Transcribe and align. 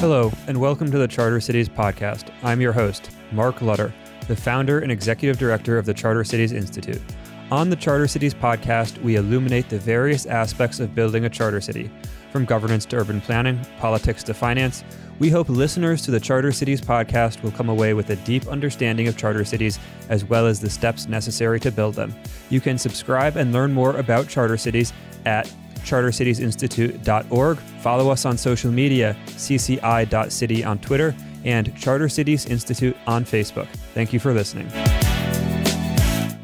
Hello, 0.00 0.32
and 0.46 0.58
welcome 0.58 0.90
to 0.90 0.96
the 0.96 1.06
Charter 1.06 1.42
Cities 1.42 1.68
podcast. 1.68 2.32
I'm 2.42 2.62
your 2.62 2.72
host, 2.72 3.10
Mark 3.32 3.60
Lutter, 3.60 3.92
the 4.28 4.34
founder 4.34 4.78
and 4.78 4.90
executive 4.90 5.36
director 5.36 5.76
of 5.76 5.84
the 5.84 5.92
Charter 5.92 6.24
Cities 6.24 6.52
Institute. 6.52 7.02
On 7.50 7.68
the 7.68 7.76
Charter 7.76 8.08
Cities 8.08 8.32
podcast, 8.32 8.96
we 9.02 9.16
illuminate 9.16 9.68
the 9.68 9.78
various 9.78 10.24
aspects 10.24 10.80
of 10.80 10.94
building 10.94 11.26
a 11.26 11.28
charter 11.28 11.60
city, 11.60 11.90
from 12.32 12.46
governance 12.46 12.86
to 12.86 12.96
urban 12.96 13.20
planning, 13.20 13.60
politics 13.78 14.22
to 14.22 14.32
finance. 14.32 14.84
We 15.18 15.28
hope 15.28 15.50
listeners 15.50 16.00
to 16.06 16.10
the 16.10 16.18
Charter 16.18 16.50
Cities 16.50 16.80
podcast 16.80 17.42
will 17.42 17.50
come 17.50 17.68
away 17.68 17.92
with 17.92 18.08
a 18.08 18.16
deep 18.16 18.48
understanding 18.48 19.06
of 19.06 19.18
charter 19.18 19.44
cities 19.44 19.78
as 20.08 20.24
well 20.24 20.46
as 20.46 20.60
the 20.60 20.70
steps 20.70 21.08
necessary 21.08 21.60
to 21.60 21.70
build 21.70 21.94
them. 21.94 22.14
You 22.48 22.62
can 22.62 22.78
subscribe 22.78 23.36
and 23.36 23.52
learn 23.52 23.74
more 23.74 23.94
about 23.98 24.28
charter 24.28 24.56
cities 24.56 24.94
at 25.26 25.52
chartercitiesinstitute.org. 25.80 27.58
Follow 27.58 28.10
us 28.10 28.24
on 28.24 28.36
social 28.36 28.70
media, 28.70 29.16
cci.city 29.26 30.64
on 30.64 30.78
Twitter, 30.78 31.14
and 31.44 31.74
Charter 31.76 32.08
Cities 32.08 32.46
Institute 32.46 32.96
on 33.06 33.24
Facebook. 33.24 33.68
Thank 33.94 34.12
you 34.12 34.20
for 34.20 34.32
listening. 34.32 34.70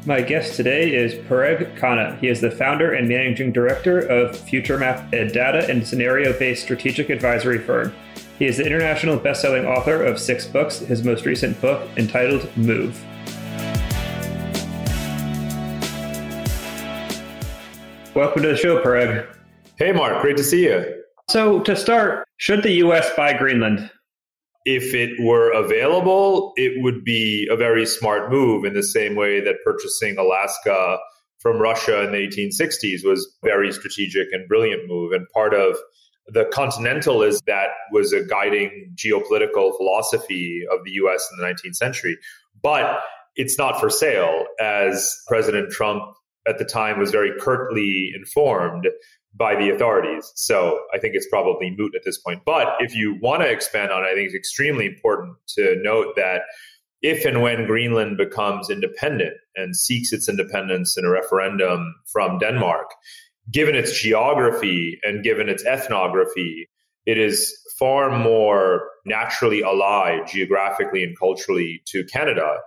My 0.05 0.21
guest 0.21 0.55
today 0.55 0.95
is 0.95 1.15
Parag 1.27 1.77
Khanna. 1.77 2.17
He 2.19 2.29
is 2.29 2.39
the 2.39 2.49
founder 2.49 2.93
and 2.93 3.09
managing 3.09 3.51
director 3.51 3.99
of 3.99 4.37
FutureMap, 4.37 5.11
a 5.11 5.29
data 5.29 5.69
and 5.69 5.85
scenario 5.85 6.31
based 6.39 6.63
strategic 6.63 7.09
advisory 7.09 7.59
firm. 7.59 7.93
He 8.39 8.45
is 8.45 8.55
the 8.55 8.65
international 8.65 9.17
best-selling 9.17 9.65
author 9.65 10.01
of 10.01 10.17
six 10.17 10.45
books, 10.45 10.79
his 10.79 11.03
most 11.03 11.25
recent 11.25 11.59
book 11.59 11.89
entitled 11.97 12.55
Move. 12.55 13.03
Welcome 18.17 18.41
to 18.41 18.47
the 18.47 18.57
show, 18.57 18.81
Parag. 18.81 19.27
Hey, 19.75 19.91
Mark. 19.91 20.23
Great 20.23 20.37
to 20.37 20.43
see 20.43 20.63
you. 20.63 21.03
So, 21.29 21.59
to 21.59 21.75
start, 21.75 22.27
should 22.37 22.63
the 22.63 22.71
U.S. 22.77 23.07
buy 23.15 23.37
Greenland? 23.37 23.91
If 24.65 24.95
it 24.95 25.23
were 25.23 25.51
available, 25.51 26.51
it 26.55 26.81
would 26.81 27.03
be 27.03 27.47
a 27.51 27.55
very 27.55 27.85
smart 27.85 28.31
move 28.31 28.65
in 28.65 28.73
the 28.73 28.81
same 28.81 29.15
way 29.15 29.39
that 29.41 29.57
purchasing 29.63 30.17
Alaska 30.17 30.97
from 31.37 31.59
Russia 31.59 32.05
in 32.05 32.11
the 32.11 32.17
1860s 32.17 33.05
was 33.05 33.37
very 33.43 33.71
strategic 33.71 34.29
and 34.31 34.47
brilliant 34.47 34.87
move. 34.87 35.11
And 35.11 35.27
part 35.29 35.53
of 35.53 35.77
the 36.25 36.45
continentalism 36.45 37.41
that 37.45 37.67
was 37.91 38.13
a 38.13 38.23
guiding 38.23 38.95
geopolitical 38.95 39.77
philosophy 39.77 40.63
of 40.71 40.79
the 40.85 40.91
US 40.93 41.29
in 41.31 41.37
the 41.37 41.45
19th 41.45 41.75
century. 41.75 42.17
But 42.63 42.99
it's 43.35 43.59
not 43.59 43.79
for 43.79 43.91
sale, 43.91 44.45
as 44.59 45.15
President 45.27 45.71
Trump 45.71 46.01
at 46.47 46.57
the 46.57 46.65
time 46.65 46.99
was 46.99 47.11
very 47.11 47.31
curtly 47.39 48.11
informed 48.15 48.87
by 49.35 49.55
the 49.55 49.69
authorities. 49.69 50.31
So 50.35 50.79
I 50.93 50.97
think 50.97 51.13
it's 51.15 51.27
probably 51.29 51.73
moot 51.77 51.93
at 51.95 52.03
this 52.03 52.17
point. 52.17 52.41
But 52.45 52.75
if 52.79 52.95
you 52.95 53.17
want 53.21 53.43
to 53.43 53.49
expand 53.49 53.91
on 53.91 54.03
it, 54.03 54.07
I 54.07 54.15
think 54.15 54.27
it's 54.27 54.35
extremely 54.35 54.85
important 54.85 55.37
to 55.55 55.75
note 55.81 56.15
that 56.15 56.41
if 57.01 57.25
and 57.25 57.41
when 57.41 57.67
Greenland 57.67 58.17
becomes 58.17 58.69
independent 58.69 59.33
and 59.55 59.75
seeks 59.75 60.11
its 60.11 60.27
independence 60.27 60.97
in 60.97 61.05
a 61.05 61.09
referendum 61.09 61.93
from 62.11 62.39
Denmark, 62.39 62.89
given 63.51 63.75
its 63.75 64.01
geography 64.01 64.99
and 65.03 65.23
given 65.23 65.49
its 65.49 65.63
ethnography, 65.65 66.67
it 67.05 67.17
is 67.17 67.55
far 67.77 68.17
more 68.17 68.89
naturally 69.05 69.61
allied 69.61 70.27
geographically 70.27 71.03
and 71.03 71.17
culturally 71.17 71.81
to 71.85 72.03
Canada, 72.05 72.57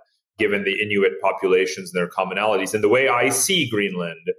given 0.41 0.63
the 0.63 0.81
Inuit 0.81 1.21
populations 1.21 1.93
and 1.93 1.99
their 1.99 2.09
commonalities. 2.09 2.73
And 2.73 2.83
the 2.83 2.89
way 2.89 3.07
I 3.07 3.29
see 3.29 3.69
Greenland 3.69 4.31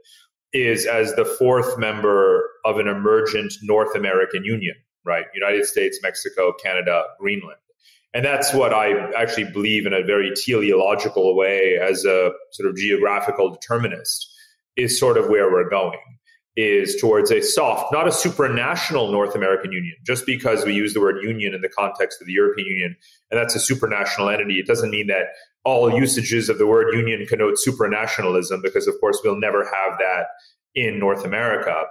is 0.53 0.85
as 0.85 1.15
the 1.15 1.25
fourth 1.25 1.79
member 1.79 2.51
of 2.65 2.79
an 2.79 2.89
emergent 2.89 3.55
North 3.63 3.95
American 3.95 4.45
Union, 4.45 4.75
right? 5.05 5.25
United 5.35 5.65
States, 5.65 6.01
Mexico, 6.03 6.53
Canada, 6.63 7.05
Greenland. 7.19 7.59
And 8.15 8.25
that's 8.25 8.53
what 8.53 8.75
I 8.75 9.11
actually 9.13 9.51
believe 9.53 9.87
in 9.87 9.95
a 9.95 10.03
very 10.03 10.33
teleological 10.35 11.35
way 11.35 11.79
as 11.81 12.05
a 12.05 12.33
sort 12.51 12.69
of 12.69 12.77
geographical 12.77 13.51
determinist 13.51 14.29
is 14.77 14.99
sort 14.99 15.17
of 15.17 15.29
where 15.29 15.51
we're 15.51 15.71
going 15.71 16.01
is 16.57 16.97
towards 17.01 17.31
a 17.31 17.41
soft, 17.41 17.93
not 17.93 18.07
a 18.07 18.11
supranational 18.11 19.11
North 19.11 19.35
American 19.35 19.73
Union. 19.73 19.97
Just 20.05 20.27
because 20.27 20.65
we 20.65 20.75
use 20.75 20.93
the 20.93 21.01
word 21.01 21.17
union 21.23 21.55
in 21.55 21.63
the 21.63 21.69
context 21.69 22.21
of 22.21 22.27
the 22.27 22.33
European 22.33 22.69
Union, 22.69 22.97
and 23.31 23.41
that's 23.41 23.57
a 23.57 23.75
supranational 23.75 24.33
entity, 24.33 24.59
it 24.59 24.67
doesn't 24.67 24.91
mean 24.91 25.07
that 25.07 25.29
all 25.65 25.91
usages 25.93 26.49
of 26.49 26.59
the 26.59 26.67
word 26.67 26.95
union 26.95 27.25
connote 27.27 27.57
supranationalism, 27.67 28.63
because 28.63 28.87
of 28.87 28.95
course 29.01 29.21
we'll 29.25 29.39
never 29.39 29.65
have 29.65 29.99
that 29.99 30.27
in 30.75 30.99
North 30.99 31.25
America. 31.25 31.85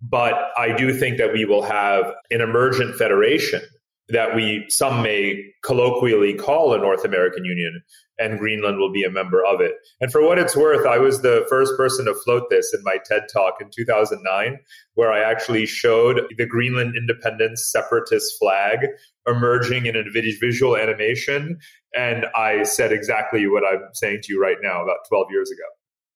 But 0.00 0.34
I 0.56 0.74
do 0.76 0.92
think 0.92 1.18
that 1.18 1.32
we 1.32 1.44
will 1.44 1.62
have 1.62 2.12
an 2.30 2.40
emergent 2.40 2.96
federation 2.96 3.62
that 4.08 4.36
we 4.36 4.64
some 4.68 5.02
may 5.02 5.42
colloquially 5.64 6.34
call 6.34 6.72
a 6.72 6.78
North 6.78 7.04
American 7.04 7.44
Union, 7.44 7.82
and 8.18 8.38
Greenland 8.38 8.78
will 8.78 8.92
be 8.92 9.02
a 9.02 9.10
member 9.10 9.44
of 9.44 9.60
it. 9.60 9.74
And 10.00 10.12
for 10.12 10.22
what 10.22 10.38
it's 10.38 10.56
worth, 10.56 10.86
I 10.86 10.98
was 10.98 11.22
the 11.22 11.44
first 11.48 11.76
person 11.76 12.06
to 12.06 12.14
float 12.14 12.44
this 12.48 12.72
in 12.72 12.82
my 12.84 12.98
TED 13.04 13.26
talk 13.32 13.54
in 13.60 13.68
2009, 13.74 14.58
where 14.94 15.12
I 15.12 15.20
actually 15.20 15.66
showed 15.66 16.22
the 16.36 16.46
Greenland 16.46 16.94
independence 16.96 17.68
separatist 17.70 18.38
flag 18.38 18.86
emerging 19.26 19.86
in 19.86 19.96
a 19.96 20.04
visual 20.40 20.76
animation. 20.76 21.58
And 21.94 22.26
I 22.36 22.62
said 22.62 22.92
exactly 22.92 23.46
what 23.48 23.64
I'm 23.66 23.88
saying 23.92 24.20
to 24.22 24.32
you 24.32 24.40
right 24.40 24.58
now 24.62 24.82
about 24.82 24.98
12 25.08 25.26
years 25.30 25.50
ago. 25.50 25.64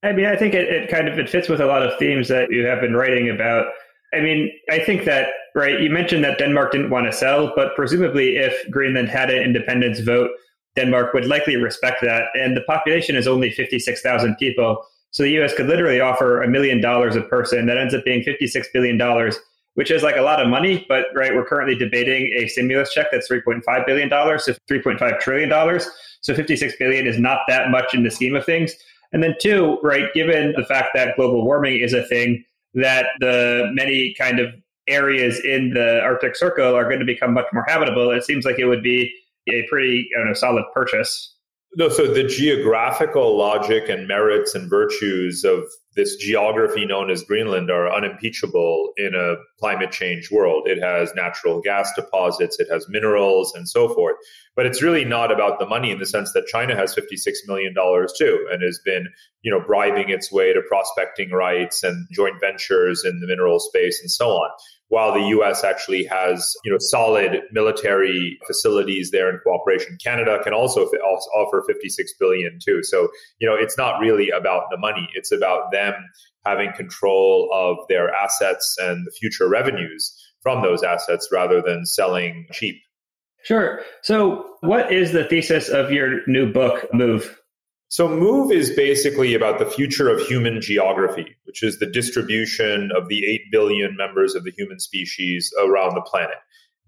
I 0.02 0.12
mean, 0.12 0.26
I 0.26 0.36
think 0.36 0.54
it, 0.54 0.68
it 0.68 0.90
kind 0.90 1.08
of 1.08 1.18
it 1.18 1.28
fits 1.28 1.48
with 1.48 1.60
a 1.60 1.66
lot 1.66 1.82
of 1.82 1.98
themes 1.98 2.28
that 2.28 2.50
you 2.50 2.64
have 2.66 2.80
been 2.80 2.94
writing 2.94 3.28
about. 3.28 3.66
I 4.14 4.20
mean, 4.20 4.50
I 4.70 4.78
think 4.78 5.04
that 5.04 5.28
right. 5.54 5.80
You 5.80 5.90
mentioned 5.90 6.24
that 6.24 6.38
Denmark 6.38 6.72
didn't 6.72 6.90
want 6.90 7.06
to 7.06 7.12
sell, 7.12 7.52
but 7.54 7.74
presumably, 7.74 8.36
if 8.36 8.70
Greenland 8.70 9.08
had 9.08 9.30
an 9.30 9.42
independence 9.42 10.00
vote, 10.00 10.30
Denmark 10.76 11.12
would 11.14 11.26
likely 11.26 11.56
respect 11.56 12.00
that. 12.02 12.24
And 12.34 12.56
the 12.56 12.62
population 12.62 13.16
is 13.16 13.26
only 13.26 13.50
fifty-six 13.50 14.00
thousand 14.02 14.36
people, 14.36 14.84
so 15.10 15.22
the 15.22 15.30
U.S. 15.32 15.54
could 15.54 15.66
literally 15.66 16.00
offer 16.00 16.42
a 16.42 16.48
million 16.48 16.80
dollars 16.80 17.16
a 17.16 17.22
person. 17.22 17.66
That 17.66 17.78
ends 17.78 17.94
up 17.94 18.04
being 18.04 18.22
fifty-six 18.22 18.68
billion 18.72 18.96
dollars, 18.98 19.38
which 19.74 19.90
is 19.90 20.02
like 20.02 20.16
a 20.16 20.22
lot 20.22 20.40
of 20.40 20.48
money. 20.48 20.84
But 20.88 21.06
right, 21.14 21.34
we're 21.34 21.46
currently 21.46 21.74
debating 21.74 22.32
a 22.36 22.48
stimulus 22.48 22.92
check 22.92 23.08
that's 23.12 23.26
three 23.26 23.42
point 23.42 23.64
five 23.64 23.86
billion 23.86 24.08
dollars, 24.08 24.44
so 24.44 24.54
three 24.68 24.82
point 24.82 24.98
five 24.98 25.18
trillion 25.20 25.48
dollars. 25.48 25.88
So 26.22 26.34
56 26.34 26.74
billion 26.78 27.06
is 27.06 27.18
not 27.18 27.40
that 27.48 27.70
much 27.70 27.94
in 27.94 28.02
the 28.02 28.10
scheme 28.10 28.36
of 28.36 28.44
things. 28.44 28.74
And 29.12 29.22
then 29.22 29.34
two, 29.40 29.78
right, 29.82 30.12
given 30.14 30.52
the 30.56 30.64
fact 30.64 30.90
that 30.94 31.16
global 31.16 31.44
warming 31.44 31.80
is 31.80 31.92
a 31.92 32.04
thing, 32.04 32.44
that 32.74 33.06
the 33.20 33.70
many 33.72 34.14
kind 34.14 34.38
of 34.38 34.52
areas 34.90 35.40
in 35.44 35.70
the 35.74 36.00
Arctic 36.02 36.36
Circle 36.36 36.74
are 36.74 36.84
going 36.84 37.00
to 37.00 37.06
become 37.06 37.32
much 37.32 37.46
more 37.52 37.64
habitable, 37.66 38.10
it 38.10 38.24
seems 38.24 38.44
like 38.44 38.58
it 38.58 38.66
would 38.66 38.82
be 38.82 39.12
a 39.48 39.66
pretty 39.68 40.08
know, 40.14 40.32
solid 40.34 40.64
purchase. 40.74 41.34
No, 41.76 41.88
so 41.88 42.12
the 42.12 42.24
geographical 42.24 43.38
logic 43.38 43.88
and 43.88 44.08
merits 44.08 44.56
and 44.56 44.68
virtues 44.68 45.44
of 45.44 45.62
this 45.94 46.16
geography 46.16 46.84
known 46.84 47.10
as 47.12 47.22
Greenland 47.22 47.70
are 47.70 47.92
unimpeachable 47.92 48.92
in 48.96 49.14
a 49.14 49.36
climate 49.60 49.92
change 49.92 50.32
world. 50.32 50.66
It 50.66 50.82
has 50.82 51.14
natural 51.14 51.60
gas 51.60 51.92
deposits, 51.94 52.58
it 52.58 52.66
has 52.72 52.86
minerals, 52.88 53.54
and 53.54 53.68
so 53.68 53.88
forth. 53.88 54.16
But 54.56 54.66
it's 54.66 54.82
really 54.82 55.04
not 55.04 55.30
about 55.30 55.60
the 55.60 55.66
money 55.66 55.92
in 55.92 56.00
the 56.00 56.06
sense 56.06 56.32
that 56.32 56.46
China 56.46 56.74
has 56.74 56.92
$56 56.92 57.18
million 57.46 57.72
too 58.18 58.48
and 58.50 58.64
has 58.64 58.80
been, 58.84 59.06
you 59.42 59.52
know, 59.52 59.64
bribing 59.64 60.10
its 60.10 60.32
way 60.32 60.52
to 60.52 60.62
prospecting 60.62 61.30
rights 61.30 61.84
and 61.84 62.08
joint 62.10 62.40
ventures 62.40 63.04
in 63.04 63.20
the 63.20 63.28
mineral 63.28 63.60
space 63.60 64.00
and 64.00 64.10
so 64.10 64.30
on 64.30 64.50
while 64.90 65.14
the 65.14 65.22
US 65.38 65.64
actually 65.64 66.04
has, 66.04 66.54
you 66.64 66.70
know, 66.70 66.78
solid 66.78 67.42
military 67.52 68.38
facilities 68.46 69.12
there 69.12 69.30
in 69.30 69.38
cooperation. 69.38 69.96
Canada 70.02 70.40
can 70.42 70.52
also 70.52 70.84
offer 70.84 71.64
56 71.66 72.12
billion 72.18 72.58
too. 72.62 72.82
So, 72.82 73.08
you 73.38 73.48
know, 73.48 73.54
it's 73.54 73.78
not 73.78 74.00
really 74.00 74.30
about 74.30 74.64
the 74.70 74.76
money. 74.76 75.08
It's 75.14 75.32
about 75.32 75.70
them 75.72 75.94
having 76.44 76.72
control 76.72 77.48
of 77.52 77.78
their 77.88 78.12
assets 78.12 78.76
and 78.80 79.06
the 79.06 79.12
future 79.12 79.48
revenues 79.48 80.12
from 80.42 80.62
those 80.62 80.82
assets 80.82 81.28
rather 81.32 81.62
than 81.62 81.86
selling 81.86 82.46
cheap. 82.52 82.76
Sure. 83.44 83.80
So, 84.02 84.44
what 84.60 84.92
is 84.92 85.12
the 85.12 85.24
thesis 85.24 85.68
of 85.68 85.92
your 85.92 86.26
new 86.26 86.52
book, 86.52 86.92
Move? 86.92 87.39
So, 87.90 88.06
MOVE 88.06 88.52
is 88.52 88.70
basically 88.70 89.34
about 89.34 89.58
the 89.58 89.66
future 89.66 90.08
of 90.08 90.20
human 90.20 90.60
geography, 90.60 91.34
which 91.42 91.64
is 91.64 91.80
the 91.80 91.90
distribution 91.90 92.92
of 92.96 93.08
the 93.08 93.26
8 93.26 93.40
billion 93.50 93.96
members 93.96 94.36
of 94.36 94.44
the 94.44 94.52
human 94.56 94.78
species 94.78 95.52
around 95.60 95.96
the 95.96 96.00
planet. 96.00 96.36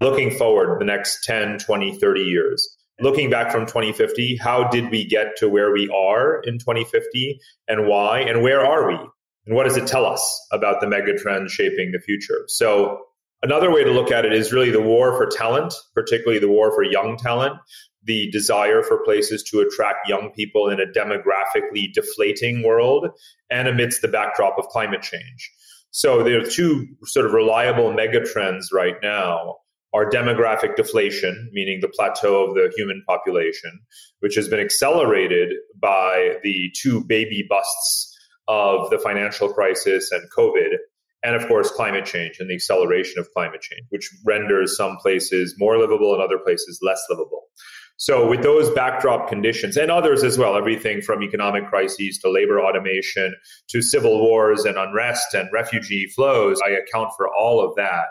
Looking 0.01 0.31
forward 0.31 0.81
the 0.81 0.85
next 0.85 1.25
10, 1.25 1.59
20, 1.59 1.99
30 1.99 2.21
years. 2.21 2.77
Looking 3.01 3.31
back 3.31 3.51
from 3.51 3.67
2050, 3.67 4.37
how 4.37 4.69
did 4.69 4.93
we 4.93 5.05
get 5.05 5.37
to 5.39 5.49
where 5.49 5.73
we 5.73 5.89
are 5.89 6.41
in 6.45 6.61
2050 6.61 7.41
and 7.67 7.89
why? 7.89 8.21
And 8.21 8.41
where 8.41 8.65
are 8.65 8.87
we? 8.87 8.95
And 9.47 9.57
what 9.57 9.65
does 9.65 9.77
it 9.77 9.89
tell 9.89 10.07
us 10.07 10.47
about 10.53 10.81
the 10.81 10.87
megatrends 10.87 11.51
shaping 11.51 11.91
the 11.91 11.99
future? 11.99 12.45
So, 12.47 13.01
another 13.43 13.73
way 13.73 13.83
to 13.83 13.91
look 13.91 14.13
at 14.13 14.25
it 14.25 14.33
is 14.33 14.53
really 14.53 14.71
the 14.71 14.81
war 14.81 15.17
for 15.17 15.27
talent, 15.27 15.75
particularly 15.97 16.39
the 16.39 16.49
war 16.49 16.73
for 16.73 16.85
young 16.85 17.17
talent, 17.17 17.57
the 18.05 18.31
desire 18.31 18.83
for 18.83 19.05
places 19.05 19.43
to 19.45 19.61
attract 19.61 20.09
young 20.09 20.31
people 20.35 20.69
in 20.69 20.81
a 20.81 20.87
demographically 20.87 21.93
deflating 21.93 22.63
world 22.63 23.09
and 23.51 23.69
amidst 23.69 24.03
the 24.03 24.09
backdrop 24.09 24.59
of 24.59 24.67
climate 24.69 25.03
change. 25.03 25.51
So 25.91 26.23
there 26.23 26.41
are 26.41 26.45
two 26.45 26.87
sort 27.05 27.27
of 27.27 27.33
reliable 27.33 27.93
megatrends 27.93 28.67
right 28.73 28.97
now 29.03 29.57
are 29.95 30.09
demographic 30.09 30.75
deflation, 30.75 31.51
meaning 31.53 31.81
the 31.81 31.89
plateau 31.89 32.47
of 32.47 32.55
the 32.55 32.73
human 32.77 33.03
population, 33.07 33.79
which 34.21 34.35
has 34.35 34.49
been 34.49 34.59
accelerated 34.61 35.53
by 35.79 36.37
the 36.43 36.71
two 36.75 37.05
baby 37.05 37.45
busts 37.47 38.17
of 38.49 38.89
the 38.91 38.99
financial 38.99 39.53
crisis 39.53 40.11
and 40.11 40.23
COVID, 40.37 40.79
and 41.23 41.37
of 41.37 41.47
course, 41.47 41.71
climate 41.71 42.07
change 42.07 42.39
and 42.41 42.49
the 42.49 42.55
acceleration 42.55 43.21
of 43.21 43.29
climate 43.33 43.61
change, 43.61 43.83
which 43.91 44.11
renders 44.25 44.77
some 44.77 44.97
places 44.97 45.55
more 45.59 45.79
livable 45.79 46.15
and 46.15 46.23
other 46.23 46.39
places 46.39 46.81
less 46.83 47.01
livable. 47.11 47.43
So, 48.03 48.27
with 48.29 48.43
those 48.43 48.69
backdrop 48.71 49.29
conditions 49.29 49.77
and 49.77 49.89
others 49.89 50.25
as 50.25 50.37
well, 50.37 50.57
everything 50.57 51.03
from 51.03 51.23
economic 51.23 51.69
crises 51.69 52.19
to 52.19 52.31
labor 52.33 52.61
automation 52.61 53.33
to 53.69 53.81
civil 53.81 54.21
wars 54.21 54.65
and 54.65 54.77
unrest 54.77 55.35
and 55.35 55.49
refugee 55.53 56.09
flows, 56.09 56.61
I 56.67 56.71
account 56.71 57.13
for 57.17 57.29
all 57.29 57.65
of 57.65 57.77
that. 57.77 58.07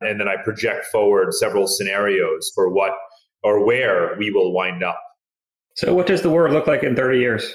And 0.00 0.20
then 0.20 0.28
I 0.28 0.36
project 0.40 0.86
forward 0.92 1.34
several 1.34 1.66
scenarios 1.66 2.52
for 2.54 2.68
what 2.68 2.92
or 3.42 3.66
where 3.66 4.14
we 4.16 4.30
will 4.30 4.52
wind 4.52 4.84
up. 4.84 5.02
So, 5.74 5.92
what 5.92 6.06
does 6.06 6.22
the 6.22 6.30
world 6.30 6.52
look 6.52 6.68
like 6.68 6.84
in 6.84 6.94
30 6.94 7.18
years? 7.18 7.52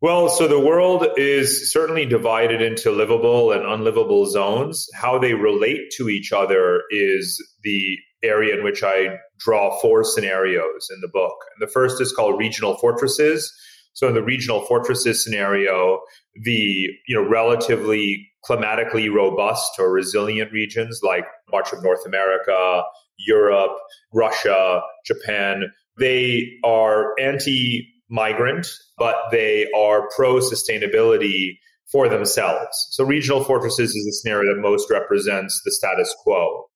Well, 0.00 0.28
so 0.28 0.48
the 0.48 0.58
world 0.58 1.06
is 1.18 1.72
certainly 1.72 2.04
divided 2.04 2.60
into 2.60 2.90
livable 2.90 3.52
and 3.52 3.64
unlivable 3.64 4.26
zones. 4.26 4.88
How 4.92 5.20
they 5.20 5.34
relate 5.34 5.92
to 5.98 6.08
each 6.08 6.32
other 6.32 6.82
is 6.90 7.40
the 7.62 7.96
area 8.22 8.56
in 8.56 8.64
which 8.64 8.82
I 8.82 9.18
draw 9.38 9.78
four 9.80 10.04
scenarios 10.04 10.88
in 10.94 11.00
the 11.00 11.08
book. 11.08 11.34
And 11.54 11.66
the 11.66 11.72
first 11.72 12.00
is 12.00 12.12
called 12.12 12.38
regional 12.38 12.76
fortresses. 12.76 13.52
So 13.94 14.08
in 14.08 14.14
the 14.14 14.22
regional 14.22 14.62
fortresses 14.62 15.22
scenario, 15.22 16.00
the 16.42 16.88
you 17.06 17.14
know 17.14 17.28
relatively 17.28 18.28
climatically 18.44 19.08
robust 19.08 19.72
or 19.78 19.92
resilient 19.92 20.52
regions 20.52 21.00
like 21.02 21.24
much 21.50 21.72
of 21.72 21.82
North 21.82 22.04
America, 22.06 22.82
Europe, 23.18 23.76
Russia, 24.12 24.80
Japan, 25.06 25.70
they 25.98 26.58
are 26.64 27.18
anti 27.20 27.88
migrant, 28.08 28.66
but 28.98 29.16
they 29.30 29.66
are 29.76 30.08
pro 30.14 30.36
sustainability 30.36 31.58
for 31.90 32.08
themselves. 32.08 32.88
So 32.90 33.04
regional 33.04 33.44
fortresses 33.44 33.94
is 33.94 34.04
the 34.04 34.12
scenario 34.12 34.54
that 34.54 34.60
most 34.60 34.90
represents 34.90 35.60
the 35.64 35.72
status 35.72 36.14
quo. 36.22 36.66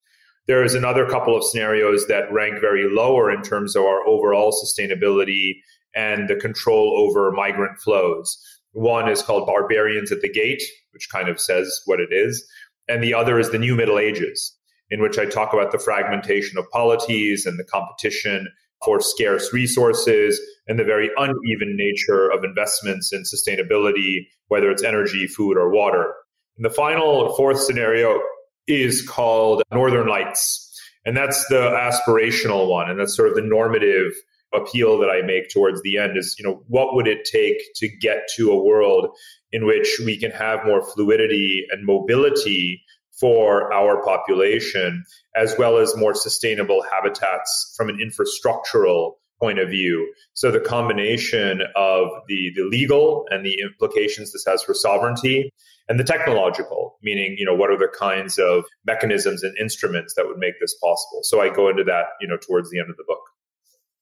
There 0.47 0.63
is 0.63 0.75
another 0.75 1.07
couple 1.07 1.37
of 1.37 1.45
scenarios 1.45 2.07
that 2.07 2.33
rank 2.33 2.61
very 2.61 2.89
lower 2.89 3.31
in 3.31 3.43
terms 3.43 3.75
of 3.75 3.83
our 3.83 4.07
overall 4.07 4.53
sustainability 4.53 5.55
and 5.95 6.29
the 6.29 6.37
control 6.37 6.97
over 6.97 7.33
migrant 7.33 7.81
flows. 7.81 8.39
One 8.73 9.09
is 9.09 9.23
called 9.23 9.47
Barbarians 9.47 10.13
at 10.13 10.21
the 10.21 10.31
Gate, 10.31 10.63
which 10.93 11.09
kind 11.11 11.29
of 11.29 11.41
says 11.41 11.81
what 11.87 11.99
it 11.99 12.11
is. 12.13 12.47
And 12.89 13.03
the 13.03 13.15
other 13.15 13.41
is 13.41 13.51
the 13.51 13.59
New 13.59 13.75
Middle 13.75 13.99
Ages, 13.99 14.55
in 14.91 15.03
which 15.03 15.19
I 15.19 15.25
talk 15.25 15.53
about 15.53 15.73
the 15.73 15.79
fragmentation 15.79 16.59
of 16.59 16.71
polities 16.71 17.45
and 17.45 17.59
the 17.59 17.65
competition 17.65 18.47
for 18.85 19.01
scarce 19.01 19.53
resources 19.53 20.41
and 20.69 20.79
the 20.79 20.85
very 20.85 21.11
uneven 21.17 21.77
nature 21.77 22.31
of 22.31 22.45
investments 22.45 23.13
in 23.13 23.23
sustainability, 23.23 24.27
whether 24.49 24.71
it's 24.71 24.85
energy, 24.85 25.27
food, 25.27 25.57
or 25.57 25.71
water. 25.71 26.15
And 26.57 26.65
the 26.65 26.71
final 26.71 27.35
fourth 27.35 27.61
scenario 27.61 28.21
is 28.67 29.07
called 29.07 29.63
Northern 29.73 30.09
Lights. 30.09 30.63
And 31.05 31.17
that's 31.17 31.47
the 31.49 31.71
aspirational 31.71 32.69
one. 32.69 32.91
And 32.91 32.99
that's 32.99 33.17
sort 33.17 33.29
of 33.29 33.37
the 33.37 33.43
normative 33.43 34.13
appeal 34.53 34.99
that 34.99 35.11
I 35.11 35.25
make 35.25 35.51
towards 35.51 35.83
the 35.83 35.99
end 35.99 36.17
is, 36.17 36.37
you 36.39 36.45
know, 36.45 36.63
what 36.69 36.95
would 36.95 37.07
it 37.07 37.25
take 37.25 37.59
to 37.77 37.89
get 37.89 38.29
to 38.37 38.51
a 38.51 38.63
world 38.63 39.09
in 39.53 39.67
which 39.67 40.01
we 40.05 40.19
can 40.19 40.31
have 40.33 40.65
more 40.65 40.83
fluidity 40.83 41.67
and 41.71 41.85
mobility 41.85 42.83
for 43.19 43.73
our 43.73 44.03
population, 44.03 45.05
as 45.35 45.55
well 45.59 45.79
as 45.79 45.97
more 45.97 46.15
sustainable 46.15 46.85
habitats 46.93 47.75
from 47.77 47.89
an 47.89 47.99
infrastructural 47.99 49.13
point 49.41 49.59
of 49.59 49.69
view. 49.69 50.13
So 50.35 50.51
the 50.51 50.61
combination 50.61 51.63
of 51.75 52.09
the, 52.29 52.53
the 52.55 52.63
legal 52.63 53.25
and 53.31 53.45
the 53.45 53.59
implications 53.63 54.33
this 54.33 54.45
has 54.47 54.63
for 54.63 54.75
sovereignty 54.75 55.53
and 55.89 56.01
the 56.01 56.05
technological, 56.05 56.99
meaning, 57.03 57.37
you 57.39 57.45
know, 57.45 57.55
what 57.55 57.71
are 57.71 57.79
the 57.79 57.89
kinds 57.89 58.39
of 58.39 58.65
mechanisms 58.87 59.43
and 59.43 59.57
instruments 59.59 60.15
that 60.15 60.27
would 60.27 60.39
make 60.39 60.55
this 60.61 60.75
possible? 60.83 61.21
So 61.23 61.41
I 61.41 61.49
go 61.49 61.69
into 61.69 61.85
that, 61.85 62.07
you 62.21 62.27
know, 62.27 62.37
towards 62.37 62.71
the 62.71 62.79
end 62.81 62.91
of 62.91 62.97
the 62.97 63.05
book. 63.07 63.21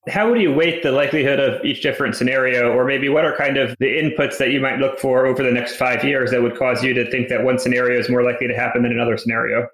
How 0.07 0.29
would 0.29 0.39
you 0.39 0.53
weight 0.53 0.83
the 0.83 0.91
likelihood 0.91 1.39
of 1.39 1.65
each 1.65 1.81
different 1.81 2.15
scenario, 2.15 2.71
or 2.71 2.85
maybe 2.85 3.09
what 3.09 3.25
are 3.25 3.35
kind 3.35 3.57
of 3.57 3.75
the 3.79 3.87
inputs 3.87 4.37
that 4.37 4.51
you 4.51 4.59
might 4.59 4.77
look 4.77 4.99
for 4.99 5.25
over 5.25 5.41
the 5.41 5.51
next 5.51 5.77
five 5.77 6.03
years 6.03 6.29
that 6.29 6.43
would 6.43 6.57
cause 6.57 6.83
you 6.83 6.93
to 6.93 7.09
think 7.09 7.27
that 7.29 7.43
one 7.43 7.57
scenario 7.57 7.99
is 7.99 8.07
more 8.07 8.23
likely 8.23 8.47
to 8.47 8.55
happen 8.55 8.83
than 8.83 8.91
another 8.91 9.17
scenario? 9.17 9.67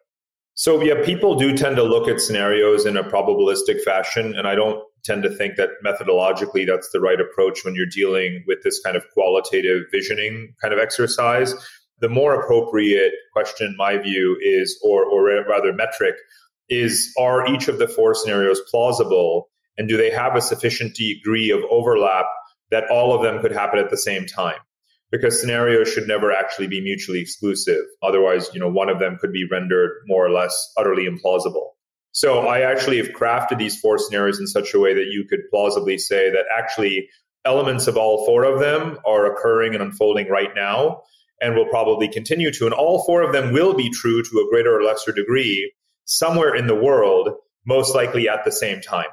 So, 0.54 0.82
yeah, 0.82 1.04
people 1.04 1.36
do 1.36 1.56
tend 1.56 1.76
to 1.78 1.84
look 1.84 2.08
at 2.08 2.22
scenarios 2.22 2.86
in 2.86 2.96
a 2.96 3.04
probabilistic 3.04 3.82
fashion, 3.84 4.36
and 4.38 4.48
I 4.48 4.56
don't 4.56 4.82
tend 5.04 5.24
to 5.24 5.30
think 5.30 5.56
that 5.56 5.70
methodologically 5.86 6.66
that's 6.66 6.92
the 6.92 7.02
right 7.02 7.20
approach 7.20 7.66
when 7.66 7.76
you're 7.76 7.86
dealing 7.88 8.44
with 8.48 8.62
this 8.64 8.80
kind 8.80 8.96
of 8.96 9.04
qualitative 9.14 9.84
visioning 9.92 10.54
kind 10.62 10.74
of 10.74 10.80
exercise. 10.80 11.56
The 12.02 12.10
more 12.10 12.34
appropriate 12.34 13.14
question, 13.34 13.68
in 13.68 13.78
my 13.78 13.98
view, 13.98 14.38
is, 14.42 14.80
or, 14.84 15.06
or 15.06 15.26
rather 15.48 15.72
metric, 15.72 16.16
is 16.70 17.14
are 17.18 17.48
each 17.54 17.68
of 17.68 17.80
the 17.80 17.88
four 17.88 18.16
scenarios 18.16 18.62
plausible 18.70 19.50
and 19.78 19.88
do 19.88 19.98
they 19.98 20.12
have 20.12 20.36
a 20.36 20.42
sufficient 20.42 20.96
degree 20.96 21.50
of 21.50 21.62
overlap 21.70 22.26
that 22.70 22.90
all 22.90 23.14
of 23.14 23.24
them 23.24 23.42
could 23.42 23.52
happen 23.52 23.80
at 23.80 23.90
the 23.90 23.98
same 23.98 24.26
time? 24.26 24.60
Because 25.12 25.40
scenarios 25.42 25.92
should 25.92 26.08
never 26.08 26.32
actually 26.32 26.68
be 26.68 26.82
mutually 26.82 27.20
exclusive. 27.20 27.84
Otherwise, 28.02 28.50
you 28.54 28.60
know, 28.60 28.70
one 28.70 28.90
of 28.90 29.00
them 29.00 29.18
could 29.20 29.34
be 29.34 29.48
rendered 29.50 29.92
more 30.06 30.26
or 30.26 30.30
less 30.30 30.72
utterly 30.78 31.08
implausible. 31.08 31.70
So 32.14 32.42
I 32.42 32.62
actually 32.62 32.98
have 32.98 33.10
crafted 33.10 33.58
these 33.58 33.80
four 33.80 33.98
scenarios 33.98 34.40
in 34.40 34.48
such 34.48 34.74
a 34.74 34.80
way 34.80 34.94
that 34.94 35.08
you 35.08 35.26
could 35.30 35.50
plausibly 35.50 35.98
say 35.98 36.30
that 36.30 36.46
actually 36.56 37.10
elements 37.44 37.88
of 37.88 37.98
all 37.98 38.26
four 38.26 38.44
of 38.44 38.60
them 38.60 39.00
are 39.06 39.34
occurring 39.34 39.74
and 39.74 39.82
unfolding 39.82 40.30
right 40.30 40.54
now 40.56 41.02
and 41.42 41.56
will 41.56 41.66
probably 41.66 42.08
continue 42.08 42.52
to. 42.52 42.66
And 42.66 42.74
all 42.74 43.04
four 43.06 43.24
of 43.24 43.34
them 43.34 43.52
will 43.52 43.74
be 43.74 43.90
true 43.90 44.24
to 44.24 44.38
a 44.40 44.50
greater 44.50 44.80
or 44.80 44.84
lesser 44.84 45.12
degree 45.12 45.74
somewhere 46.06 46.56
in 46.56 46.68
the 46.68 46.76
world, 46.76 47.30
most 47.66 47.96
likely 47.96 48.30
at 48.30 48.46
the 48.46 48.52
same 48.52 48.82
time. 48.82 49.10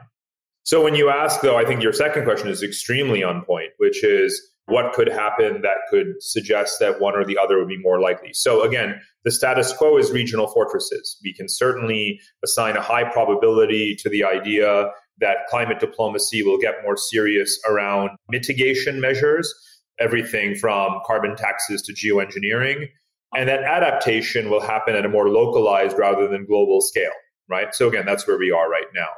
So 0.62 0.84
when 0.84 0.94
you 0.94 1.08
ask, 1.08 1.40
though, 1.40 1.56
I 1.56 1.64
think 1.64 1.82
your 1.82 1.94
second 1.94 2.24
question 2.24 2.48
is 2.48 2.62
extremely 2.62 3.22
on 3.22 3.42
point, 3.44 3.70
which 3.78 4.04
is 4.04 4.40
what 4.66 4.92
could 4.92 5.08
happen 5.08 5.62
that 5.62 5.78
could 5.90 6.22
suggest 6.22 6.78
that 6.80 7.00
one 7.00 7.16
or 7.16 7.24
the 7.24 7.38
other 7.38 7.58
would 7.58 7.68
be 7.68 7.78
more 7.78 8.00
likely. 8.00 8.34
So 8.34 8.62
again, 8.62 9.00
the 9.24 9.30
status 9.30 9.72
quo 9.72 9.96
is 9.96 10.10
regional 10.10 10.46
fortresses. 10.46 11.18
We 11.24 11.32
can 11.32 11.48
certainly 11.48 12.20
assign 12.44 12.76
a 12.76 12.82
high 12.82 13.10
probability 13.10 13.96
to 14.00 14.10
the 14.10 14.24
idea 14.24 14.90
that 15.20 15.46
climate 15.48 15.80
diplomacy 15.80 16.42
will 16.42 16.58
get 16.58 16.82
more 16.84 16.98
serious 16.98 17.58
around 17.66 18.10
mitigation 18.28 19.00
measures, 19.00 19.52
everything 20.00 20.54
from 20.54 21.00
carbon 21.06 21.36
taxes 21.36 21.82
to 21.82 21.92
geoengineering, 21.92 22.88
and 23.36 23.48
that 23.48 23.62
adaptation 23.62 24.50
will 24.50 24.60
happen 24.60 24.94
at 24.94 25.04
a 25.04 25.08
more 25.08 25.28
localized 25.28 25.98
rather 25.98 26.28
than 26.28 26.46
global 26.46 26.80
scale, 26.80 27.12
right? 27.48 27.74
So 27.74 27.88
again, 27.88 28.06
that's 28.06 28.26
where 28.26 28.38
we 28.38 28.50
are 28.50 28.70
right 28.70 28.86
now. 28.94 29.08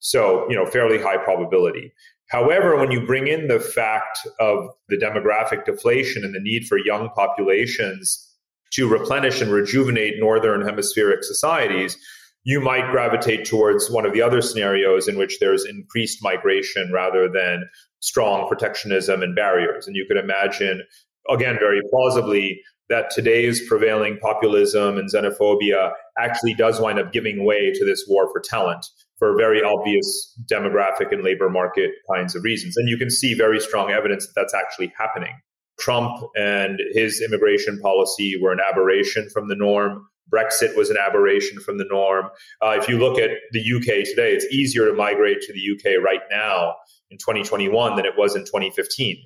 So, 0.00 0.48
you 0.48 0.56
know, 0.56 0.66
fairly 0.66 1.00
high 1.00 1.18
probability. 1.18 1.92
However, 2.30 2.76
when 2.76 2.90
you 2.90 3.04
bring 3.04 3.26
in 3.26 3.48
the 3.48 3.60
fact 3.60 4.20
of 4.38 4.68
the 4.88 4.96
demographic 4.96 5.64
deflation 5.64 6.24
and 6.24 6.34
the 6.34 6.40
need 6.40 6.66
for 6.66 6.78
young 6.78 7.10
populations 7.10 8.26
to 8.72 8.88
replenish 8.88 9.40
and 9.40 9.52
rejuvenate 9.52 10.14
northern 10.18 10.62
hemispheric 10.62 11.24
societies, 11.24 11.96
you 12.44 12.60
might 12.60 12.90
gravitate 12.90 13.44
towards 13.44 13.90
one 13.90 14.06
of 14.06 14.12
the 14.12 14.22
other 14.22 14.40
scenarios 14.40 15.08
in 15.08 15.18
which 15.18 15.38
there's 15.40 15.66
increased 15.66 16.22
migration 16.22 16.90
rather 16.92 17.28
than 17.28 17.68
strong 18.00 18.48
protectionism 18.48 19.22
and 19.22 19.34
barriers. 19.36 19.86
And 19.86 19.96
you 19.96 20.04
could 20.06 20.16
imagine, 20.16 20.82
again, 21.30 21.56
very 21.58 21.80
plausibly, 21.90 22.60
that 22.90 23.10
today's 23.10 23.66
prevailing 23.68 24.18
populism 24.18 24.98
and 24.98 25.08
xenophobia 25.08 25.92
actually 26.18 26.52
does 26.54 26.80
wind 26.80 26.98
up 26.98 27.12
giving 27.12 27.44
way 27.46 27.72
to 27.72 27.84
this 27.84 28.04
war 28.08 28.28
for 28.32 28.40
talent 28.40 28.84
for 29.18 29.36
very 29.36 29.62
obvious 29.62 30.36
demographic 30.50 31.12
and 31.12 31.22
labor 31.22 31.48
market 31.48 31.92
kinds 32.12 32.34
of 32.34 32.42
reasons. 32.42 32.76
And 32.76 32.88
you 32.88 32.98
can 32.98 33.10
see 33.10 33.32
very 33.34 33.60
strong 33.60 33.90
evidence 33.90 34.26
that 34.26 34.32
that's 34.34 34.54
actually 34.54 34.92
happening. 34.98 35.38
Trump 35.78 36.20
and 36.34 36.80
his 36.92 37.22
immigration 37.22 37.78
policy 37.80 38.36
were 38.40 38.52
an 38.52 38.60
aberration 38.60 39.28
from 39.30 39.48
the 39.48 39.54
norm. 39.54 40.06
Brexit 40.32 40.76
was 40.76 40.90
an 40.90 40.96
aberration 40.96 41.60
from 41.60 41.78
the 41.78 41.86
norm. 41.88 42.26
Uh, 42.62 42.76
if 42.78 42.88
you 42.88 42.98
look 42.98 43.18
at 43.18 43.30
the 43.52 43.60
UK 43.60 44.04
today, 44.04 44.32
it's 44.32 44.46
easier 44.46 44.86
to 44.86 44.94
migrate 44.94 45.40
to 45.42 45.52
the 45.52 45.60
UK 45.72 46.02
right 46.02 46.20
now 46.30 46.74
in 47.10 47.18
2021 47.18 47.96
than 47.96 48.04
it 48.04 48.14
was 48.16 48.36
in 48.36 48.44
2015. 48.44 49.16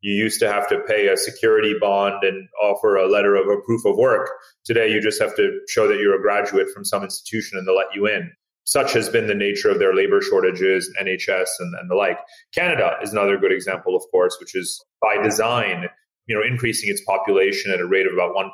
You 0.00 0.14
used 0.14 0.40
to 0.40 0.52
have 0.52 0.68
to 0.68 0.80
pay 0.80 1.08
a 1.08 1.16
security 1.16 1.74
bond 1.80 2.24
and 2.24 2.48
offer 2.62 2.96
a 2.96 3.08
letter 3.08 3.36
of 3.36 3.46
a 3.46 3.60
proof 3.64 3.84
of 3.84 3.96
work. 3.96 4.28
Today, 4.64 4.90
you 4.90 5.00
just 5.00 5.22
have 5.22 5.36
to 5.36 5.60
show 5.68 5.86
that 5.86 5.98
you're 5.98 6.18
a 6.18 6.22
graduate 6.22 6.68
from 6.74 6.84
some 6.84 7.04
institution 7.04 7.56
and 7.56 7.66
they'll 7.66 7.76
let 7.76 7.94
you 7.94 8.06
in. 8.06 8.32
Such 8.64 8.92
has 8.94 9.08
been 9.08 9.26
the 9.26 9.34
nature 9.34 9.70
of 9.70 9.78
their 9.78 9.94
labor 9.94 10.20
shortages, 10.20 10.92
NHS, 11.00 11.48
and, 11.60 11.74
and 11.80 11.90
the 11.90 11.94
like. 11.94 12.18
Canada 12.54 12.96
is 13.02 13.12
another 13.12 13.36
good 13.36 13.52
example, 13.52 13.96
of 13.96 14.02
course, 14.10 14.36
which 14.40 14.54
is 14.54 14.84
by 15.00 15.22
design 15.22 15.88
you 16.26 16.36
know, 16.36 16.42
increasing 16.42 16.88
its 16.88 17.02
population 17.04 17.72
at 17.72 17.80
a 17.80 17.86
rate 17.86 18.06
of 18.06 18.12
about 18.12 18.34
1% 18.34 18.50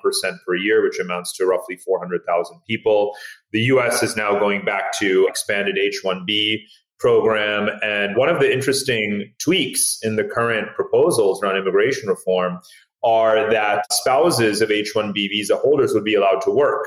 per 0.47 0.55
year, 0.55 0.83
which 0.83 0.99
amounts 0.99 1.37
to 1.37 1.45
roughly 1.45 1.77
400,000 1.77 2.61
people. 2.67 3.15
The 3.53 3.61
US 3.63 4.03
is 4.03 4.17
now 4.17 4.39
going 4.39 4.65
back 4.65 4.99
to 4.99 5.27
expanded 5.29 5.77
H1B 5.77 6.63
program. 6.99 7.69
And 7.83 8.17
one 8.17 8.29
of 8.29 8.41
the 8.41 8.53
interesting 8.53 9.33
tweaks 9.39 9.99
in 10.03 10.17
the 10.17 10.25
current 10.25 10.75
proposals 10.75 11.43
around 11.43 11.57
immigration 11.57 12.09
reform 12.09 12.61
are 13.05 13.51
that 13.51 13.85
spouses 13.93 14.61
of 14.61 14.71
H 14.71 14.93
1B 14.95 15.15
visa 15.15 15.57
holders 15.57 15.95
would 15.95 16.05
be 16.05 16.15
allowed 16.15 16.41
to 16.43 16.51
work. 16.51 16.87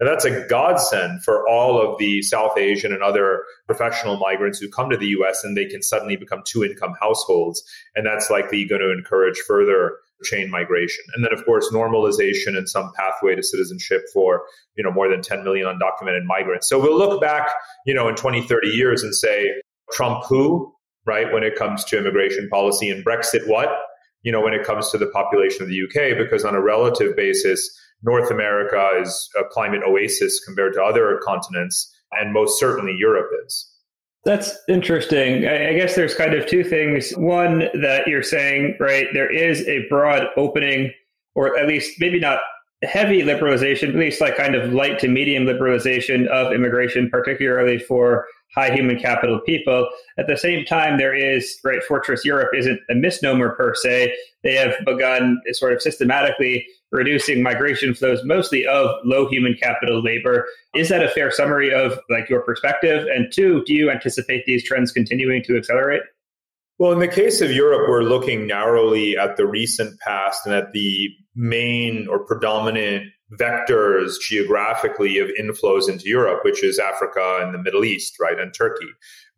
And 0.00 0.08
that's 0.08 0.24
a 0.24 0.46
godsend 0.46 1.24
for 1.24 1.48
all 1.48 1.80
of 1.80 1.98
the 1.98 2.22
South 2.22 2.56
Asian 2.56 2.92
and 2.92 3.02
other 3.02 3.42
professional 3.66 4.16
migrants 4.16 4.60
who 4.60 4.68
come 4.68 4.90
to 4.90 4.96
the 4.96 5.08
US 5.08 5.42
and 5.42 5.56
they 5.56 5.66
can 5.66 5.82
suddenly 5.82 6.16
become 6.16 6.42
two 6.44 6.64
income 6.64 6.94
households. 7.00 7.62
And 7.96 8.06
that's 8.06 8.30
likely 8.30 8.64
going 8.64 8.80
to 8.80 8.92
encourage 8.92 9.38
further 9.38 9.96
chain 10.24 10.50
migration. 10.50 11.04
And 11.14 11.24
then 11.24 11.32
of 11.32 11.44
course 11.44 11.70
normalization 11.72 12.56
and 12.56 12.68
some 12.68 12.92
pathway 12.96 13.34
to 13.34 13.42
citizenship 13.42 14.02
for, 14.12 14.42
you 14.76 14.84
know, 14.84 14.90
more 14.90 15.08
than 15.08 15.22
10 15.22 15.44
million 15.44 15.66
undocumented 15.66 16.24
migrants. 16.24 16.68
So 16.68 16.78
we'll 16.80 16.98
look 16.98 17.20
back, 17.20 17.50
you 17.86 17.94
know, 17.94 18.08
in 18.08 18.14
20, 18.14 18.46
30 18.46 18.68
years 18.68 19.02
and 19.02 19.14
say, 19.14 19.50
Trump 19.92 20.24
who, 20.28 20.72
right, 21.06 21.32
when 21.32 21.42
it 21.42 21.56
comes 21.56 21.84
to 21.84 21.98
immigration 21.98 22.48
policy 22.48 22.90
and 22.90 23.04
Brexit 23.04 23.46
what? 23.46 23.68
You 24.22 24.32
know, 24.32 24.40
when 24.40 24.52
it 24.52 24.64
comes 24.64 24.90
to 24.90 24.98
the 24.98 25.06
population 25.06 25.62
of 25.62 25.68
the 25.68 25.82
UK, 25.82 26.18
because 26.18 26.44
on 26.44 26.54
a 26.54 26.60
relative 26.60 27.16
basis, 27.16 27.70
North 28.02 28.30
America 28.30 28.90
is 29.00 29.28
a 29.38 29.44
climate 29.44 29.80
oasis 29.86 30.40
compared 30.44 30.74
to 30.74 30.82
other 30.82 31.20
continents, 31.24 31.94
and 32.12 32.32
most 32.32 32.58
certainly 32.58 32.94
Europe 32.98 33.30
is. 33.44 33.67
That's 34.28 34.58
interesting. 34.68 35.48
I 35.48 35.72
guess 35.72 35.94
there's 35.96 36.14
kind 36.14 36.34
of 36.34 36.44
two 36.44 36.62
things. 36.62 37.12
One, 37.12 37.60
that 37.80 38.02
you're 38.06 38.22
saying, 38.22 38.76
right, 38.78 39.06
there 39.14 39.32
is 39.34 39.66
a 39.66 39.88
broad 39.88 40.26
opening, 40.36 40.92
or 41.34 41.58
at 41.58 41.66
least 41.66 41.98
maybe 41.98 42.20
not 42.20 42.40
heavy 42.82 43.22
liberalization, 43.22 43.88
at 43.88 43.94
least 43.94 44.20
like 44.20 44.36
kind 44.36 44.54
of 44.54 44.74
light 44.74 44.98
to 44.98 45.08
medium 45.08 45.44
liberalization 45.44 46.26
of 46.26 46.52
immigration, 46.52 47.08
particularly 47.08 47.78
for 47.78 48.26
high 48.54 48.70
human 48.70 48.98
capital 48.98 49.40
people. 49.46 49.88
At 50.18 50.26
the 50.26 50.36
same 50.36 50.66
time, 50.66 50.98
there 50.98 51.14
is, 51.14 51.58
right, 51.64 51.82
Fortress 51.82 52.22
Europe 52.22 52.50
isn't 52.54 52.80
a 52.90 52.94
misnomer 52.94 53.54
per 53.54 53.74
se. 53.74 54.14
They 54.42 54.52
have 54.56 54.74
begun 54.84 55.40
sort 55.52 55.72
of 55.72 55.80
systematically 55.80 56.66
reducing 56.90 57.42
migration 57.42 57.94
flows 57.94 58.20
mostly 58.24 58.66
of 58.66 58.90
low 59.04 59.28
human 59.28 59.56
capital 59.60 60.02
labor. 60.02 60.46
Is 60.74 60.88
that 60.88 61.02
a 61.02 61.08
fair 61.08 61.30
summary 61.30 61.72
of 61.72 61.98
like 62.08 62.28
your 62.28 62.42
perspective? 62.42 63.06
And 63.14 63.32
two, 63.32 63.62
do 63.66 63.74
you 63.74 63.90
anticipate 63.90 64.44
these 64.46 64.64
trends 64.64 64.92
continuing 64.92 65.42
to 65.44 65.56
accelerate? 65.56 66.02
Well, 66.78 66.92
in 66.92 67.00
the 67.00 67.08
case 67.08 67.40
of 67.40 67.50
Europe, 67.50 67.88
we're 67.88 68.02
looking 68.02 68.46
narrowly 68.46 69.16
at 69.16 69.36
the 69.36 69.46
recent 69.46 69.98
past 70.00 70.46
and 70.46 70.54
at 70.54 70.72
the 70.72 71.10
main 71.34 72.06
or 72.08 72.24
predominant 72.24 73.06
vectors 73.38 74.14
geographically 74.20 75.18
of 75.18 75.28
inflows 75.40 75.88
into 75.88 76.08
Europe, 76.08 76.44
which 76.44 76.62
is 76.62 76.78
Africa 76.78 77.40
and 77.42 77.52
the 77.52 77.58
Middle 77.58 77.84
East, 77.84 78.14
right, 78.20 78.38
and 78.38 78.54
Turkey. 78.54 78.86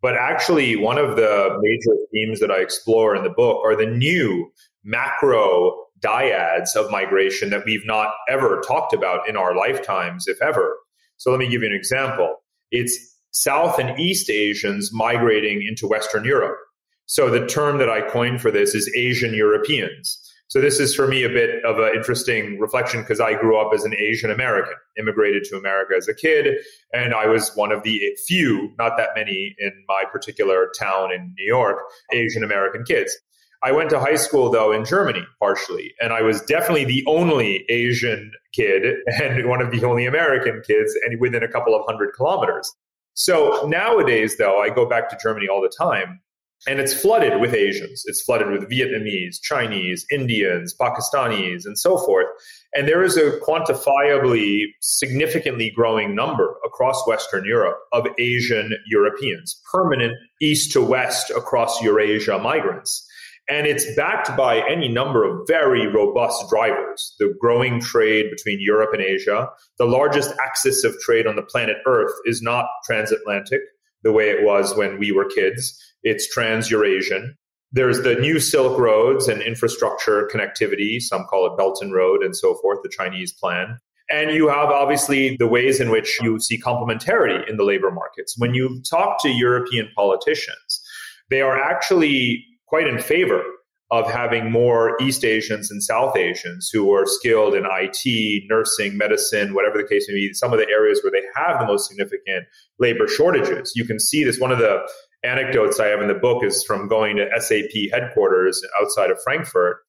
But 0.01 0.15
actually, 0.15 0.75
one 0.75 0.97
of 0.97 1.15
the 1.15 1.57
major 1.61 1.97
themes 2.13 2.39
that 2.39 2.51
I 2.51 2.59
explore 2.59 3.15
in 3.15 3.23
the 3.23 3.29
book 3.29 3.61
are 3.65 3.75
the 3.75 3.85
new 3.85 4.51
macro 4.83 5.75
dyads 6.03 6.75
of 6.75 6.91
migration 6.91 7.49
that 7.51 7.65
we've 7.65 7.85
not 7.85 8.09
ever 8.29 8.61
talked 8.67 8.93
about 8.93 9.27
in 9.27 9.37
our 9.37 9.55
lifetimes, 9.55 10.27
if 10.27 10.41
ever. 10.41 10.77
So 11.17 11.31
let 11.31 11.39
me 11.39 11.49
give 11.49 11.61
you 11.61 11.69
an 11.69 11.75
example. 11.75 12.37
It's 12.71 12.97
South 13.31 13.79
and 13.79 13.99
East 13.99 14.29
Asians 14.29 14.91
migrating 14.91 15.61
into 15.61 15.87
Western 15.87 16.25
Europe. 16.25 16.57
So 17.05 17.29
the 17.29 17.45
term 17.45 17.77
that 17.77 17.89
I 17.89 18.01
coined 18.01 18.41
for 18.41 18.51
this 18.51 18.73
is 18.73 18.91
Asian 18.95 19.33
Europeans. 19.33 20.17
So 20.51 20.59
this 20.59 20.81
is 20.81 20.93
for 20.93 21.07
me 21.07 21.23
a 21.23 21.29
bit 21.29 21.63
of 21.63 21.79
an 21.79 21.95
interesting 21.95 22.59
reflection 22.59 22.99
because 23.01 23.21
I 23.21 23.35
grew 23.35 23.57
up 23.57 23.73
as 23.73 23.85
an 23.85 23.95
Asian 23.95 24.31
American, 24.31 24.73
immigrated 24.97 25.45
to 25.45 25.57
America 25.57 25.93
as 25.95 26.09
a 26.09 26.13
kid, 26.13 26.57
and 26.91 27.13
I 27.13 27.25
was 27.27 27.55
one 27.55 27.71
of 27.71 27.83
the 27.83 28.01
few, 28.27 28.73
not 28.77 28.97
that 28.97 29.11
many 29.15 29.55
in 29.59 29.71
my 29.87 30.03
particular 30.11 30.69
town 30.77 31.13
in 31.13 31.33
New 31.37 31.45
York, 31.45 31.77
Asian 32.11 32.43
American 32.43 32.83
kids. 32.83 33.17
I 33.63 33.71
went 33.71 33.89
to 33.91 33.99
high 33.99 34.15
school 34.15 34.49
though 34.49 34.71
in 34.71 34.85
Germany 34.85 35.23
partially, 35.39 35.93
and 35.99 36.11
I 36.11 36.21
was 36.21 36.41
definitely 36.41 36.85
the 36.85 37.03
only 37.07 37.65
Asian 37.69 38.31
kid 38.53 38.95
and 39.21 39.47
one 39.47 39.61
of 39.61 39.71
the 39.71 39.85
only 39.85 40.05
American 40.05 40.61
kids, 40.65 40.97
and 41.05 41.19
within 41.19 41.43
a 41.43 41.47
couple 41.47 41.75
of 41.75 41.85
hundred 41.85 42.13
kilometers. 42.15 42.73
So 43.13 43.67
nowadays, 43.67 44.37
though, 44.37 44.61
I 44.61 44.69
go 44.69 44.87
back 44.87 45.09
to 45.09 45.17
Germany 45.21 45.47
all 45.47 45.61
the 45.61 45.71
time, 45.77 46.21
and 46.67 46.79
it's 46.79 46.93
flooded 46.93 47.41
with 47.41 47.53
Asians. 47.53 48.03
It's 48.05 48.21
flooded 48.21 48.49
with 48.49 48.69
Vietnamese, 48.69 49.41
Chinese, 49.41 50.05
Indians, 50.11 50.75
Pakistanis, 50.79 51.65
and 51.65 51.77
so 51.77 51.97
forth. 51.97 52.27
And 52.73 52.87
there 52.87 53.03
is 53.03 53.17
a 53.17 53.39
quantifiably 53.39 54.65
significantly 54.79 55.71
growing 55.75 56.15
number 56.15 56.55
across 56.65 57.05
Western 57.07 57.45
Europe 57.45 57.79
of 57.91 58.07
Asian 58.17 58.71
Europeans, 58.87 59.59
permanent 59.71 60.13
east 60.39 60.71
to 60.73 60.81
west 60.81 61.31
across 61.31 61.81
Eurasia 61.81 62.37
migrants. 62.37 63.07
And 63.51 63.67
it's 63.67 63.85
backed 63.97 64.37
by 64.37 64.65
any 64.69 64.87
number 64.87 65.25
of 65.25 65.45
very 65.45 65.85
robust 65.85 66.49
drivers. 66.49 67.13
The 67.19 67.35
growing 67.37 67.81
trade 67.81 68.31
between 68.31 68.61
Europe 68.61 68.91
and 68.93 69.01
Asia. 69.01 69.49
The 69.77 69.85
largest 69.85 70.33
axis 70.41 70.85
of 70.85 70.97
trade 71.01 71.27
on 71.27 71.35
the 71.35 71.41
planet 71.41 71.75
Earth 71.85 72.13
is 72.23 72.41
not 72.41 72.67
transatlantic 72.85 73.59
the 74.03 74.13
way 74.13 74.29
it 74.29 74.45
was 74.45 74.73
when 74.77 74.97
we 74.99 75.11
were 75.11 75.25
kids. 75.25 75.77
It's 76.01 76.33
trans 76.33 76.71
Eurasian. 76.71 77.35
There's 77.73 78.03
the 78.03 78.15
new 78.15 78.39
Silk 78.39 78.79
Roads 78.79 79.27
and 79.27 79.41
infrastructure 79.41 80.29
connectivity. 80.33 81.01
Some 81.01 81.25
call 81.25 81.45
it 81.45 81.57
Belt 81.57 81.79
and 81.81 81.93
Road 81.93 82.23
and 82.23 82.33
so 82.33 82.55
forth, 82.55 82.79
the 82.83 82.89
Chinese 82.89 83.33
plan. 83.33 83.77
And 84.09 84.31
you 84.31 84.47
have 84.47 84.69
obviously 84.69 85.35
the 85.35 85.47
ways 85.47 85.81
in 85.81 85.89
which 85.89 86.19
you 86.21 86.39
see 86.39 86.57
complementarity 86.57 87.49
in 87.49 87.57
the 87.57 87.65
labor 87.65 87.91
markets. 87.91 88.35
When 88.37 88.53
you 88.53 88.81
talk 88.89 89.21
to 89.23 89.29
European 89.29 89.89
politicians, 89.93 90.81
they 91.29 91.41
are 91.41 91.59
actually 91.59 92.45
quite 92.71 92.87
in 92.87 92.97
favor 92.99 93.43
of 93.91 94.09
having 94.09 94.49
more 94.49 94.95
East 95.01 95.25
Asians 95.25 95.69
and 95.69 95.83
South 95.83 96.15
Asians 96.15 96.69
who 96.71 96.93
are 96.93 97.05
skilled 97.05 97.53
in 97.53 97.65
IT, 97.69 98.43
nursing, 98.49 98.97
medicine, 98.97 99.53
whatever 99.53 99.77
the 99.77 99.87
case 99.87 100.07
may 100.07 100.15
be, 100.15 100.33
some 100.33 100.53
of 100.53 100.59
the 100.59 100.69
areas 100.69 101.01
where 101.03 101.11
they 101.11 101.27
have 101.35 101.59
the 101.59 101.65
most 101.65 101.89
significant 101.89 102.45
labor 102.79 103.09
shortages. 103.09 103.73
You 103.75 103.83
can 103.83 103.99
see 103.99 104.23
this. 104.23 104.39
One 104.39 104.53
of 104.53 104.59
the 104.59 104.79
anecdotes 105.25 105.81
I 105.81 105.87
have 105.87 106.01
in 106.01 106.07
the 106.07 106.13
book 106.13 106.45
is 106.45 106.63
from 106.63 106.87
going 106.87 107.17
to 107.17 107.27
SAP 107.41 107.91
headquarters 107.91 108.63
outside 108.81 109.11
of 109.11 109.21
Frankfurt. 109.21 109.79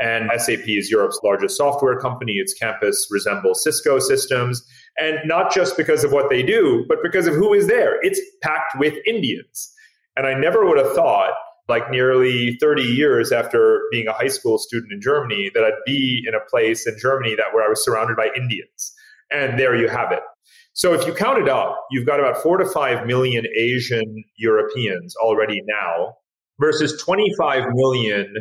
And 0.00 0.28
SAP 0.36 0.66
is 0.66 0.90
Europe's 0.90 1.20
largest 1.22 1.56
software 1.56 1.96
company. 2.00 2.38
Its 2.38 2.54
campus 2.54 3.06
resembles 3.08 3.62
Cisco 3.62 4.00
systems. 4.00 4.66
And 4.98 5.18
not 5.24 5.54
just 5.54 5.76
because 5.76 6.02
of 6.02 6.10
what 6.10 6.28
they 6.28 6.42
do, 6.42 6.84
but 6.88 6.98
because 7.04 7.28
of 7.28 7.34
who 7.34 7.54
is 7.54 7.68
there. 7.68 8.04
It's 8.04 8.20
packed 8.42 8.76
with 8.80 8.94
Indians. 9.06 9.72
And 10.16 10.26
I 10.26 10.34
never 10.34 10.66
would 10.66 10.78
have 10.78 10.92
thought 10.94 11.30
like 11.68 11.90
nearly 11.90 12.56
30 12.60 12.82
years 12.82 13.32
after 13.32 13.82
being 13.90 14.08
a 14.08 14.12
high 14.12 14.28
school 14.28 14.58
student 14.58 14.92
in 14.92 15.00
Germany 15.00 15.50
that 15.54 15.64
I'd 15.64 15.72
be 15.86 16.24
in 16.26 16.34
a 16.34 16.40
place 16.50 16.86
in 16.86 16.96
Germany 16.98 17.34
that 17.36 17.54
where 17.54 17.64
I 17.64 17.68
was 17.68 17.84
surrounded 17.84 18.16
by 18.16 18.28
Indians. 18.36 18.92
And 19.30 19.58
there 19.58 19.76
you 19.76 19.88
have 19.88 20.12
it. 20.12 20.20
So 20.74 20.94
if 20.94 21.06
you 21.06 21.14
count 21.14 21.38
it 21.38 21.48
up, 21.48 21.84
you've 21.90 22.06
got 22.06 22.18
about 22.18 22.42
4 22.42 22.58
to 22.58 22.66
5 22.66 23.06
million 23.06 23.46
Asian 23.56 24.24
Europeans 24.36 25.14
already 25.16 25.60
now 25.66 26.14
versus 26.58 27.00
25 27.02 27.64
million 27.74 28.34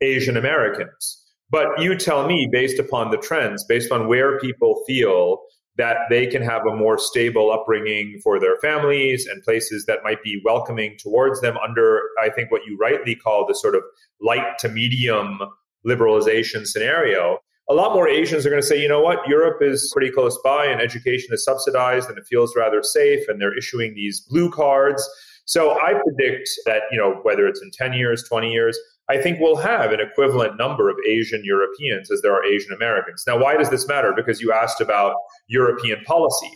Asian 0.00 0.36
Americans. 0.36 1.18
But 1.50 1.80
you 1.80 1.96
tell 1.96 2.26
me 2.26 2.48
based 2.50 2.78
upon 2.78 3.10
the 3.10 3.18
trends, 3.18 3.64
based 3.64 3.92
on 3.92 4.08
where 4.08 4.38
people 4.38 4.82
feel 4.86 5.40
that 5.76 5.96
they 6.10 6.26
can 6.26 6.42
have 6.42 6.66
a 6.66 6.76
more 6.76 6.98
stable 6.98 7.50
upbringing 7.50 8.20
for 8.22 8.38
their 8.38 8.56
families 8.58 9.26
and 9.26 9.42
places 9.42 9.86
that 9.86 10.00
might 10.04 10.22
be 10.22 10.40
welcoming 10.44 10.96
towards 10.98 11.40
them 11.40 11.56
under, 11.56 12.02
I 12.22 12.28
think, 12.28 12.50
what 12.50 12.62
you 12.66 12.76
rightly 12.78 13.14
call 13.14 13.46
the 13.46 13.54
sort 13.54 13.74
of 13.74 13.82
light 14.20 14.58
to 14.58 14.68
medium 14.68 15.38
liberalization 15.86 16.66
scenario. 16.66 17.38
A 17.70 17.74
lot 17.74 17.94
more 17.94 18.08
Asians 18.08 18.44
are 18.44 18.50
going 18.50 18.60
to 18.60 18.66
say, 18.66 18.80
you 18.80 18.88
know 18.88 19.00
what, 19.00 19.26
Europe 19.26 19.62
is 19.62 19.90
pretty 19.94 20.10
close 20.10 20.38
by 20.44 20.66
and 20.66 20.80
education 20.80 21.32
is 21.32 21.44
subsidized 21.44 22.08
and 22.08 22.18
it 22.18 22.24
feels 22.28 22.54
rather 22.54 22.82
safe 22.82 23.26
and 23.28 23.40
they're 23.40 23.56
issuing 23.56 23.94
these 23.94 24.20
blue 24.20 24.50
cards. 24.50 25.08
So 25.46 25.72
I 25.72 25.94
predict 26.04 26.50
that, 26.66 26.82
you 26.90 26.98
know, 26.98 27.20
whether 27.22 27.46
it's 27.46 27.62
in 27.62 27.70
10 27.70 27.94
years, 27.94 28.24
20 28.28 28.50
years, 28.50 28.78
I 29.08 29.20
think 29.20 29.40
we'll 29.40 29.56
have 29.56 29.92
an 29.92 30.00
equivalent 30.00 30.56
number 30.56 30.88
of 30.88 30.96
Asian 31.06 31.42
Europeans 31.44 32.10
as 32.10 32.22
there 32.22 32.32
are 32.32 32.44
Asian 32.44 32.72
Americans. 32.72 33.24
Now, 33.26 33.38
why 33.38 33.56
does 33.56 33.70
this 33.70 33.86
matter? 33.88 34.12
Because 34.14 34.40
you 34.40 34.52
asked 34.52 34.80
about 34.80 35.16
European 35.48 36.02
policy. 36.04 36.50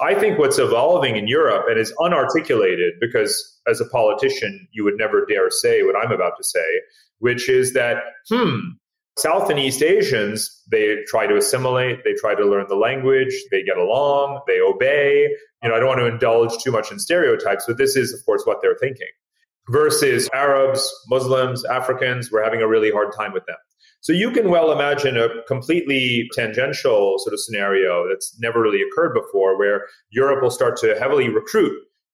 I 0.00 0.14
think 0.14 0.38
what's 0.38 0.58
evolving 0.58 1.16
in 1.16 1.28
Europe 1.28 1.66
and 1.68 1.78
is 1.78 1.92
unarticulated 1.98 2.92
because 3.00 3.60
as 3.68 3.80
a 3.80 3.84
politician, 3.84 4.66
you 4.72 4.82
would 4.82 4.96
never 4.96 5.26
dare 5.26 5.50
say 5.50 5.82
what 5.82 5.94
I'm 5.94 6.10
about 6.10 6.32
to 6.38 6.44
say, 6.44 6.80
which 7.18 7.50
is 7.50 7.74
that, 7.74 7.98
hmm, 8.28 8.58
South 9.18 9.50
and 9.50 9.58
East 9.58 9.82
Asians, 9.82 10.62
they 10.70 10.96
try 11.06 11.26
to 11.26 11.36
assimilate, 11.36 12.02
they 12.04 12.14
try 12.14 12.34
to 12.34 12.46
learn 12.46 12.64
the 12.68 12.76
language, 12.76 13.34
they 13.50 13.62
get 13.62 13.76
along, 13.76 14.40
they 14.46 14.60
obey. 14.60 15.28
You 15.62 15.68
know, 15.68 15.74
I 15.74 15.78
don't 15.78 15.88
want 15.88 16.00
to 16.00 16.06
indulge 16.06 16.56
too 16.62 16.72
much 16.72 16.90
in 16.90 16.98
stereotypes, 16.98 17.64
but 17.66 17.76
this 17.76 17.96
is, 17.96 18.14
of 18.14 18.24
course, 18.24 18.44
what 18.46 18.62
they're 18.62 18.78
thinking 18.80 19.08
versus 19.68 20.28
Arabs, 20.32 20.92
Muslims, 21.08 21.64
Africans, 21.64 22.30
we're 22.30 22.42
having 22.42 22.62
a 22.62 22.68
really 22.68 22.90
hard 22.90 23.12
time 23.16 23.32
with 23.32 23.44
them. 23.46 23.56
So 24.02 24.12
you 24.12 24.30
can 24.30 24.48
well 24.48 24.72
imagine 24.72 25.18
a 25.18 25.42
completely 25.46 26.28
tangential 26.32 27.18
sort 27.18 27.34
of 27.34 27.40
scenario 27.40 28.08
that's 28.08 28.34
never 28.40 28.60
really 28.60 28.82
occurred 28.82 29.12
before 29.14 29.58
where 29.58 29.86
Europe 30.08 30.42
will 30.42 30.50
start 30.50 30.78
to 30.78 30.98
heavily 30.98 31.28
recruit 31.28 31.72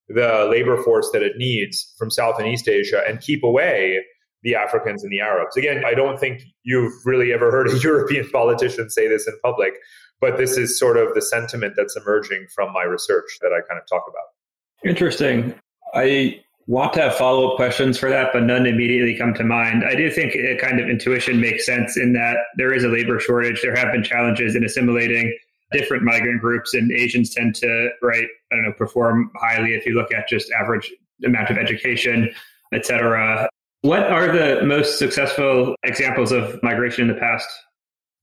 the 0.09 0.49
labor 0.51 0.83
force 0.83 1.11
that 1.13 1.23
it 1.23 1.37
needs 1.37 1.95
from 1.97 2.11
South 2.11 2.39
and 2.39 2.49
East 2.49 2.69
Asia 2.69 3.03
and 3.07 3.21
keep 3.21 3.43
away 3.45 4.01
the 4.43 4.55
Africans 4.55 5.03
and 5.03 5.13
the 5.13 5.21
Arabs. 5.21 5.57
Again, 5.57 5.85
I 5.85 5.95
don't 5.95 6.19
think 6.19 6.43
you've 6.65 6.93
really 7.05 7.33
ever 7.33 7.51
heard 7.51 7.69
a 7.69 7.79
European 7.83 8.29
politician 8.31 8.91
say 8.91 9.09
this 9.09 9.27
in 9.27 9.35
public, 9.43 9.75
but 10.21 10.37
this 10.37 10.57
is 10.57 10.79
sort 10.79 10.97
of 10.97 11.15
the 11.15 11.23
sentiment 11.23 11.75
that's 11.77 11.97
emerging 11.97 12.47
from 12.55 12.73
my 12.73 12.83
research 12.83 13.39
that 13.43 13.53
I 13.53 13.67
kind 13.67 13.81
of 13.81 13.89
talk 13.89 14.05
about. 14.09 14.89
Interesting. 14.89 15.55
I 15.95 16.41
want 16.67 16.93
to 16.95 17.01
have 17.03 17.15
follow 17.15 17.51
up 17.51 17.57
questions 17.57 17.97
for 17.99 18.11
that, 18.11 18.31
but 18.33 18.43
none 18.43 18.67
immediately 18.67 19.17
come 19.17 19.33
to 19.35 19.45
mind. 19.45 19.85
I 19.85 19.95
do 19.95 20.11
think 20.11 20.35
a 20.35 20.57
kind 20.57 20.81
of 20.81 20.89
intuition 20.89 21.41
makes 21.41 21.65
sense 21.65 21.97
in 21.97 22.13
that 22.15 22.37
there 22.57 22.73
is 22.73 22.83
a 22.83 22.89
labor 22.89 23.21
shortage. 23.21 23.63
There 23.63 23.77
have 23.77 23.93
been 23.93 24.03
challenges 24.03 24.57
in 24.57 24.65
assimilating 24.65 25.37
different 25.73 26.03
migrant 26.03 26.41
groups, 26.41 26.75
and 26.75 26.91
Asians 26.93 27.35
tend 27.35 27.55
to, 27.57 27.91
right, 28.03 28.27
I 28.53 28.57
don't 28.57 28.65
know, 28.65 28.73
perform 28.73 29.31
highly 29.37 29.75
if 29.75 29.87
you 29.87 29.95
look 29.95 30.13
at 30.13 30.29
just 30.29 30.51
average 30.53 30.93
amount 31.25 31.51
of 31.51 31.57
education, 31.57 32.31
et 32.73 32.85
cetera. 32.85 33.49
What 33.83 34.05
are 34.05 34.33
the 34.33 34.65
most 34.65 34.99
successful 34.99 35.77
examples 35.85 36.33
of 36.33 36.61
migration 36.63 37.09
in 37.09 37.15
the 37.15 37.21
past? 37.21 37.49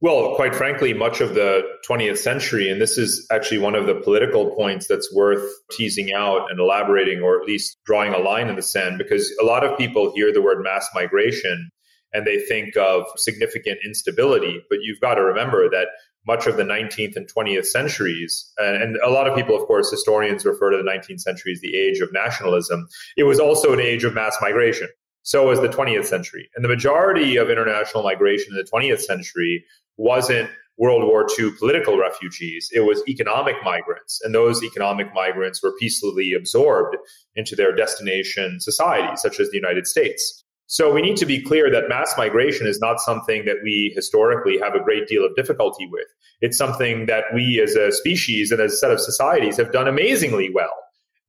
Well, 0.03 0.36
quite 0.36 0.53
frankly, 0.53 0.93
much 0.93 1.22
of 1.22 1.33
the 1.33 1.63
20th 1.89 2.17
century, 2.17 2.69
and 2.69 2.81
this 2.81 2.98
is 2.98 3.25
actually 3.31 3.60
one 3.60 3.74
of 3.74 3.86
the 3.86 3.95
political 3.95 4.53
points 4.53 4.86
that's 4.86 5.15
worth 5.15 5.50
teasing 5.72 6.12
out 6.12 6.51
and 6.51 6.60
elaborating, 6.60 7.22
or 7.22 7.39
at 7.39 7.48
least 7.48 7.77
drawing 7.86 8.13
a 8.13 8.17
line 8.17 8.50
in 8.50 8.57
the 8.57 8.62
sand, 8.62 8.98
because 8.98 9.33
a 9.41 9.45
lot 9.45 9.63
of 9.63 9.77
people 9.77 10.12
hear 10.13 10.33
the 10.33 10.41
word 10.41 10.62
mass 10.62 10.89
migration 10.93 11.69
and 12.12 12.27
they 12.27 12.38
think 12.38 12.75
of 12.75 13.05
significant 13.15 13.79
instability. 13.86 14.62
But 14.69 14.79
you've 14.81 15.00
got 15.00 15.15
to 15.15 15.24
remember 15.24 15.69
that 15.69 15.88
much 16.27 16.48
of 16.48 16.57
the 16.57 16.63
19th 16.63 17.15
and 17.15 17.33
20th 17.33 17.67
centuries, 17.67 18.51
and, 18.57 18.98
a 18.98 19.10
lot 19.10 19.29
of 19.29 19.38
people, 19.38 19.55
of 19.55 19.65
course, 19.67 19.89
historians 19.89 20.43
refer 20.43 20.72
to 20.72 20.77
the 20.77 20.83
19th 20.83 21.22
century 21.22 21.53
as 21.53 21.62
the 21.62 21.77
age 21.77 22.01
of 22.01 22.12
nationalism, 22.12 22.89
it 23.15 23.24
was 23.24 23.39
also 23.39 23.72
an 23.72 23.79
age 23.79 24.03
of 24.03 24.13
mass 24.13 24.36
migration. 24.41 24.89
So 25.25 25.48
was 25.48 25.62
the 25.62 25.69
20th 25.69 26.05
century. 26.05 26.50
And 26.53 26.65
the 26.65 26.69
majority 26.69 27.38
of 27.38 27.50
international 27.50 28.03
migration 28.03 28.51
in 28.51 28.57
the 28.57 28.69
20th 28.69 29.00
century 29.00 29.63
wasn't 29.97 30.50
World 30.77 31.03
War 31.03 31.27
II 31.38 31.51
political 31.59 31.97
refugees. 31.97 32.69
It 32.73 32.81
was 32.81 33.03
economic 33.07 33.55
migrants. 33.63 34.19
And 34.23 34.33
those 34.33 34.63
economic 34.63 35.13
migrants 35.13 35.62
were 35.62 35.73
peacefully 35.79 36.33
absorbed 36.33 36.97
into 37.35 37.55
their 37.55 37.75
destination 37.75 38.59
societies, 38.59 39.21
such 39.21 39.39
as 39.39 39.50
the 39.50 39.57
United 39.57 39.85
States. 39.85 40.43
So 40.65 40.91
we 40.91 41.01
need 41.01 41.17
to 41.17 41.25
be 41.25 41.41
clear 41.41 41.69
that 41.69 41.89
mass 41.89 42.15
migration 42.17 42.65
is 42.65 42.79
not 42.79 43.00
something 43.00 43.45
that 43.45 43.57
we 43.63 43.93
historically 43.95 44.57
have 44.57 44.73
a 44.73 44.83
great 44.83 45.07
deal 45.07 45.23
of 45.23 45.35
difficulty 45.35 45.88
with. 45.91 46.07
It's 46.41 46.57
something 46.57 47.05
that 47.05 47.25
we 47.33 47.62
as 47.62 47.75
a 47.75 47.91
species 47.91 48.51
and 48.51 48.59
as 48.59 48.73
a 48.73 48.77
set 48.77 48.91
of 48.91 49.00
societies 49.00 49.57
have 49.57 49.71
done 49.71 49.88
amazingly 49.88 50.50
well 50.50 50.73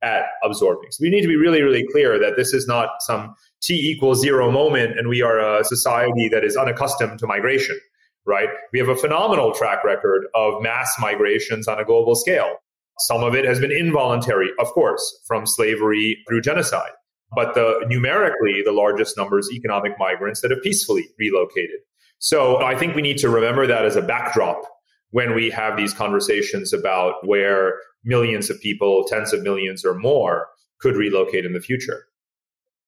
at 0.01 0.23
absorbing. 0.43 0.91
So 0.91 1.01
we 1.01 1.09
need 1.09 1.21
to 1.21 1.27
be 1.27 1.35
really, 1.35 1.61
really 1.61 1.85
clear 1.91 2.17
that 2.17 2.37
this 2.37 2.53
is 2.53 2.67
not 2.67 2.89
some 3.01 3.35
t 3.61 3.75
equals 3.75 4.21
zero 4.21 4.51
moment 4.51 4.97
and 4.97 5.07
we 5.07 5.21
are 5.21 5.59
a 5.59 5.63
society 5.63 6.27
that 6.29 6.43
is 6.43 6.57
unaccustomed 6.57 7.19
to 7.19 7.27
migration 7.27 7.79
right? 8.25 8.49
We 8.73 8.79
have 8.79 8.89
a 8.89 8.95
phenomenal 8.95 9.53
track 9.53 9.83
record 9.83 10.25
of 10.33 10.61
mass 10.61 10.95
migrations 10.99 11.67
on 11.67 11.79
a 11.79 11.85
global 11.85 12.15
scale. 12.15 12.55
Some 12.99 13.23
of 13.23 13.35
it 13.35 13.45
has 13.45 13.59
been 13.59 13.71
involuntary, 13.71 14.49
of 14.59 14.67
course, 14.67 15.21
from 15.27 15.45
slavery 15.45 16.17
through 16.27 16.41
genocide. 16.41 16.91
But 17.35 17.53
the 17.53 17.85
numerically, 17.87 18.61
the 18.63 18.71
largest 18.71 19.17
number 19.17 19.37
is 19.39 19.51
economic 19.51 19.93
migrants 19.99 20.41
that 20.41 20.51
have 20.51 20.61
peacefully 20.61 21.07
relocated. 21.19 21.79
So 22.19 22.61
I 22.61 22.77
think 22.77 22.95
we 22.95 23.01
need 23.01 23.17
to 23.17 23.29
remember 23.29 23.67
that 23.67 23.85
as 23.85 23.95
a 23.95 24.01
backdrop 24.01 24.61
when 25.11 25.35
we 25.35 25.49
have 25.49 25.77
these 25.77 25.93
conversations 25.93 26.73
about 26.73 27.25
where 27.27 27.79
millions 28.03 28.49
of 28.49 28.59
people, 28.61 29.05
tens 29.05 29.33
of 29.33 29.41
millions 29.41 29.83
or 29.83 29.95
more, 29.95 30.47
could 30.79 30.95
relocate 30.95 31.45
in 31.45 31.53
the 31.53 31.59
future. 31.59 32.05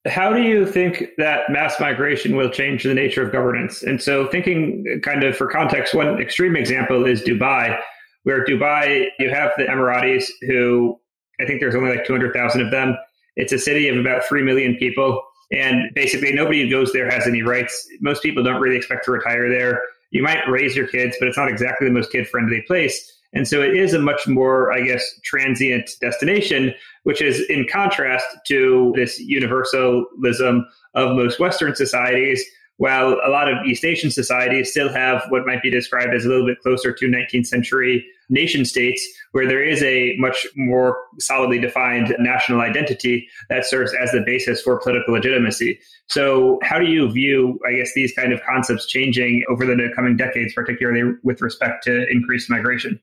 How 0.07 0.33
do 0.33 0.41
you 0.41 0.65
think 0.65 1.05
that 1.17 1.49
mass 1.49 1.79
migration 1.79 2.35
will 2.35 2.49
change 2.49 2.83
the 2.83 2.93
nature 2.93 3.21
of 3.25 3.31
governance? 3.31 3.83
And 3.83 4.01
so, 4.01 4.27
thinking 4.27 5.01
kind 5.03 5.23
of 5.23 5.35
for 5.35 5.47
context, 5.47 5.93
one 5.93 6.19
extreme 6.21 6.55
example 6.55 7.05
is 7.05 7.21
Dubai, 7.21 7.77
where 8.23 8.45
Dubai, 8.45 9.07
you 9.19 9.29
have 9.29 9.51
the 9.57 9.63
Emiratis, 9.63 10.25
who 10.41 10.99
I 11.39 11.45
think 11.45 11.59
there's 11.59 11.75
only 11.75 11.89
like 11.89 12.05
200,000 12.05 12.61
of 12.61 12.71
them. 12.71 12.97
It's 13.35 13.53
a 13.53 13.59
city 13.59 13.87
of 13.87 13.97
about 13.97 14.23
3 14.25 14.41
million 14.43 14.75
people. 14.75 15.21
And 15.51 15.93
basically, 15.95 16.33
nobody 16.33 16.63
who 16.63 16.69
goes 16.69 16.91
there 16.91 17.09
has 17.09 17.27
any 17.27 17.41
rights. 17.41 17.87
Most 18.01 18.21
people 18.21 18.43
don't 18.43 18.59
really 18.61 18.77
expect 18.77 19.05
to 19.05 19.11
retire 19.11 19.49
there. 19.49 19.81
You 20.11 20.23
might 20.23 20.47
raise 20.49 20.75
your 20.75 20.87
kids, 20.87 21.15
but 21.19 21.27
it's 21.27 21.37
not 21.37 21.49
exactly 21.49 21.87
the 21.87 21.93
most 21.93 22.11
kid 22.11 22.27
friendly 22.27 22.63
place. 22.67 23.16
And 23.37 23.47
so 23.47 23.61
it 23.61 23.77
is 23.77 23.93
a 23.93 23.99
much 23.99 24.27
more, 24.27 24.71
I 24.73 24.81
guess, 24.81 25.19
transient 25.23 25.91
destination, 26.01 26.73
which 27.03 27.21
is 27.21 27.39
in 27.49 27.67
contrast 27.71 28.25
to 28.47 28.93
this 28.95 29.19
universalism 29.19 30.65
of 30.95 31.15
most 31.15 31.39
Western 31.39 31.75
societies. 31.75 32.43
While 32.77 33.19
a 33.23 33.29
lot 33.29 33.47
of 33.47 33.63
East 33.65 33.85
Asian 33.85 34.09
societies 34.09 34.71
still 34.71 34.89
have 34.89 35.23
what 35.29 35.45
might 35.45 35.61
be 35.61 35.69
described 35.69 36.13
as 36.15 36.25
a 36.25 36.29
little 36.29 36.45
bit 36.47 36.59
closer 36.61 36.91
to 36.93 37.05
19th 37.05 37.45
century 37.45 38.05
nation 38.29 38.65
states, 38.65 39.07
where 39.31 39.47
there 39.47 39.63
is 39.63 39.81
a 39.83 40.15
much 40.17 40.45
more 40.55 40.97
solidly 41.19 41.59
defined 41.59 42.15
national 42.19 42.61
identity 42.61 43.27
that 43.49 43.65
serves 43.65 43.93
as 44.01 44.11
the 44.11 44.21
basis 44.25 44.61
for 44.61 44.79
political 44.79 45.13
legitimacy. 45.13 45.79
So, 46.07 46.59
how 46.63 46.77
do 46.79 46.85
you 46.85 47.09
view, 47.11 47.59
I 47.67 47.73
guess, 47.73 47.91
these 47.95 48.13
kind 48.13 48.33
of 48.33 48.41
concepts 48.43 48.87
changing 48.87 49.43
over 49.49 49.65
the 49.65 49.89
coming 49.95 50.17
decades, 50.17 50.53
particularly 50.53 51.15
with 51.23 51.41
respect 51.41 51.83
to 51.83 52.07
increased 52.09 52.49
migration? 52.49 52.99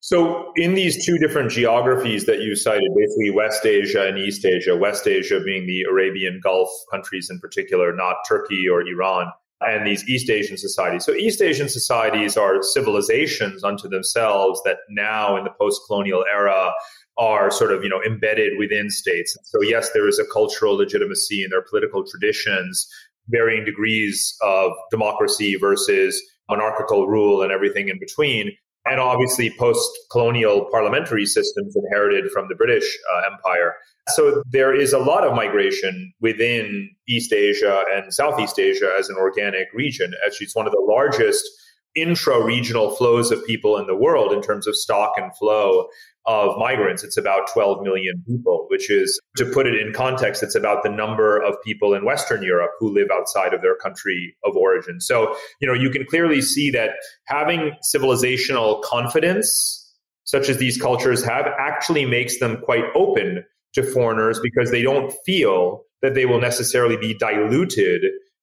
So, 0.00 0.52
in 0.54 0.74
these 0.74 1.04
two 1.04 1.18
different 1.18 1.50
geographies 1.50 2.24
that 2.26 2.40
you 2.40 2.54
cited, 2.54 2.88
basically 2.96 3.30
West 3.30 3.66
Asia 3.66 4.06
and 4.06 4.16
East 4.16 4.44
Asia, 4.44 4.76
West 4.76 5.08
Asia 5.08 5.40
being 5.40 5.66
the 5.66 5.82
Arabian 5.82 6.40
Gulf 6.42 6.68
countries 6.90 7.30
in 7.30 7.40
particular, 7.40 7.92
not 7.94 8.16
Turkey 8.28 8.68
or 8.68 8.86
Iran, 8.86 9.32
and 9.60 9.84
these 9.84 10.08
East 10.08 10.30
Asian 10.30 10.56
societies. 10.56 11.04
So, 11.04 11.14
East 11.14 11.42
Asian 11.42 11.68
societies 11.68 12.36
are 12.36 12.62
civilizations 12.62 13.64
unto 13.64 13.88
themselves 13.88 14.62
that 14.64 14.78
now 14.88 15.36
in 15.36 15.42
the 15.42 15.50
post 15.50 15.82
colonial 15.88 16.24
era 16.32 16.72
are 17.16 17.50
sort 17.50 17.72
of 17.72 17.82
you 17.82 17.88
know 17.88 18.00
embedded 18.06 18.56
within 18.56 18.90
states. 18.90 19.36
So, 19.42 19.60
yes, 19.62 19.90
there 19.94 20.06
is 20.06 20.20
a 20.20 20.24
cultural 20.32 20.76
legitimacy 20.76 21.42
in 21.42 21.50
their 21.50 21.64
political 21.68 22.04
traditions, 22.06 22.88
varying 23.30 23.64
degrees 23.64 24.36
of 24.42 24.70
democracy 24.92 25.56
versus 25.56 26.22
monarchical 26.48 27.08
rule 27.08 27.42
and 27.42 27.50
everything 27.50 27.88
in 27.88 27.98
between 27.98 28.52
and 28.90 29.00
obviously 29.00 29.54
post 29.58 29.90
colonial 30.10 30.66
parliamentary 30.70 31.26
systems 31.26 31.76
inherited 31.76 32.30
from 32.30 32.46
the 32.48 32.54
British 32.54 32.98
uh, 33.14 33.32
Empire. 33.32 33.74
So 34.08 34.42
there 34.50 34.74
is 34.74 34.92
a 34.92 34.98
lot 34.98 35.24
of 35.24 35.34
migration 35.34 36.12
within 36.20 36.90
East 37.08 37.32
Asia 37.32 37.84
and 37.92 38.12
Southeast 38.12 38.58
Asia 38.58 38.94
as 38.98 39.08
an 39.08 39.16
organic 39.16 39.68
region. 39.74 40.14
Actually, 40.24 40.46
it's 40.46 40.56
one 40.56 40.66
of 40.66 40.72
the 40.72 40.84
largest 40.88 41.46
intra 41.94 42.42
regional 42.42 42.90
flows 42.90 43.30
of 43.30 43.44
people 43.46 43.76
in 43.76 43.86
the 43.86 43.96
world 43.96 44.32
in 44.32 44.40
terms 44.40 44.66
of 44.66 44.76
stock 44.76 45.12
and 45.16 45.34
flow 45.36 45.88
of 46.28 46.58
migrants. 46.58 47.02
It's 47.02 47.16
about 47.16 47.50
12 47.52 47.82
million 47.82 48.22
people, 48.28 48.66
which 48.68 48.90
is, 48.90 49.18
to 49.38 49.46
put 49.46 49.66
it 49.66 49.74
in 49.74 49.94
context, 49.94 50.42
it's 50.42 50.54
about 50.54 50.82
the 50.82 50.90
number 50.90 51.42
of 51.42 51.56
people 51.64 51.94
in 51.94 52.04
Western 52.04 52.42
Europe 52.42 52.72
who 52.78 52.92
live 52.92 53.08
outside 53.10 53.54
of 53.54 53.62
their 53.62 53.74
country 53.76 54.36
of 54.44 54.54
origin. 54.54 55.00
So, 55.00 55.34
you 55.60 55.66
know, 55.66 55.72
you 55.72 55.88
can 55.88 56.04
clearly 56.04 56.42
see 56.42 56.70
that 56.72 56.90
having 57.24 57.72
civilizational 57.94 58.82
confidence, 58.82 59.90
such 60.24 60.50
as 60.50 60.58
these 60.58 60.80
cultures 60.80 61.24
have, 61.24 61.46
actually 61.58 62.04
makes 62.04 62.38
them 62.38 62.58
quite 62.62 62.84
open 62.94 63.44
to 63.72 63.82
foreigners 63.82 64.38
because 64.38 64.70
they 64.70 64.82
don't 64.82 65.12
feel 65.24 65.82
that 66.02 66.14
they 66.14 66.26
will 66.26 66.40
necessarily 66.40 66.98
be 66.98 67.14
diluted 67.14 68.02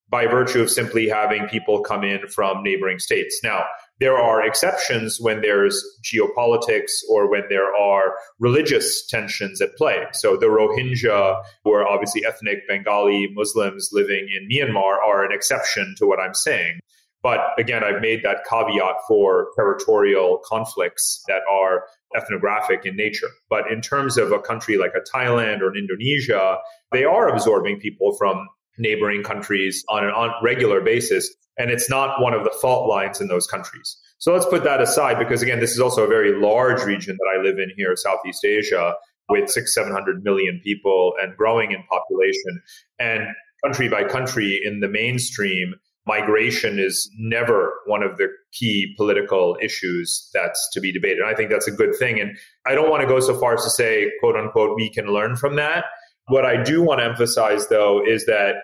by 0.10 0.26
virtue 0.26 0.62
of 0.62 0.70
simply 0.70 1.08
having 1.08 1.48
people 1.48 1.82
come 1.82 2.04
in 2.04 2.28
from 2.28 2.64
neighboring 2.64 3.00
states. 3.00 3.40
Now, 3.44 3.66
there 4.00 4.18
are 4.18 4.46
exceptions 4.46 5.20
when 5.22 5.42
there's 5.42 5.84
geopolitics 6.04 6.92
or 7.10 7.30
when 7.30 7.44
there 7.50 7.74
are 7.76 8.16
religious 8.40 9.06
tensions 9.08 9.62
at 9.62 9.76
play. 9.78 10.04
So 10.14 10.36
the 10.36 10.48
Rohingya, 10.48 11.42
who 11.64 11.74
are 11.74 11.88
obviously 11.88 12.26
ethnic 12.26 12.68
Bengali 12.68 13.30
Muslims 13.34 13.90
living 13.94 14.28
in 14.30 14.50
Myanmar, 14.50 14.98
are 14.98 15.24
an 15.24 15.32
exception 15.32 15.96
to 15.98 16.06
what 16.06 16.20
I'm 16.20 16.34
saying. 16.34 16.80
But 17.24 17.40
again, 17.58 17.84
I've 17.84 18.02
made 18.02 18.22
that 18.24 18.46
caveat 18.48 18.98
for 19.08 19.48
territorial 19.56 20.42
conflicts 20.46 21.24
that 21.28 21.42
are 21.50 21.86
ethnographic 22.16 22.86
in 22.86 22.96
nature. 22.96 23.30
But 23.50 23.72
in 23.72 23.82
terms 23.82 24.18
of 24.18 24.32
a 24.32 24.40
country 24.40 24.78
like 24.78 24.94
a 24.96 25.18
Thailand 25.18 25.62
or 25.62 25.70
an 25.70 25.76
Indonesia, 25.76 26.58
they 26.92 27.04
are 27.04 27.30
absorbing 27.30 27.80
people 27.80 28.16
from 28.18 28.48
neighboring 28.78 29.24
countries 29.24 29.84
on 29.90 30.04
an 30.04 30.12
on 30.12 30.32
regular 30.44 30.82
basis. 30.82 31.34
And 31.58 31.72
it's 31.72 31.90
not 31.90 32.22
one 32.22 32.34
of 32.34 32.44
the 32.44 32.54
fault 32.62 32.90
lines 32.90 33.22
in 33.22 33.28
those 33.28 33.48
countries. 33.48 33.98
So 34.18 34.34
let's 34.34 34.46
put 34.46 34.64
that 34.64 34.82
aside 34.82 35.20
because 35.20 35.42
again, 35.42 35.60
this 35.60 35.72
is 35.72 35.80
also 35.80 36.04
a 36.04 36.08
very 36.08 36.40
large 36.40 36.84
region 36.84 37.18
that 37.18 37.38
I 37.38 37.42
live 37.42 37.60
in 37.60 37.72
here, 37.78 37.96
Southeast 37.96 38.44
Asia, 38.44 38.96
with 39.30 39.50
six, 39.50 39.74
seven 39.74 39.94
hundred 39.94 40.24
million 40.24 40.60
people 40.64 41.14
and 41.22 41.36
growing 41.38 41.72
in 41.72 41.84
population. 41.90 42.62
And 43.00 43.28
country 43.64 43.88
by 43.88 44.04
country 44.04 44.60
in 44.64 44.82
the 44.82 44.88
mainstream, 44.88 45.76
migration 46.06 46.78
is 46.80 47.10
never 47.18 47.74
one 47.86 48.04
of 48.04 48.18
the 48.18 48.28
key 48.52 48.94
political 48.98 49.58
issues 49.62 50.30
that's 50.34 50.70
to 50.74 50.80
be 50.80 50.92
debated. 50.92 51.20
And 51.20 51.28
I 51.28 51.34
think 51.34 51.50
that's 51.50 51.68
a 51.68 51.72
good 51.72 51.96
thing. 51.98 52.20
And 52.20 52.38
I 52.66 52.76
don't 52.76 52.90
want 52.90 53.02
to 53.02 53.08
go 53.08 53.20
so 53.20 53.38
far 53.40 53.56
as 53.56 53.64
to 53.64 53.70
say, 53.70 54.12
quote 54.20 54.36
unquote, 54.36 54.76
we 54.76 54.90
can 54.90 55.08
learn 55.08 55.36
from 55.36 55.56
that. 55.56 55.86
What 56.28 56.46
I 56.46 56.62
do 56.62 56.82
want 56.82 57.00
to 57.00 57.06
emphasize, 57.06 57.68
though, 57.68 58.02
is 58.06 58.26
that 58.26 58.56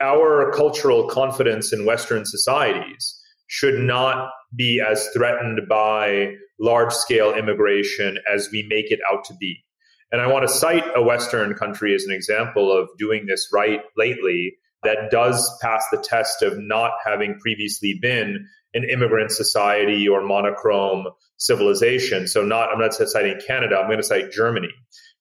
our 0.00 0.50
cultural 0.52 1.08
confidence 1.08 1.72
in 1.72 1.86
Western 1.86 2.24
societies 2.24 3.20
should 3.46 3.78
not 3.78 4.30
be 4.56 4.80
as 4.80 5.08
threatened 5.14 5.62
by 5.68 6.34
large 6.58 6.92
scale 6.92 7.34
immigration 7.34 8.18
as 8.32 8.48
we 8.50 8.66
make 8.68 8.90
it 8.90 9.00
out 9.10 9.24
to 9.24 9.34
be. 9.38 9.64
And 10.10 10.20
I 10.20 10.26
want 10.26 10.46
to 10.46 10.52
cite 10.52 10.84
a 10.94 11.02
Western 11.02 11.54
country 11.54 11.94
as 11.94 12.04
an 12.04 12.12
example 12.12 12.70
of 12.70 12.88
doing 12.98 13.26
this 13.26 13.48
right 13.52 13.80
lately 13.96 14.56
that 14.82 15.10
does 15.10 15.50
pass 15.60 15.84
the 15.90 15.98
test 15.98 16.42
of 16.42 16.58
not 16.58 16.92
having 17.04 17.38
previously 17.40 17.98
been 18.00 18.46
an 18.74 18.84
immigrant 18.88 19.30
society 19.30 20.06
or 20.08 20.22
monochrome 20.22 21.06
civilization. 21.38 22.26
So 22.28 22.44
not 22.44 22.70
I'm 22.70 22.78
not 22.78 22.94
citing 22.94 23.40
Canada, 23.46 23.76
I'm 23.76 23.86
going 23.86 23.98
to 23.98 24.04
cite 24.04 24.30
Germany. 24.30 24.70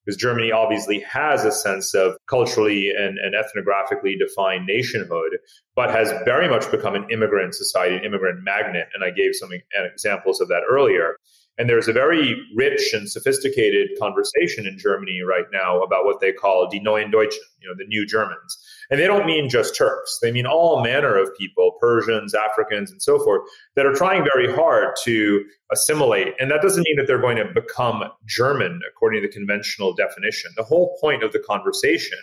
Because 0.06 0.18
Germany 0.18 0.52
obviously 0.52 1.00
has 1.00 1.46
a 1.46 1.52
sense 1.52 1.94
of 1.94 2.18
culturally 2.28 2.90
and, 2.90 3.18
and 3.18 3.36
ethnographically 3.36 4.20
defined 4.20 4.66
nationhood, 4.68 5.38
but 5.76 5.90
has 5.92 6.12
very 6.26 6.50
much 6.50 6.70
become 6.72 6.96
an 6.96 7.08
immigrant 7.10 7.56
society, 7.56 7.96
an 7.96 8.04
immigrant 8.04 8.44
magnet. 8.44 8.88
And 8.94 9.04
I 9.04 9.12
gave 9.12 9.34
some 9.34 9.50
examples 9.74 10.42
of 10.42 10.50
that 10.50 10.64
earlier. 10.70 11.16
And 11.58 11.70
there's 11.70 11.88
a 11.88 11.94
very 11.94 12.42
rich 12.56 12.94
and 12.94 13.10
sophisticated 13.10 13.90
conversation 14.00 14.66
in 14.66 14.78
Germany 14.78 15.22
right 15.22 15.46
now 15.54 15.82
about 15.82 16.04
what 16.04 16.20
they 16.20 16.32
call 16.32 16.68
die 16.70 16.80
neuen 16.80 17.12
Deutschen, 17.12 17.44
you 17.62 17.70
know, 17.70 17.76
the 17.78 17.86
new 17.86 18.06
Germans. 18.06 18.58
And 18.90 19.00
they 19.00 19.08
don't 19.08 19.26
mean 19.26 19.50
just 19.50 19.76
Turks. 19.76 20.20
They 20.22 20.32
mean 20.32 20.46
all 20.46 20.84
manner 20.84 21.18
of 21.18 21.30
people, 21.38 21.78
Persians, 21.80 22.34
Africans, 22.34 22.92
and 22.92 23.02
so 23.02 23.20
forth, 23.24 23.42
that 23.76 23.86
are 23.86 23.94
trying 23.94 24.24
very 24.24 24.54
hard 24.54 24.96
to 25.04 25.44
assimilate. 25.72 26.34
And 26.40 26.52
that 26.52 26.62
doesn't 26.62 26.84
mean 26.84 26.98
that 26.98 27.08
they're 27.08 27.22
going 27.22 27.38
to 27.38 27.46
become 27.54 28.04
German 28.28 28.82
according 28.90 29.22
to 29.22 29.28
the 29.28 29.34
conventional 29.34 29.94
definition. 29.94 30.52
The 30.56 30.64
whole 30.64 30.98
point 31.02 31.24
of 31.24 31.32
the 31.32 31.40
conversation 31.40 32.20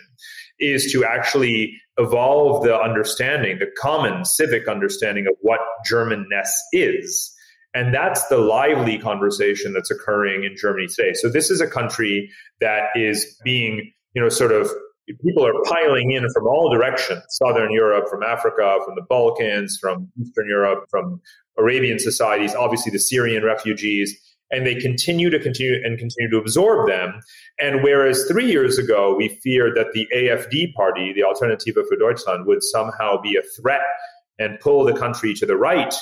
is 0.59 0.91
to 0.91 1.03
actually 1.03 1.77
evolve 1.97 2.63
the 2.63 2.79
understanding, 2.79 3.59
the 3.59 3.71
common 3.79 4.25
civic 4.25 4.67
understanding 4.67 5.27
of 5.27 5.33
what 5.41 5.59
Germanness 5.89 6.51
is 6.71 7.35
and 7.73 7.93
that's 7.93 8.27
the 8.27 8.37
lively 8.37 8.97
conversation 8.97 9.73
that's 9.73 9.91
occurring 9.91 10.43
in 10.43 10.55
Germany 10.57 10.87
today. 10.87 11.13
So 11.13 11.29
this 11.29 11.49
is 11.49 11.61
a 11.61 11.67
country 11.67 12.29
that 12.59 12.89
is 12.95 13.37
being, 13.43 13.91
you 14.13 14.21
know, 14.21 14.29
sort 14.29 14.51
of 14.51 14.69
people 15.23 15.45
are 15.45 15.53
piling 15.65 16.11
in 16.11 16.27
from 16.33 16.47
all 16.47 16.73
directions. 16.73 17.21
Southern 17.29 17.71
europe 17.71 18.05
from 18.09 18.23
africa 18.23 18.77
from 18.85 18.95
the 18.95 19.03
balkans 19.09 19.77
from 19.79 20.11
eastern 20.21 20.47
europe 20.47 20.85
from 20.89 21.21
arabian 21.57 21.99
societies 21.99 22.55
obviously 22.55 22.91
the 22.91 22.99
syrian 22.99 23.43
refugees. 23.43 24.15
And 24.53 24.67
they 24.67 24.75
continue 24.75 25.29
to 25.29 25.39
continue 25.39 25.79
and 25.81 25.97
continue 25.97 26.29
to 26.31 26.37
absorb 26.37 26.89
them. 26.89 27.21
And 27.57 27.83
whereas 27.83 28.25
3 28.25 28.45
years 28.45 28.77
ago 28.77 29.15
we 29.17 29.29
feared 29.41 29.77
that 29.77 29.93
the 29.93 30.07
AfD 30.13 30.73
party 30.73 31.13
the 31.13 31.23
Alternative 31.23 31.73
for 31.73 31.95
Deutschland 31.95 32.45
would 32.47 32.61
somehow 32.61 33.21
be 33.21 33.37
a 33.37 33.61
threat 33.61 33.79
and 34.39 34.59
pull 34.59 34.83
the 34.83 34.93
country 34.93 35.33
to 35.35 35.45
the 35.45 35.55
right 35.55 35.95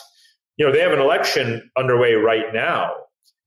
you 0.59 0.65
know, 0.65 0.73
they 0.73 0.81
have 0.81 0.91
an 0.91 0.99
election 0.99 1.71
underway 1.77 2.13
right 2.15 2.53
now, 2.53 2.91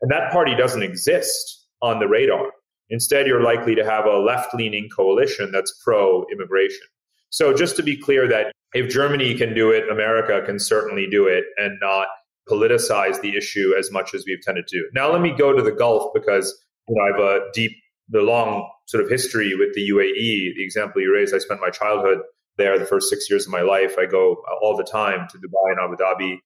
and 0.00 0.10
that 0.10 0.32
party 0.32 0.56
doesn't 0.56 0.82
exist 0.82 1.66
on 1.82 1.98
the 1.98 2.08
radar. 2.08 2.46
Instead, 2.92 3.26
you're 3.26 3.42
likely 3.42 3.74
to 3.74 3.84
have 3.84 4.04
a 4.04 4.18
left 4.18 4.54
leaning 4.54 4.86
coalition 4.94 5.50
that's 5.50 5.72
pro 5.82 6.26
immigration. 6.30 6.86
So, 7.30 7.54
just 7.54 7.74
to 7.76 7.82
be 7.82 7.96
clear, 7.96 8.28
that 8.28 8.52
if 8.74 8.92
Germany 8.92 9.34
can 9.34 9.54
do 9.54 9.70
it, 9.70 9.88
America 9.90 10.42
can 10.44 10.58
certainly 10.58 11.06
do 11.10 11.26
it 11.26 11.44
and 11.56 11.78
not 11.80 12.08
politicize 12.48 13.18
the 13.22 13.34
issue 13.34 13.72
as 13.78 13.90
much 13.90 14.14
as 14.14 14.24
we've 14.26 14.42
tended 14.42 14.66
to. 14.68 14.84
Now, 14.92 15.10
let 15.10 15.22
me 15.22 15.34
go 15.36 15.54
to 15.54 15.62
the 15.62 15.72
Gulf 15.72 16.12
because 16.12 16.54
you 16.86 16.94
know, 16.94 17.02
I 17.02 17.06
have 17.16 17.20
a 17.20 17.50
deep, 17.54 17.72
the 18.10 18.20
long 18.20 18.68
sort 18.86 19.02
of 19.02 19.08
history 19.08 19.54
with 19.54 19.74
the 19.74 19.88
UAE. 19.88 20.54
The 20.54 20.62
example 20.62 21.00
you 21.00 21.14
raised, 21.14 21.34
I 21.34 21.38
spent 21.38 21.62
my 21.62 21.70
childhood 21.70 22.18
there, 22.58 22.78
the 22.78 22.84
first 22.84 23.08
six 23.08 23.30
years 23.30 23.46
of 23.46 23.52
my 23.52 23.62
life. 23.62 23.94
I 23.98 24.04
go 24.04 24.42
all 24.62 24.76
the 24.76 24.84
time 24.84 25.28
to 25.30 25.38
Dubai 25.38 25.72
and 25.72 25.80
Abu 25.80 25.96
Dhabi. 25.96 26.36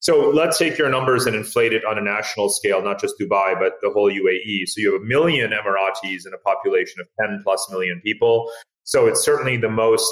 So 0.00 0.30
let's 0.30 0.58
take 0.58 0.78
your 0.78 0.90
numbers 0.90 1.26
and 1.26 1.34
inflate 1.34 1.72
it 1.72 1.84
on 1.84 1.98
a 1.98 2.02
national 2.02 2.50
scale, 2.50 2.82
not 2.82 3.00
just 3.00 3.14
Dubai, 3.20 3.58
but 3.58 3.72
the 3.82 3.90
whole 3.90 4.10
UAE. 4.10 4.66
So 4.66 4.80
you 4.80 4.92
have 4.92 5.02
a 5.02 5.04
million 5.04 5.50
Emiratis 5.52 6.24
and 6.24 6.34
a 6.34 6.38
population 6.38 7.00
of 7.00 7.08
10 7.20 7.40
plus 7.42 7.66
million 7.70 8.00
people. 8.04 8.50
So 8.84 9.06
it's 9.06 9.24
certainly 9.24 9.56
the 9.56 9.70
most 9.70 10.06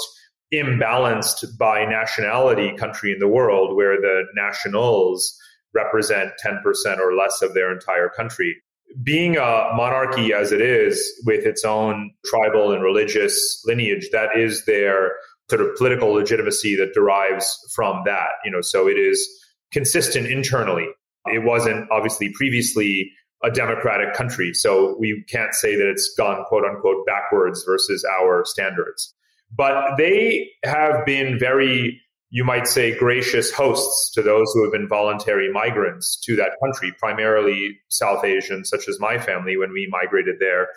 imbalanced 0.53 1.57
by 1.57 1.85
nationality 1.85 2.75
country 2.77 3.11
in 3.11 3.19
the 3.19 3.27
world 3.27 3.75
where 3.75 3.99
the 3.99 4.23
nationals 4.35 5.37
represent 5.73 6.31
10% 6.43 6.99
or 6.99 7.15
less 7.15 7.41
of 7.41 7.53
their 7.53 7.71
entire 7.71 8.09
country. 8.09 8.55
Being 9.03 9.37
a 9.37 9.69
monarchy 9.75 10.33
as 10.33 10.51
it 10.51 10.61
is 10.61 11.03
with 11.25 11.45
its 11.45 11.65
own 11.65 12.11
tribal 12.25 12.71
and 12.71 12.83
religious 12.83 13.61
lineage, 13.65 14.09
that 14.11 14.37
is 14.37 14.65
their 14.65 15.13
sort 15.49 15.61
of 15.61 15.75
political 15.75 16.09
legitimacy 16.09 16.75
that 16.77 16.93
derives 16.93 17.57
from 17.75 18.03
that. 18.05 18.29
You 18.43 18.51
know, 18.51 18.61
so 18.61 18.87
it 18.87 18.97
is 18.97 19.27
consistent 19.71 20.27
internally. 20.27 20.87
It 21.27 21.43
wasn't 21.43 21.89
obviously 21.91 22.31
previously 22.33 23.11
a 23.43 23.51
democratic 23.51 24.13
country, 24.13 24.53
so 24.53 24.95
we 24.99 25.23
can't 25.29 25.53
say 25.53 25.75
that 25.75 25.89
it's 25.89 26.13
gone 26.17 26.43
quote 26.45 26.65
unquote 26.65 27.05
backwards 27.05 27.63
versus 27.63 28.05
our 28.19 28.45
standards. 28.45 29.13
But 29.55 29.97
they 29.97 30.49
have 30.63 31.05
been 31.05 31.37
very, 31.37 32.01
you 32.29 32.43
might 32.43 32.67
say, 32.67 32.97
gracious 32.97 33.51
hosts 33.51 34.11
to 34.13 34.21
those 34.21 34.51
who 34.53 34.63
have 34.63 34.71
been 34.71 34.87
voluntary 34.87 35.51
migrants 35.51 36.19
to 36.21 36.35
that 36.37 36.51
country, 36.63 36.93
primarily 36.99 37.77
South 37.89 38.25
Asians, 38.25 38.69
such 38.69 38.87
as 38.87 38.99
my 38.99 39.17
family 39.17 39.57
when 39.57 39.71
we 39.71 39.87
migrated 39.89 40.37
there 40.39 40.67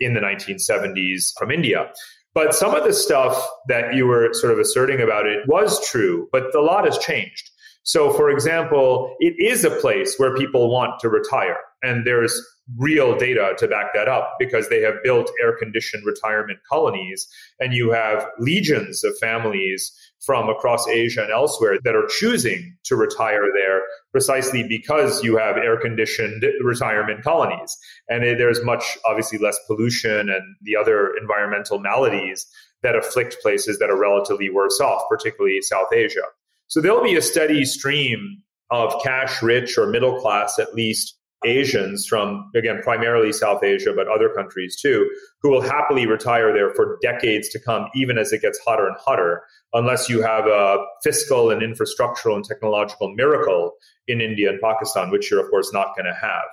in 0.00 0.14
the 0.14 0.20
1970s 0.20 1.32
from 1.38 1.50
India. 1.50 1.90
But 2.34 2.54
some 2.54 2.74
of 2.74 2.82
the 2.82 2.92
stuff 2.92 3.48
that 3.68 3.94
you 3.94 4.06
were 4.06 4.32
sort 4.34 4.52
of 4.52 4.58
asserting 4.58 5.00
about 5.00 5.26
it 5.26 5.46
was 5.46 5.86
true, 5.88 6.28
but 6.32 6.52
a 6.54 6.60
lot 6.60 6.84
has 6.84 6.98
changed. 6.98 7.48
So, 7.84 8.12
for 8.12 8.30
example, 8.30 9.14
it 9.20 9.34
is 9.38 9.62
a 9.62 9.70
place 9.70 10.16
where 10.16 10.34
people 10.34 10.70
want 10.70 10.98
to 11.00 11.08
retire. 11.10 11.58
And 11.82 12.06
there's 12.06 12.42
real 12.78 13.14
data 13.14 13.54
to 13.58 13.68
back 13.68 13.92
that 13.94 14.08
up 14.08 14.36
because 14.38 14.70
they 14.70 14.80
have 14.80 15.02
built 15.02 15.30
air 15.42 15.54
conditioned 15.58 16.06
retirement 16.06 16.58
colonies. 16.66 17.28
And 17.60 17.74
you 17.74 17.90
have 17.90 18.26
legions 18.38 19.04
of 19.04 19.16
families 19.18 19.92
from 20.24 20.48
across 20.48 20.88
Asia 20.88 21.24
and 21.24 21.30
elsewhere 21.30 21.76
that 21.84 21.94
are 21.94 22.06
choosing 22.08 22.74
to 22.84 22.96
retire 22.96 23.48
there 23.54 23.82
precisely 24.12 24.66
because 24.66 25.22
you 25.22 25.36
have 25.36 25.58
air 25.58 25.78
conditioned 25.78 26.42
retirement 26.62 27.22
colonies. 27.22 27.76
And 28.08 28.22
there's 28.22 28.64
much, 28.64 28.96
obviously, 29.06 29.38
less 29.38 29.58
pollution 29.66 30.30
and 30.30 30.56
the 30.62 30.74
other 30.74 31.12
environmental 31.20 31.78
maladies 31.78 32.46
that 32.82 32.96
afflict 32.96 33.36
places 33.42 33.78
that 33.78 33.90
are 33.90 34.00
relatively 34.00 34.48
worse 34.48 34.80
off, 34.80 35.02
particularly 35.10 35.60
South 35.60 35.92
Asia. 35.92 36.22
So 36.68 36.80
there'll 36.80 37.02
be 37.02 37.16
a 37.16 37.22
steady 37.22 37.64
stream 37.64 38.42
of 38.70 38.94
cash 39.02 39.42
rich 39.42 39.78
or 39.78 39.86
middle 39.86 40.20
class, 40.20 40.58
at 40.58 40.74
least 40.74 41.16
Asians 41.44 42.06
from, 42.06 42.50
again, 42.56 42.80
primarily 42.82 43.32
South 43.32 43.62
Asia, 43.62 43.92
but 43.94 44.08
other 44.08 44.30
countries 44.30 44.78
too, 44.80 45.08
who 45.42 45.50
will 45.50 45.60
happily 45.60 46.06
retire 46.06 46.52
there 46.52 46.70
for 46.70 46.98
decades 47.02 47.48
to 47.50 47.60
come, 47.60 47.86
even 47.94 48.18
as 48.18 48.32
it 48.32 48.40
gets 48.40 48.58
hotter 48.64 48.86
and 48.86 48.96
hotter, 48.98 49.42
unless 49.74 50.08
you 50.08 50.22
have 50.22 50.46
a 50.46 50.78
fiscal 51.02 51.50
and 51.50 51.60
infrastructural 51.60 52.34
and 52.34 52.44
technological 52.44 53.14
miracle 53.14 53.72
in 54.08 54.20
India 54.20 54.50
and 54.50 54.60
Pakistan, 54.60 55.10
which 55.10 55.30
you're, 55.30 55.44
of 55.44 55.50
course, 55.50 55.72
not 55.72 55.94
going 55.96 56.06
to 56.06 56.18
have. 56.18 56.44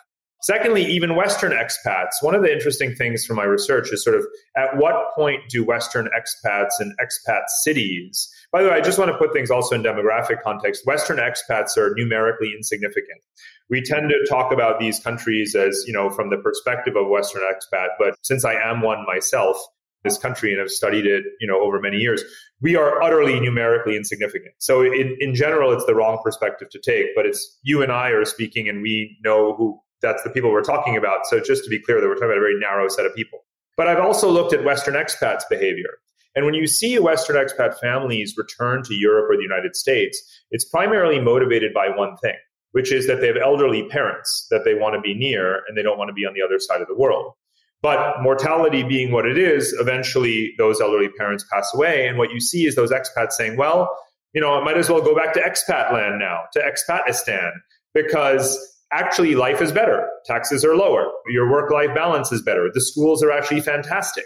Secondly, 0.43 0.83
even 0.83 1.15
Western 1.15 1.51
expats. 1.51 2.13
One 2.21 2.33
of 2.33 2.41
the 2.41 2.51
interesting 2.51 2.95
things 2.95 3.25
from 3.25 3.35
my 3.35 3.43
research 3.43 3.93
is 3.93 4.03
sort 4.03 4.15
of 4.15 4.25
at 4.57 4.75
what 4.75 5.13
point 5.15 5.41
do 5.49 5.63
Western 5.63 6.09
expats 6.17 6.79
and 6.79 6.93
expat 6.97 7.43
cities 7.61 8.27
by 8.51 8.63
the 8.63 8.69
way, 8.69 8.75
I 8.75 8.81
just 8.81 8.99
want 8.99 9.11
to 9.11 9.17
put 9.17 9.33
things 9.33 9.49
also 9.49 9.75
in 9.75 9.83
demographic 9.83 10.41
context. 10.43 10.85
Western 10.85 11.17
expats 11.17 11.77
are 11.77 11.93
numerically 11.95 12.53
insignificant. 12.55 13.21
We 13.69 13.81
tend 13.81 14.09
to 14.09 14.25
talk 14.29 14.51
about 14.51 14.79
these 14.79 14.99
countries 14.99 15.55
as, 15.55 15.85
you 15.87 15.93
know, 15.93 16.09
from 16.09 16.29
the 16.29 16.37
perspective 16.37 16.95
of 16.97 17.07
Western 17.07 17.43
expat, 17.43 17.87
but 17.97 18.15
since 18.23 18.43
I 18.43 18.55
am 18.55 18.81
one 18.81 19.05
myself, 19.05 19.57
this 20.03 20.17
country 20.17 20.51
and 20.51 20.59
have 20.59 20.69
studied 20.69 21.05
it, 21.05 21.23
you 21.39 21.47
know, 21.47 21.61
over 21.61 21.79
many 21.79 21.97
years, 21.97 22.23
we 22.59 22.75
are 22.75 23.01
utterly 23.01 23.39
numerically 23.39 23.95
insignificant. 23.95 24.53
So 24.57 24.81
in, 24.81 25.15
in 25.19 25.35
general, 25.35 25.71
it's 25.71 25.85
the 25.85 25.95
wrong 25.95 26.19
perspective 26.23 26.69
to 26.71 26.79
take, 26.79 27.15
but 27.15 27.25
it's 27.25 27.59
you 27.61 27.81
and 27.81 27.91
I 27.91 28.09
are 28.09 28.25
speaking 28.25 28.67
and 28.67 28.81
we 28.81 29.17
know 29.23 29.53
who 29.55 29.79
that's 30.01 30.23
the 30.23 30.31
people 30.31 30.51
we're 30.51 30.63
talking 30.63 30.97
about. 30.97 31.27
So 31.27 31.39
just 31.39 31.63
to 31.63 31.69
be 31.69 31.79
clear 31.79 32.01
that 32.01 32.07
we're 32.07 32.15
talking 32.15 32.29
about 32.29 32.37
a 32.37 32.41
very 32.41 32.59
narrow 32.59 32.87
set 32.89 33.05
of 33.05 33.15
people. 33.15 33.39
But 33.77 33.87
I've 33.87 33.99
also 33.99 34.29
looked 34.29 34.53
at 34.53 34.63
Western 34.63 34.95
expats' 34.95 35.43
behavior. 35.49 35.99
And 36.35 36.45
when 36.45 36.53
you 36.53 36.67
see 36.67 36.97
Western 36.97 37.35
expat 37.35 37.77
families 37.79 38.35
return 38.37 38.83
to 38.83 38.93
Europe 38.93 39.29
or 39.29 39.35
the 39.35 39.43
United 39.43 39.75
States, 39.75 40.21
it's 40.51 40.65
primarily 40.65 41.19
motivated 41.19 41.73
by 41.73 41.89
one 41.89 42.15
thing, 42.17 42.35
which 42.71 42.91
is 42.91 43.07
that 43.07 43.19
they 43.19 43.27
have 43.27 43.37
elderly 43.37 43.87
parents 43.89 44.47
that 44.49 44.63
they 44.63 44.73
want 44.73 44.95
to 44.95 45.01
be 45.01 45.13
near 45.13 45.61
and 45.67 45.77
they 45.77 45.83
don't 45.83 45.97
want 45.97 46.09
to 46.09 46.13
be 46.13 46.25
on 46.25 46.33
the 46.33 46.41
other 46.41 46.59
side 46.59 46.81
of 46.81 46.87
the 46.87 46.95
world. 46.95 47.33
But 47.81 48.21
mortality 48.21 48.83
being 48.83 49.11
what 49.11 49.25
it 49.25 49.37
is, 49.37 49.73
eventually 49.73 50.53
those 50.57 50.79
elderly 50.79 51.09
parents 51.09 51.43
pass 51.51 51.69
away. 51.73 52.07
And 52.07 52.17
what 52.17 52.31
you 52.31 52.39
see 52.39 52.65
is 52.65 52.75
those 52.75 52.91
expats 52.91 53.31
saying, 53.31 53.57
well, 53.57 53.89
you 54.33 54.39
know, 54.39 54.53
I 54.53 54.63
might 54.63 54.77
as 54.77 54.89
well 54.89 55.01
go 55.01 55.15
back 55.15 55.33
to 55.33 55.41
expat 55.41 55.91
land 55.91 56.19
now, 56.19 56.43
to 56.53 56.61
expatistan, 56.61 57.51
because 57.93 58.57
actually 58.93 59.35
life 59.35 59.61
is 59.61 59.71
better. 59.71 60.07
Taxes 60.25 60.63
are 60.63 60.75
lower. 60.75 61.11
Your 61.27 61.49
work 61.49 61.71
life 61.71 61.93
balance 61.95 62.31
is 62.31 62.41
better. 62.41 62.69
The 62.73 62.81
schools 62.81 63.23
are 63.23 63.31
actually 63.31 63.61
fantastic. 63.61 64.25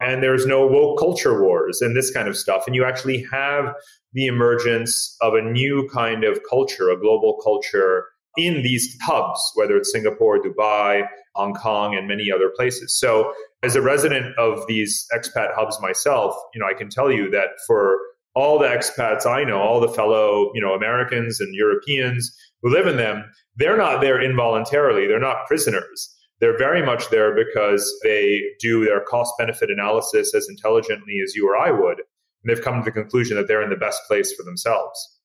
And 0.00 0.22
there's 0.22 0.46
no 0.46 0.66
woke 0.66 0.98
culture 0.98 1.42
wars 1.42 1.80
and 1.80 1.96
this 1.96 2.10
kind 2.10 2.28
of 2.28 2.36
stuff. 2.36 2.64
And 2.66 2.74
you 2.74 2.84
actually 2.84 3.26
have 3.30 3.74
the 4.12 4.26
emergence 4.26 5.16
of 5.20 5.34
a 5.34 5.42
new 5.42 5.88
kind 5.92 6.24
of 6.24 6.40
culture, 6.48 6.90
a 6.90 7.00
global 7.00 7.40
culture 7.42 8.06
in 8.36 8.62
these 8.62 8.96
hubs, 9.02 9.40
whether 9.54 9.76
it's 9.76 9.90
Singapore, 9.90 10.38
Dubai, 10.42 11.06
Hong 11.34 11.54
Kong, 11.54 11.94
and 11.94 12.06
many 12.06 12.30
other 12.30 12.50
places. 12.54 12.98
So 12.98 13.32
as 13.62 13.74
a 13.74 13.82
resident 13.82 14.36
of 14.38 14.66
these 14.66 15.06
expat 15.14 15.54
hubs 15.54 15.80
myself, 15.80 16.34
you 16.54 16.60
know, 16.60 16.66
I 16.66 16.74
can 16.74 16.90
tell 16.90 17.10
you 17.10 17.30
that 17.30 17.48
for 17.66 17.98
all 18.34 18.58
the 18.58 18.66
expats 18.66 19.24
I 19.26 19.44
know, 19.44 19.58
all 19.58 19.80
the 19.80 19.88
fellow, 19.88 20.50
you 20.54 20.60
know, 20.60 20.74
Americans 20.74 21.40
and 21.40 21.54
Europeans 21.54 22.36
who 22.62 22.70
live 22.70 22.86
in 22.86 22.98
them, 22.98 23.24
they're 23.56 23.78
not 23.78 24.02
there 24.02 24.20
involuntarily. 24.20 25.06
They're 25.06 25.18
not 25.18 25.46
prisoners. 25.46 26.14
They're 26.40 26.58
very 26.58 26.84
much 26.84 27.08
there 27.10 27.34
because 27.34 27.92
they 28.02 28.42
do 28.60 28.84
their 28.84 29.00
cost 29.00 29.32
benefit 29.38 29.70
analysis 29.70 30.34
as 30.34 30.48
intelligently 30.48 31.20
as 31.24 31.34
you 31.34 31.48
or 31.48 31.56
I 31.56 31.70
would. 31.70 31.98
And 31.98 32.48
they've 32.48 32.62
come 32.62 32.80
to 32.80 32.84
the 32.84 32.92
conclusion 32.92 33.36
that 33.36 33.48
they're 33.48 33.62
in 33.62 33.70
the 33.70 33.76
best 33.76 34.02
place 34.06 34.34
for 34.34 34.42
themselves. 34.42 35.18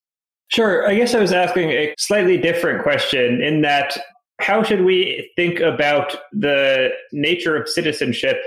Sure. 0.48 0.88
I 0.88 0.96
guess 0.96 1.14
I 1.14 1.20
was 1.20 1.32
asking 1.32 1.70
a 1.72 1.94
slightly 1.98 2.38
different 2.38 2.84
question 2.84 3.42
in 3.42 3.62
that 3.62 3.98
how 4.40 4.64
should 4.64 4.84
we 4.84 5.32
think 5.36 5.60
about 5.60 6.18
the 6.32 6.90
nature 7.12 7.56
of 7.56 7.70
citizenship 7.70 8.38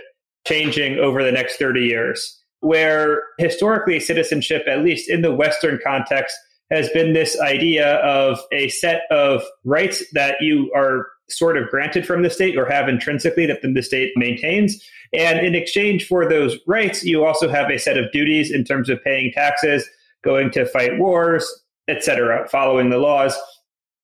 changing 0.46 0.98
over 0.98 1.22
the 1.22 1.32
next 1.32 1.56
30 1.56 1.80
years? 1.80 2.42
Where 2.60 3.22
historically, 3.38 4.00
citizenship, 4.00 4.64
at 4.66 4.82
least 4.82 5.08
in 5.08 5.22
the 5.22 5.34
Western 5.34 5.78
context, 5.84 6.36
has 6.70 6.88
been 6.90 7.12
this 7.12 7.38
idea 7.40 7.96
of 7.96 8.40
a 8.52 8.68
set 8.68 9.02
of 9.10 9.42
rights 9.64 10.02
that 10.12 10.36
you 10.40 10.72
are 10.74 11.06
sort 11.28 11.56
of 11.56 11.68
granted 11.68 12.06
from 12.06 12.22
the 12.22 12.30
state 12.30 12.56
or 12.56 12.66
have 12.66 12.88
intrinsically 12.88 13.46
that 13.46 13.60
the 13.62 13.82
state 13.82 14.12
maintains. 14.16 14.82
And 15.12 15.38
in 15.44 15.54
exchange 15.54 16.06
for 16.06 16.28
those 16.28 16.58
rights, 16.66 17.04
you 17.04 17.24
also 17.24 17.48
have 17.48 17.70
a 17.70 17.78
set 17.78 17.96
of 17.96 18.10
duties 18.12 18.50
in 18.50 18.64
terms 18.64 18.88
of 18.88 19.02
paying 19.02 19.32
taxes, 19.32 19.88
going 20.22 20.50
to 20.52 20.66
fight 20.66 20.98
wars, 20.98 21.62
etc., 21.88 22.48
following 22.48 22.90
the 22.90 22.98
laws. 22.98 23.36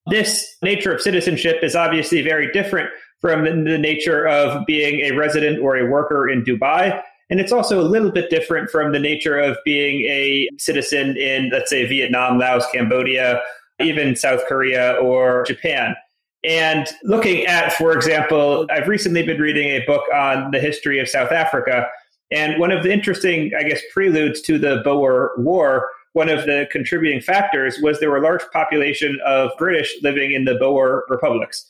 This 0.06 0.56
nature 0.62 0.94
of 0.94 1.00
citizenship 1.00 1.62
is 1.62 1.74
obviously 1.74 2.22
very 2.22 2.50
different 2.52 2.90
from 3.20 3.44
the 3.44 3.78
nature 3.78 4.26
of 4.26 4.64
being 4.66 5.00
a 5.00 5.16
resident 5.16 5.60
or 5.62 5.76
a 5.76 5.86
worker 5.90 6.28
in 6.28 6.42
Dubai. 6.42 7.02
And 7.28 7.38
it's 7.38 7.52
also 7.52 7.80
a 7.80 7.86
little 7.86 8.10
bit 8.10 8.30
different 8.30 8.70
from 8.70 8.92
the 8.92 8.98
nature 8.98 9.38
of 9.38 9.56
being 9.64 10.04
a 10.06 10.48
citizen 10.58 11.16
in, 11.16 11.50
let's 11.50 11.70
say, 11.70 11.86
Vietnam, 11.86 12.38
Laos, 12.38 12.66
Cambodia, 12.72 13.40
even 13.78 14.16
South 14.16 14.40
Korea 14.48 14.94
or 14.94 15.44
Japan. 15.44 15.94
And 16.42 16.86
looking 17.04 17.44
at, 17.46 17.72
for 17.74 17.92
example, 17.92 18.66
I've 18.70 18.88
recently 18.88 19.22
been 19.22 19.40
reading 19.40 19.68
a 19.68 19.84
book 19.84 20.04
on 20.14 20.50
the 20.52 20.58
history 20.58 20.98
of 20.98 21.08
South 21.08 21.32
Africa. 21.32 21.86
And 22.30 22.58
one 22.58 22.70
of 22.70 22.82
the 22.82 22.92
interesting, 22.92 23.52
I 23.58 23.62
guess, 23.62 23.80
preludes 23.92 24.40
to 24.42 24.58
the 24.58 24.80
Boer 24.84 25.32
War 25.36 25.88
one 26.12 26.28
of 26.28 26.44
the 26.44 26.66
contributing 26.72 27.20
factors 27.20 27.78
was 27.80 28.00
there 28.00 28.10
were 28.10 28.16
a 28.16 28.22
large 28.22 28.42
population 28.52 29.18
of 29.24 29.50
British 29.58 29.94
living 30.02 30.32
in 30.32 30.44
the 30.44 30.56
Boer 30.56 31.04
republics. 31.08 31.66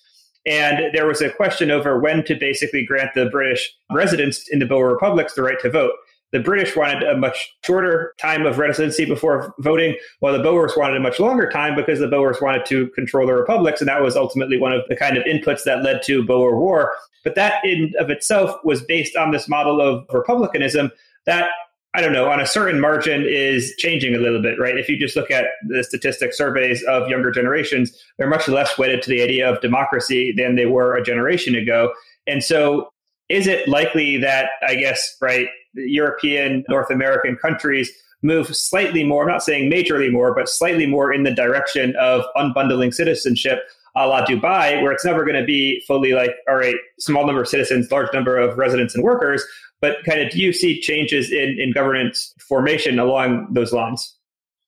And 0.47 0.95
there 0.95 1.07
was 1.07 1.21
a 1.21 1.31
question 1.31 1.71
over 1.71 1.99
when 1.99 2.25
to 2.25 2.35
basically 2.35 2.87
grant 2.87 3.11
the 3.15 3.27
British 3.27 3.71
residents 3.93 4.49
in 4.49 4.59
the 4.59 4.67
Boer 4.67 4.91
republics 4.91 5.35
the 5.35 5.43
right 5.43 5.61
to 5.61 5.71
vote. 5.71 5.93
The 6.33 6.41
British 6.41 6.77
wanted 6.77 7.03
a 7.03 7.17
much 7.17 7.53
shorter 7.65 8.15
time 8.19 8.47
of 8.47 8.59
residency 8.59 9.05
before 9.05 9.55
voting, 9.59 9.97
while 10.21 10.33
the 10.33 10.43
Boers 10.43 10.75
wanted 10.77 10.97
a 10.97 11.01
much 11.01 11.19
longer 11.19 11.49
time 11.49 11.75
because 11.75 11.99
the 11.99 12.09
Boers 12.09 12.41
wanted 12.41 12.65
to 12.67 12.89
control 12.91 13.27
the 13.27 13.35
republics. 13.35 13.81
And 13.81 13.89
that 13.89 14.03
was 14.03 14.17
ultimately 14.17 14.59
one 14.59 14.73
of 14.73 14.83
the 14.89 14.97
kind 14.97 15.17
of 15.17 15.25
inputs 15.25 15.65
that 15.65 15.83
led 15.83 16.03
to 16.05 16.25
Boer 16.25 16.59
War. 16.59 16.93
But 17.25 17.35
that 17.35 17.65
in 17.65 17.93
of 17.99 18.11
itself 18.11 18.57
was 18.65 18.83
based 18.83 19.17
on 19.17 19.31
this 19.33 19.49
model 19.49 19.81
of 19.81 20.07
republicanism 20.13 20.91
that 21.27 21.51
I 21.93 22.01
don't 22.01 22.13
know, 22.13 22.31
on 22.31 22.39
a 22.39 22.47
certain 22.47 22.81
margin 22.81 23.25
is 23.27 23.75
changing 23.77 24.15
a 24.15 24.19
little 24.19 24.41
bit, 24.41 24.61
right? 24.61 24.79
If 24.79 24.89
you 24.89 24.97
just 24.97 25.17
look 25.17 25.31
at 25.31 25.47
the 25.67 25.83
statistic 25.83 26.33
surveys 26.33 26.85
of 26.85 27.09
younger 27.09 27.33
generations, 27.33 27.93
they're 28.17 28.29
much 28.29 28.47
less 28.47 28.79
wedded 28.79 29.03
to 29.03 29.11
the 29.11 29.23
idea 29.23 29.51
of 29.51 29.61
democracy 29.61 30.33
than 30.37 30.55
they 30.55 30.67
were 30.67 30.95
a 30.95 31.03
generation 31.03 31.57
ago. 31.57 31.93
And 32.29 32.45
so, 32.45 32.93
is 33.29 33.47
it 33.47 33.67
likely 33.67 34.17
that, 34.19 34.51
I 34.67 34.77
guess, 34.77 35.17
right, 35.21 35.49
European, 35.75 36.65
North 36.69 36.91
American 36.91 37.37
countries 37.37 37.91
move 38.23 38.55
slightly 38.55 39.03
more, 39.03 39.23
I'm 39.23 39.31
not 39.31 39.43
saying 39.43 39.71
majorly 39.71 40.13
more, 40.13 40.35
but 40.35 40.49
slightly 40.49 40.87
more 40.87 41.13
in 41.13 41.23
the 41.23 41.33
direction 41.33 41.95
of 41.97 42.23
unbundling 42.37 42.93
citizenship 42.93 43.61
a 43.97 44.07
la 44.07 44.25
Dubai, 44.25 44.81
where 44.83 44.93
it's 44.93 45.05
never 45.05 45.25
going 45.25 45.37
to 45.37 45.45
be 45.45 45.83
fully 45.87 46.13
like, 46.13 46.31
all 46.49 46.57
right, 46.57 46.77
small 46.99 47.27
number 47.27 47.43
of 47.43 47.49
citizens, 47.49 47.91
large 47.91 48.13
number 48.13 48.37
of 48.39 48.57
residents 48.57 48.95
and 48.95 49.03
workers, 49.03 49.45
but 49.81 49.97
kind 50.05 50.21
of 50.21 50.31
do 50.31 50.39
you 50.39 50.53
see 50.53 50.81
changes 50.81 51.33
in, 51.33 51.59
in 51.59 51.73
governance 51.73 52.35
formation 52.39 52.99
along 52.99 53.49
those 53.51 53.73
lines? 53.73 54.17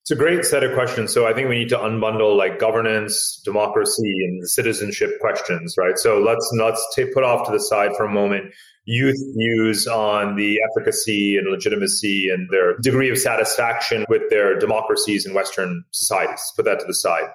It's 0.03 0.11
a 0.11 0.17
great 0.17 0.45
set 0.45 0.65
of 0.65 0.75
questions. 0.75 1.12
So 1.12 1.29
I 1.29 1.33
think 1.33 1.49
we 1.49 1.59
need 1.59 1.69
to 1.69 1.79
unbundle 1.79 2.37
like 2.37 2.59
governance, 2.59 3.41
democracy, 3.45 4.25
and 4.25 4.49
citizenship 4.49 5.21
questions, 5.21 5.77
right? 5.79 5.97
So 5.97 6.19
let's 6.19 6.51
let's 6.59 6.85
take, 6.97 7.15
put 7.15 7.23
off 7.23 7.47
to 7.47 7.53
the 7.53 7.61
side 7.61 7.95
for 7.97 8.05
a 8.05 8.11
moment 8.11 8.53
youth 8.85 9.18
views 9.37 9.87
on 9.87 10.37
the 10.37 10.61
efficacy 10.71 11.37
and 11.37 11.49
legitimacy 11.51 12.29
and 12.29 12.49
their 12.51 12.77
degree 12.79 13.11
of 13.11 13.18
satisfaction 13.18 14.05
with 14.09 14.23
their 14.31 14.59
democracies 14.59 15.25
in 15.25 15.35
Western 15.35 15.85
societies. 15.92 16.53
Put 16.57 16.64
that 16.64 16.81
to 16.81 16.87
the 16.87 16.95
side. 16.95 17.29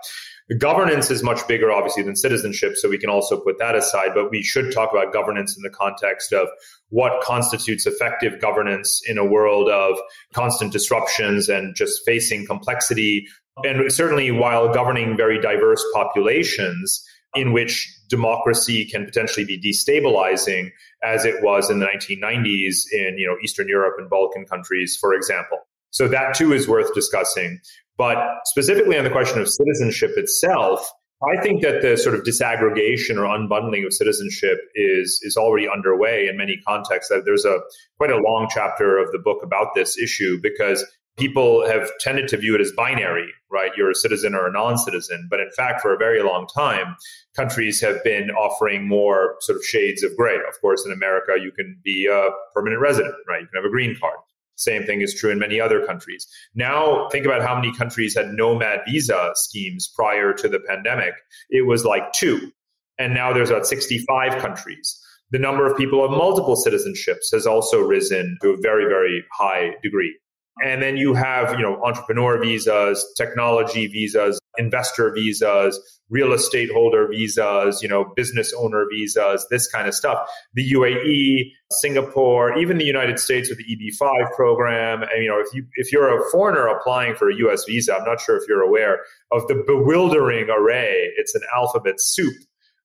Governance 0.57 1.11
is 1.11 1.23
much 1.23 1.45
bigger, 1.45 1.73
obviously, 1.73 2.03
than 2.03 2.15
citizenship, 2.15 2.77
so 2.77 2.87
we 2.87 2.97
can 2.97 3.09
also 3.09 3.37
put 3.37 3.59
that 3.59 3.75
aside. 3.75 4.11
But 4.13 4.31
we 4.31 4.41
should 4.41 4.71
talk 4.71 4.91
about 4.91 5.11
governance 5.11 5.57
in 5.57 5.61
the 5.61 5.69
context 5.69 6.31
of 6.31 6.47
what 6.87 7.21
constitutes 7.21 7.85
effective 7.85 8.39
governance 8.39 9.01
in 9.05 9.17
a 9.17 9.25
world 9.25 9.69
of 9.69 9.97
constant 10.33 10.71
disruptions 10.71 11.49
and 11.49 11.75
just 11.75 12.01
facing 12.05 12.45
complexity. 12.45 13.27
And 13.65 13.91
certainly, 13.91 14.31
while 14.31 14.73
governing 14.73 15.17
very 15.17 15.41
diverse 15.41 15.83
populations, 15.93 17.05
in 17.37 17.53
which 17.53 17.93
democracy 18.09 18.85
can 18.85 19.05
potentially 19.05 19.45
be 19.45 19.59
destabilizing, 19.59 20.71
as 21.03 21.25
it 21.25 21.43
was 21.43 21.69
in 21.69 21.79
the 21.79 21.85
1990s 21.85 22.85
in 22.91 23.17
you 23.17 23.27
know 23.27 23.35
Eastern 23.43 23.67
Europe 23.67 23.95
and 23.97 24.09
Balkan 24.09 24.45
countries, 24.45 24.97
for 24.99 25.13
example. 25.13 25.59
So 25.91 26.07
that 26.07 26.35
too 26.35 26.53
is 26.53 26.67
worth 26.67 26.93
discussing. 26.93 27.59
But 27.97 28.17
specifically 28.45 28.97
on 28.97 29.03
the 29.03 29.09
question 29.09 29.39
of 29.39 29.49
citizenship 29.49 30.11
itself, 30.17 30.91
I 31.23 31.41
think 31.41 31.63
that 31.63 31.81
the 31.81 31.97
sort 31.97 32.13
of 32.13 32.21
disaggregation 32.21 33.17
or 33.17 33.25
unbundling 33.25 33.85
of 33.85 33.93
citizenship 33.93 34.59
is 34.75 35.19
is 35.23 35.35
already 35.35 35.67
underway 35.67 36.27
in 36.27 36.37
many 36.37 36.57
contexts. 36.67 37.11
There's 37.25 37.45
a 37.45 37.59
quite 37.97 38.11
a 38.11 38.17
long 38.17 38.47
chapter 38.53 38.99
of 38.99 39.11
the 39.11 39.17
book 39.17 39.41
about 39.43 39.73
this 39.73 39.97
issue 39.97 40.39
because 40.41 40.85
people 41.17 41.67
have 41.67 41.89
tended 41.99 42.27
to 42.29 42.37
view 42.37 42.55
it 42.55 42.61
as 42.61 42.71
binary, 42.71 43.29
right? 43.51 43.71
You're 43.75 43.91
a 43.91 43.95
citizen 43.95 44.35
or 44.35 44.47
a 44.47 44.51
non-citizen. 44.51 45.27
But 45.29 45.39
in 45.39 45.49
fact, 45.51 45.81
for 45.81 45.93
a 45.93 45.97
very 45.97 46.21
long 46.21 46.47
time, 46.47 46.95
countries 47.35 47.81
have 47.81 48.03
been 48.03 48.29
offering 48.31 48.87
more 48.87 49.35
sort 49.41 49.57
of 49.57 49.65
shades 49.65 50.03
of 50.03 50.15
gray. 50.15 50.35
Of 50.35 50.59
course, 50.61 50.85
in 50.85 50.91
America, 50.91 51.33
you 51.41 51.51
can 51.51 51.79
be 51.83 52.07
a 52.07 52.29
permanent 52.53 52.81
resident, 52.81 53.15
right? 53.27 53.41
You 53.41 53.47
can 53.47 53.63
have 53.63 53.65
a 53.65 53.71
green 53.71 53.97
card. 53.99 54.17
Same 54.55 54.85
thing 54.85 55.01
is 55.01 55.13
true 55.13 55.29
in 55.29 55.37
many 55.37 55.61
other 55.61 55.85
countries. 55.85 56.27
Now, 56.55 57.09
think 57.09 57.25
about 57.25 57.43
how 57.43 57.55
many 57.55 57.75
countries 57.75 58.15
had 58.15 58.33
nomad 58.33 58.81
visa 58.87 59.31
schemes 59.35 59.91
prior 59.95 60.33
to 60.33 60.49
the 60.49 60.59
pandemic. 60.59 61.13
It 61.49 61.67
was 61.67 61.85
like 61.85 62.11
two. 62.13 62.51
And 62.97 63.13
now 63.13 63.33
there's 63.33 63.51
about 63.51 63.67
65 63.67 64.41
countries. 64.41 64.99
The 65.29 65.37
number 65.37 65.69
of 65.69 65.77
people 65.77 66.03
of 66.03 66.09
multiple 66.09 66.55
citizenships 66.55 67.31
has 67.33 67.45
also 67.45 67.81
risen 67.81 68.37
to 68.41 68.49
a 68.49 68.57
very, 68.57 68.85
very 68.85 69.23
high 69.31 69.75
degree. 69.83 70.17
And 70.63 70.81
then 70.81 70.97
you 70.97 71.13
have, 71.13 71.51
you 71.51 71.61
know, 71.61 71.81
entrepreneur 71.83 72.41
visas, 72.41 73.05
technology 73.17 73.87
visas, 73.87 74.39
investor 74.57 75.13
visas, 75.13 75.79
real 76.09 76.33
estate 76.33 76.71
holder 76.71 77.07
visas, 77.07 77.81
you 77.81 77.87
know, 77.89 78.11
business 78.15 78.53
owner 78.53 78.85
visas, 78.91 79.45
this 79.49 79.67
kind 79.67 79.87
of 79.87 79.93
stuff. 79.93 80.29
The 80.53 80.71
UAE, 80.71 81.51
Singapore, 81.71 82.57
even 82.57 82.77
the 82.77 82.85
United 82.85 83.19
States 83.19 83.49
with 83.49 83.59
the 83.59 83.65
EB5 83.65 84.31
program. 84.35 85.03
And, 85.03 85.23
you 85.23 85.29
know, 85.29 85.39
if 85.39 85.53
you 85.53 85.65
if 85.75 85.91
you're 85.91 86.17
a 86.17 86.31
foreigner 86.31 86.67
applying 86.67 87.15
for 87.15 87.29
a 87.29 87.35
US 87.35 87.65
visa, 87.65 87.95
I'm 87.95 88.05
not 88.05 88.21
sure 88.21 88.37
if 88.37 88.43
you're 88.47 88.63
aware 88.63 88.99
of 89.31 89.47
the 89.47 89.63
bewildering 89.67 90.49
array. 90.49 91.11
It's 91.17 91.35
an 91.35 91.41
alphabet 91.55 91.95
soup 91.99 92.35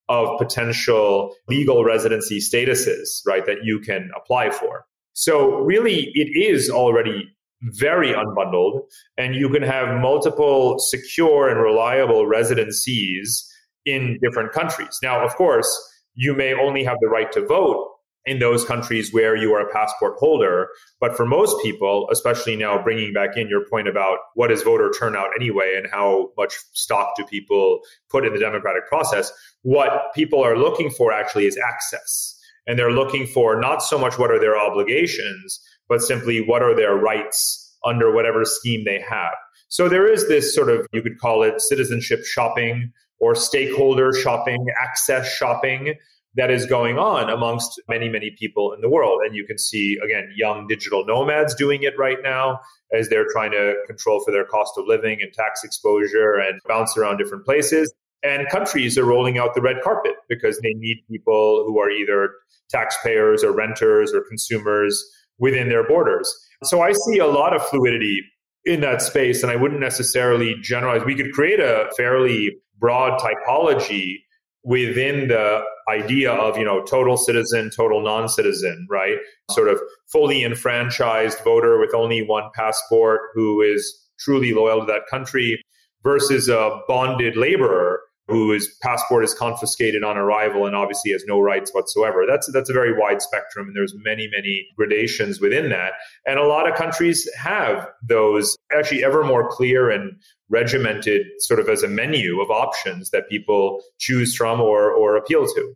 of 0.08 0.38
potential 0.38 1.34
legal 1.48 1.84
residency 1.84 2.38
statuses, 2.38 3.22
right, 3.26 3.46
that 3.46 3.64
you 3.64 3.80
can 3.80 4.10
apply 4.16 4.50
for. 4.50 4.84
So 5.14 5.60
really 5.60 6.10
it 6.14 6.28
is 6.34 6.70
already 6.70 7.28
very 7.62 8.12
unbundled, 8.12 8.82
and 9.16 9.34
you 9.34 9.48
can 9.48 9.62
have 9.62 10.00
multiple 10.00 10.78
secure 10.78 11.48
and 11.48 11.60
reliable 11.60 12.26
residencies 12.26 13.48
in 13.84 14.18
different 14.22 14.52
countries. 14.52 14.98
Now, 15.02 15.24
of 15.24 15.34
course, 15.34 15.68
you 16.14 16.34
may 16.34 16.54
only 16.54 16.84
have 16.84 16.98
the 17.00 17.08
right 17.08 17.30
to 17.32 17.46
vote 17.46 17.88
in 18.24 18.38
those 18.38 18.64
countries 18.64 19.12
where 19.12 19.34
you 19.34 19.52
are 19.52 19.66
a 19.66 19.72
passport 19.72 20.14
holder. 20.18 20.68
But 21.00 21.16
for 21.16 21.26
most 21.26 21.60
people, 21.62 22.08
especially 22.12 22.56
now 22.56 22.82
bringing 22.82 23.12
back 23.12 23.36
in 23.36 23.48
your 23.48 23.66
point 23.68 23.88
about 23.88 24.18
what 24.34 24.52
is 24.52 24.62
voter 24.62 24.92
turnout 24.96 25.30
anyway 25.38 25.74
and 25.76 25.90
how 25.90 26.30
much 26.36 26.54
stock 26.72 27.16
do 27.16 27.24
people 27.24 27.80
put 28.10 28.24
in 28.24 28.32
the 28.32 28.38
democratic 28.38 28.86
process, 28.86 29.32
what 29.62 30.12
people 30.14 30.42
are 30.42 30.56
looking 30.56 30.90
for 30.90 31.12
actually 31.12 31.46
is 31.46 31.58
access. 31.58 32.38
And 32.66 32.78
they're 32.78 32.92
looking 32.92 33.26
for 33.26 33.60
not 33.60 33.82
so 33.82 33.98
much 33.98 34.18
what 34.18 34.30
are 34.30 34.38
their 34.38 34.56
obligations, 34.56 35.60
but 35.92 36.00
simply 36.00 36.40
what 36.40 36.62
are 36.62 36.74
their 36.74 36.94
rights 36.94 37.76
under 37.84 38.14
whatever 38.14 38.46
scheme 38.46 38.82
they 38.86 38.98
have. 38.98 39.34
So 39.68 39.90
there 39.90 40.10
is 40.10 40.26
this 40.26 40.54
sort 40.54 40.70
of, 40.70 40.86
you 40.90 41.02
could 41.02 41.18
call 41.18 41.42
it 41.42 41.60
citizenship 41.60 42.24
shopping 42.24 42.90
or 43.20 43.34
stakeholder 43.34 44.14
shopping, 44.14 44.64
access 44.80 45.30
shopping 45.30 45.96
that 46.34 46.50
is 46.50 46.64
going 46.64 46.98
on 46.98 47.28
amongst 47.28 47.78
many, 47.90 48.08
many 48.08 48.34
people 48.38 48.72
in 48.72 48.80
the 48.80 48.88
world. 48.88 49.20
And 49.22 49.36
you 49.36 49.44
can 49.44 49.58
see, 49.58 49.98
again, 50.02 50.32
young 50.34 50.66
digital 50.66 51.04
nomads 51.04 51.54
doing 51.54 51.82
it 51.82 51.92
right 51.98 52.22
now 52.22 52.60
as 52.90 53.10
they're 53.10 53.28
trying 53.30 53.50
to 53.50 53.74
control 53.86 54.22
for 54.24 54.30
their 54.30 54.46
cost 54.46 54.72
of 54.78 54.86
living 54.86 55.20
and 55.20 55.30
tax 55.34 55.62
exposure 55.62 56.38
and 56.38 56.58
bounce 56.66 56.96
around 56.96 57.18
different 57.18 57.44
places. 57.44 57.92
And 58.22 58.48
countries 58.48 58.96
are 58.96 59.04
rolling 59.04 59.36
out 59.36 59.54
the 59.54 59.60
red 59.60 59.82
carpet 59.84 60.14
because 60.30 60.58
they 60.60 60.72
need 60.72 61.04
people 61.10 61.64
who 61.66 61.78
are 61.78 61.90
either 61.90 62.30
taxpayers 62.70 63.44
or 63.44 63.52
renters 63.52 64.14
or 64.14 64.22
consumers 64.22 65.04
within 65.42 65.68
their 65.68 65.86
borders. 65.86 66.32
So 66.62 66.80
I 66.80 66.92
see 66.92 67.18
a 67.18 67.26
lot 67.26 67.54
of 67.54 67.62
fluidity 67.66 68.22
in 68.64 68.80
that 68.80 69.02
space, 69.02 69.42
and 69.42 69.50
I 69.50 69.56
wouldn't 69.56 69.80
necessarily 69.80 70.54
generalize. 70.62 71.04
We 71.04 71.16
could 71.16 71.32
create 71.32 71.58
a 71.58 71.90
fairly 71.96 72.56
broad 72.78 73.20
typology 73.20 74.18
within 74.62 75.26
the 75.26 75.60
idea 75.88 76.30
of 76.30 76.56
you 76.56 76.64
know 76.64 76.84
total 76.84 77.16
citizen 77.16 77.68
total 77.76 78.00
non-citizen 78.00 78.86
right 78.88 79.16
sort 79.50 79.66
of 79.66 79.80
fully 80.12 80.44
enfranchised 80.44 81.40
voter 81.42 81.80
with 81.80 81.92
only 81.92 82.22
one 82.22 82.48
passport 82.54 83.20
who 83.34 83.60
is 83.60 84.08
truly 84.20 84.54
loyal 84.54 84.78
to 84.78 84.86
that 84.86 85.02
country 85.10 85.60
versus 86.04 86.48
a 86.48 86.80
bonded 86.86 87.36
laborer 87.36 88.00
whose 88.28 88.74
passport 88.82 89.24
is 89.24 89.34
confiscated 89.34 90.04
on 90.04 90.16
arrival 90.16 90.66
and 90.66 90.76
obviously 90.76 91.10
has 91.12 91.24
no 91.26 91.40
rights 91.40 91.72
whatsoever. 91.72 92.24
That's 92.26 92.50
that's 92.52 92.70
a 92.70 92.72
very 92.72 92.98
wide 92.98 93.20
spectrum, 93.20 93.66
and 93.66 93.76
there's 93.76 93.94
many 94.04 94.28
many 94.32 94.66
gradations 94.76 95.40
within 95.40 95.70
that. 95.70 95.92
And 96.26 96.38
a 96.38 96.46
lot 96.46 96.68
of 96.68 96.76
countries 96.76 97.28
have 97.36 97.88
those 98.02 98.56
actually 98.72 99.04
ever 99.04 99.24
more 99.24 99.48
clear 99.48 99.90
and 99.90 100.12
regimented, 100.48 101.26
sort 101.38 101.58
of 101.60 101.68
as 101.68 101.82
a 101.82 101.88
menu 101.88 102.40
of 102.40 102.50
options 102.50 103.10
that 103.10 103.28
people 103.28 103.82
choose 103.98 104.34
from 104.34 104.60
or 104.60 104.90
or 104.92 105.16
appeal 105.16 105.46
to. 105.46 105.74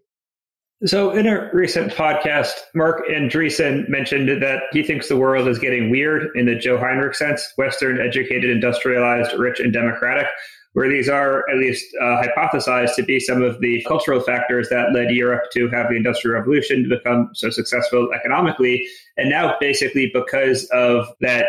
So, 0.85 1.11
in 1.11 1.27
a 1.27 1.49
recent 1.55 1.93
podcast, 1.93 2.53
Marc 2.75 3.09
Andreessen 3.09 3.89
mentioned 3.89 4.43
that 4.43 4.65
he 4.73 4.83
thinks 4.83 5.09
the 5.09 5.17
world 5.17 5.49
is 5.49 5.59
getting 5.59 5.89
weird 5.89 6.29
in 6.35 6.45
the 6.45 6.55
Joe 6.55 6.77
Henrich 6.77 7.15
sense 7.15 7.51
Western, 7.57 7.99
educated, 7.99 8.51
industrialized, 8.51 9.33
rich, 9.39 9.59
and 9.59 9.73
democratic 9.73 10.27
where 10.77 10.91
these 10.91 11.09
are 11.09 11.43
at 11.49 11.57
least 11.57 11.87
uh, 12.03 12.23
hypothesized 12.23 12.95
to 12.95 13.03
be 13.03 13.19
some 13.19 13.41
of 13.41 13.59
the 13.61 13.83
cultural 13.89 14.21
factors 14.21 14.69
that 14.69 14.93
led 14.93 15.11
Europe 15.11 15.45
to 15.51 15.71
have 15.71 15.89
the 15.89 15.97
Industrial 15.97 16.39
Revolution 16.39 16.83
to 16.83 16.89
become 16.91 17.31
so 17.33 17.49
successful 17.49 18.11
economically. 18.15 18.87
And 19.17 19.31
now, 19.31 19.57
basically, 19.59 20.11
because 20.13 20.69
of 20.75 21.09
that, 21.23 21.47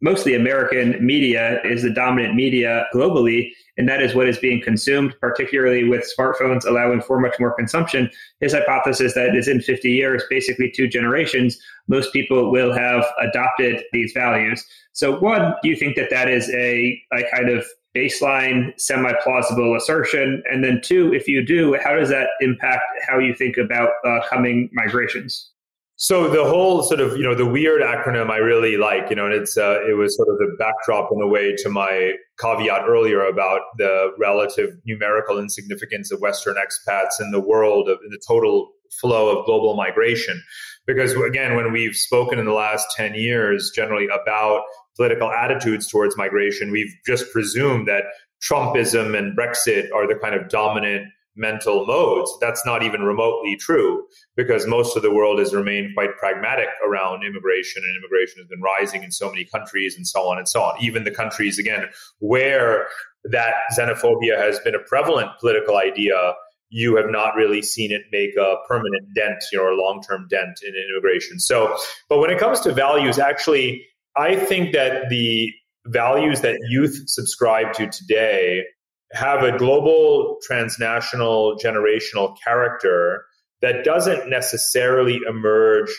mostly 0.00 0.34
American 0.34 1.04
media 1.04 1.60
is 1.64 1.82
the 1.82 1.90
dominant 1.90 2.34
media 2.34 2.86
globally, 2.94 3.50
and 3.76 3.86
that 3.90 4.00
is 4.00 4.14
what 4.14 4.26
is 4.26 4.38
being 4.38 4.62
consumed, 4.62 5.14
particularly 5.20 5.84
with 5.86 6.10
smartphones 6.18 6.64
allowing 6.64 7.02
for 7.02 7.20
much 7.20 7.34
more 7.38 7.52
consumption. 7.52 8.08
His 8.40 8.54
hypothesis 8.54 9.12
that 9.16 9.36
is 9.36 9.48
in 9.48 9.60
50 9.60 9.90
years, 9.90 10.22
basically 10.30 10.72
two 10.74 10.88
generations, 10.88 11.58
most 11.88 12.10
people 12.10 12.50
will 12.50 12.72
have 12.72 13.04
adopted 13.20 13.82
these 13.92 14.12
values. 14.12 14.64
So, 14.94 15.18
one, 15.18 15.52
do 15.62 15.68
you 15.68 15.76
think 15.76 15.94
that 15.96 16.08
that 16.08 16.30
is 16.30 16.48
a, 16.54 16.98
a 17.12 17.22
kind 17.30 17.50
of 17.50 17.66
baseline, 17.96 18.78
semi 18.78 19.12
plausible 19.22 19.74
assertion? 19.76 20.42
And 20.50 20.62
then, 20.62 20.80
two, 20.84 21.14
if 21.14 21.26
you 21.26 21.44
do, 21.44 21.78
how 21.82 21.94
does 21.96 22.10
that 22.10 22.28
impact 22.40 22.84
how 23.08 23.18
you 23.18 23.34
think 23.34 23.56
about 23.56 23.90
uh, 24.04 24.20
coming 24.28 24.68
migrations? 24.72 25.50
So 25.98 26.28
the 26.28 26.44
whole 26.44 26.82
sort 26.82 27.00
of 27.00 27.16
you 27.16 27.22
know 27.22 27.34
the 27.34 27.46
weird 27.46 27.80
acronym 27.80 28.30
I 28.30 28.36
really 28.36 28.76
like 28.76 29.08
you 29.08 29.16
know 29.16 29.24
and 29.24 29.34
it's 29.34 29.56
uh, 29.56 29.80
it 29.88 29.94
was 29.94 30.14
sort 30.14 30.28
of 30.28 30.36
the 30.36 30.54
backdrop 30.58 31.10
in 31.10 31.22
a 31.22 31.26
way 31.26 31.56
to 31.56 31.70
my 31.70 32.12
caveat 32.38 32.82
earlier 32.86 33.24
about 33.24 33.62
the 33.78 34.12
relative 34.18 34.76
numerical 34.84 35.38
insignificance 35.38 36.12
of 36.12 36.20
Western 36.20 36.56
expats 36.56 37.18
in 37.18 37.30
the 37.30 37.40
world 37.40 37.88
of 37.88 37.98
the 38.10 38.20
total 38.28 38.72
flow 39.00 39.38
of 39.38 39.46
global 39.46 39.74
migration 39.74 40.42
because 40.86 41.14
again 41.14 41.56
when 41.56 41.72
we've 41.72 41.96
spoken 41.96 42.38
in 42.38 42.44
the 42.44 42.52
last 42.52 42.86
10 42.94 43.14
years 43.14 43.72
generally 43.74 44.06
about 44.06 44.64
political 44.96 45.30
attitudes 45.30 45.86
towards 45.88 46.16
migration, 46.16 46.70
we've 46.70 46.94
just 47.06 47.30
presumed 47.32 47.86
that 47.88 48.04
Trumpism 48.42 49.16
and 49.16 49.36
Brexit 49.36 49.92
are 49.92 50.06
the 50.06 50.18
kind 50.20 50.34
of 50.34 50.48
dominant 50.48 51.08
mental 51.36 51.86
modes. 51.86 52.32
That's 52.40 52.64
not 52.64 52.82
even 52.82 53.02
remotely 53.02 53.56
true 53.56 54.04
because 54.36 54.66
most 54.66 54.96
of 54.96 55.02
the 55.02 55.12
world 55.12 55.38
has 55.38 55.54
remained 55.54 55.94
quite 55.94 56.16
pragmatic 56.16 56.68
around 56.86 57.24
immigration 57.24 57.82
and 57.84 57.96
immigration 57.96 58.40
has 58.40 58.48
been 58.48 58.62
rising 58.62 59.02
in 59.02 59.12
so 59.12 59.30
many 59.30 59.44
countries 59.44 59.96
and 59.96 60.06
so 60.06 60.28
on 60.28 60.38
and 60.38 60.48
so 60.48 60.62
on. 60.62 60.76
Even 60.80 61.04
the 61.04 61.10
countries, 61.10 61.58
again, 61.58 61.86
where 62.18 62.86
that 63.24 63.54
xenophobia 63.78 64.38
has 64.38 64.58
been 64.60 64.74
a 64.74 64.80
prevalent 64.80 65.30
political 65.38 65.76
idea, 65.76 66.34
you 66.70 66.96
have 66.96 67.10
not 67.10 67.34
really 67.36 67.62
seen 67.62 67.92
it 67.92 68.02
make 68.10 68.36
a 68.36 68.56
permanent 68.66 69.14
dent, 69.14 69.42
you 69.52 69.58
know, 69.58 69.68
a 69.68 69.76
long-term 69.76 70.26
dent 70.28 70.60
in 70.66 70.72
immigration. 70.90 71.38
So, 71.38 71.76
but 72.08 72.18
when 72.18 72.30
it 72.30 72.38
comes 72.38 72.60
to 72.60 72.72
values, 72.72 73.18
actually, 73.18 73.84
I 74.16 74.36
think 74.36 74.72
that 74.72 75.08
the 75.10 75.52
values 75.86 76.40
that 76.40 76.58
youth 76.68 77.02
subscribe 77.06 77.72
to 77.74 77.88
today 77.88 78.64
have 79.12 79.42
a 79.42 79.56
global, 79.56 80.38
transnational, 80.42 81.58
generational 81.62 82.36
character 82.42 83.24
that 83.62 83.84
doesn't 83.84 84.28
necessarily 84.28 85.20
emerge 85.28 85.90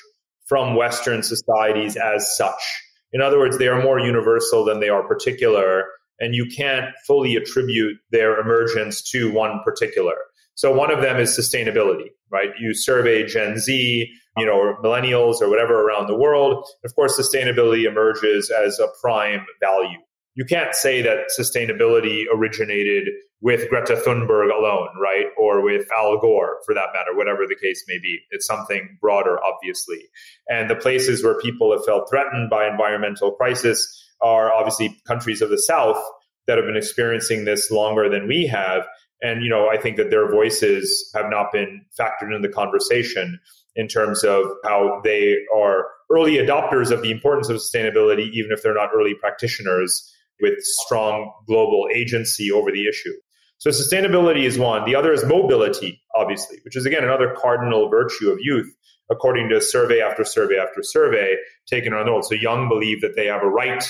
from 0.47 0.75
Western 0.75 1.23
societies 1.23 1.95
as 1.95 2.35
such. 2.35 2.61
In 3.13 3.21
other 3.21 3.39
words, 3.39 3.57
they 3.57 3.67
are 3.67 3.81
more 3.81 3.99
universal 3.99 4.65
than 4.65 4.79
they 4.79 4.89
are 4.89 5.07
particular, 5.07 5.85
and 6.19 6.35
you 6.35 6.45
can't 6.45 6.93
fully 7.05 7.35
attribute 7.35 7.97
their 8.11 8.39
emergence 8.39 9.01
to 9.11 9.31
one 9.31 9.61
particular. 9.63 10.15
So 10.57 10.71
one 10.73 10.91
of 10.91 11.01
them 11.01 11.17
is 11.17 11.37
sustainability, 11.37 12.09
right? 12.31 12.49
You 12.59 12.73
survey 12.73 13.27
Gen 13.27 13.59
Z, 13.59 14.11
you 14.37 14.45
know, 14.45 14.75
millennials 14.83 15.39
or 15.39 15.49
whatever 15.49 15.87
around 15.87 16.07
the 16.07 16.17
world. 16.17 16.65
Of 16.83 16.95
course, 16.95 17.15
sustainability 17.15 17.87
emerges 17.87 18.49
as 18.49 18.79
a 18.79 18.87
prime 18.99 19.45
value. 19.61 19.99
You 20.33 20.45
can't 20.45 20.73
say 20.73 21.03
that 21.03 21.29
sustainability 21.39 22.23
originated 22.33 23.07
with 23.39 23.69
Greta 23.69 24.01
Thunberg 24.03 24.51
alone, 24.51 24.89
right? 24.99 25.27
Or 25.37 25.63
with 25.63 25.85
Al 25.95 26.17
Gore, 26.17 26.57
for 26.65 26.73
that 26.73 26.89
matter, 26.91 27.15
whatever 27.15 27.45
the 27.47 27.55
case 27.55 27.83
may 27.87 27.99
be. 27.99 28.17
It's 28.31 28.47
something 28.47 28.97
broader, 28.99 29.37
obviously. 29.43 30.05
And 30.49 30.71
the 30.71 30.75
places 30.75 31.23
where 31.23 31.39
people 31.39 31.71
have 31.71 31.85
felt 31.85 32.09
threatened 32.09 32.49
by 32.49 32.67
environmental 32.67 33.33
crisis 33.33 33.87
are 34.21 34.51
obviously 34.51 34.99
countries 35.07 35.43
of 35.43 35.51
the 35.51 35.61
South 35.61 36.03
that 36.47 36.57
have 36.57 36.65
been 36.65 36.77
experiencing 36.77 37.45
this 37.45 37.69
longer 37.69 38.09
than 38.09 38.27
we 38.27 38.47
have. 38.47 38.87
And, 39.21 39.43
you 39.43 39.49
know, 39.49 39.67
I 39.69 39.77
think 39.77 39.97
that 39.97 40.11
their 40.11 40.29
voices 40.29 41.11
have 41.15 41.29
not 41.29 41.51
been 41.51 41.81
factored 41.99 42.35
into 42.35 42.47
the 42.47 42.53
conversation 42.53 43.39
in 43.75 43.87
terms 43.87 44.23
of 44.23 44.45
how 44.63 45.01
they 45.03 45.37
are 45.55 45.85
early 46.11 46.33
adopters 46.33 46.91
of 46.91 47.01
the 47.01 47.11
importance 47.11 47.49
of 47.49 47.57
sustainability, 47.57 48.29
even 48.31 48.51
if 48.51 48.61
they're 48.61 48.73
not 48.73 48.89
early 48.95 49.13
practitioners 49.15 50.13
with 50.39 50.53
strong 50.59 51.31
global 51.47 51.87
agency 51.93 52.51
over 52.51 52.71
the 52.71 52.87
issue. 52.87 53.13
So 53.59 53.71
sustainability 53.71 54.43
is 54.43 54.59
one. 54.59 54.85
The 54.85 54.95
other 54.95 55.11
is 55.11 55.25
mobility, 55.25 55.99
obviously, 56.15 56.59
which 56.63 56.75
is 56.75 56.85
again 56.85 57.03
another 57.03 57.35
cardinal 57.35 57.89
virtue 57.89 58.29
of 58.29 58.37
youth, 58.39 58.71
according 59.09 59.49
to 59.49 59.59
survey 59.59 59.99
after 59.99 60.23
survey 60.23 60.57
after 60.57 60.83
survey 60.83 61.35
taken 61.65 61.93
on 61.93 62.05
the 62.05 62.11
world. 62.11 62.25
So 62.25 62.35
young 62.35 62.69
believe 62.69 63.01
that 63.01 63.15
they 63.15 63.25
have 63.25 63.41
a 63.41 63.49
right 63.49 63.83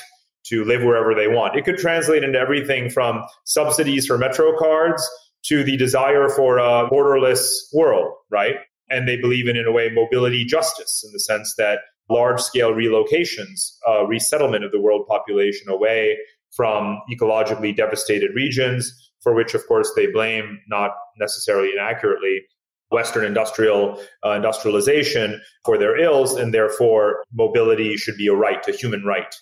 to 0.49 0.63
live 0.63 0.83
wherever 0.83 1.13
they 1.13 1.27
want. 1.27 1.55
It 1.55 1.65
could 1.65 1.77
translate 1.77 2.23
into 2.23 2.39
everything 2.39 2.89
from 2.89 3.23
subsidies 3.45 4.05
for 4.05 4.17
metro 4.17 4.57
cards 4.57 5.07
to 5.45 5.63
the 5.63 5.77
desire 5.77 6.29
for 6.29 6.57
a 6.57 6.89
borderless 6.89 7.47
world, 7.73 8.13
right? 8.29 8.55
And 8.89 9.07
they 9.07 9.17
believe 9.17 9.47
in, 9.47 9.57
in 9.57 9.65
a 9.65 9.71
way, 9.71 9.89
mobility 9.89 10.45
justice 10.45 11.03
in 11.05 11.11
the 11.11 11.19
sense 11.19 11.55
that 11.57 11.79
large 12.09 12.39
scale 12.39 12.71
relocations, 12.71 13.71
uh, 13.87 14.05
resettlement 14.05 14.63
of 14.63 14.71
the 14.71 14.79
world 14.79 15.05
population 15.07 15.69
away 15.69 16.17
from 16.55 16.99
ecologically 17.11 17.75
devastated 17.75 18.31
regions, 18.33 19.11
for 19.21 19.33
which, 19.33 19.53
of 19.53 19.67
course, 19.67 19.91
they 19.95 20.07
blame, 20.07 20.59
not 20.67 20.91
necessarily 21.19 21.71
inaccurately, 21.71 22.41
Western 22.89 23.25
industrial 23.25 24.01
uh, 24.25 24.31
industrialization 24.31 25.41
for 25.65 25.77
their 25.77 25.99
ills, 25.99 26.35
and 26.35 26.53
therefore 26.53 27.23
mobility 27.33 27.97
should 27.97 28.15
be 28.15 28.27
a 28.27 28.33
right, 28.33 28.65
a 28.67 28.71
human 28.71 29.03
right. 29.03 29.35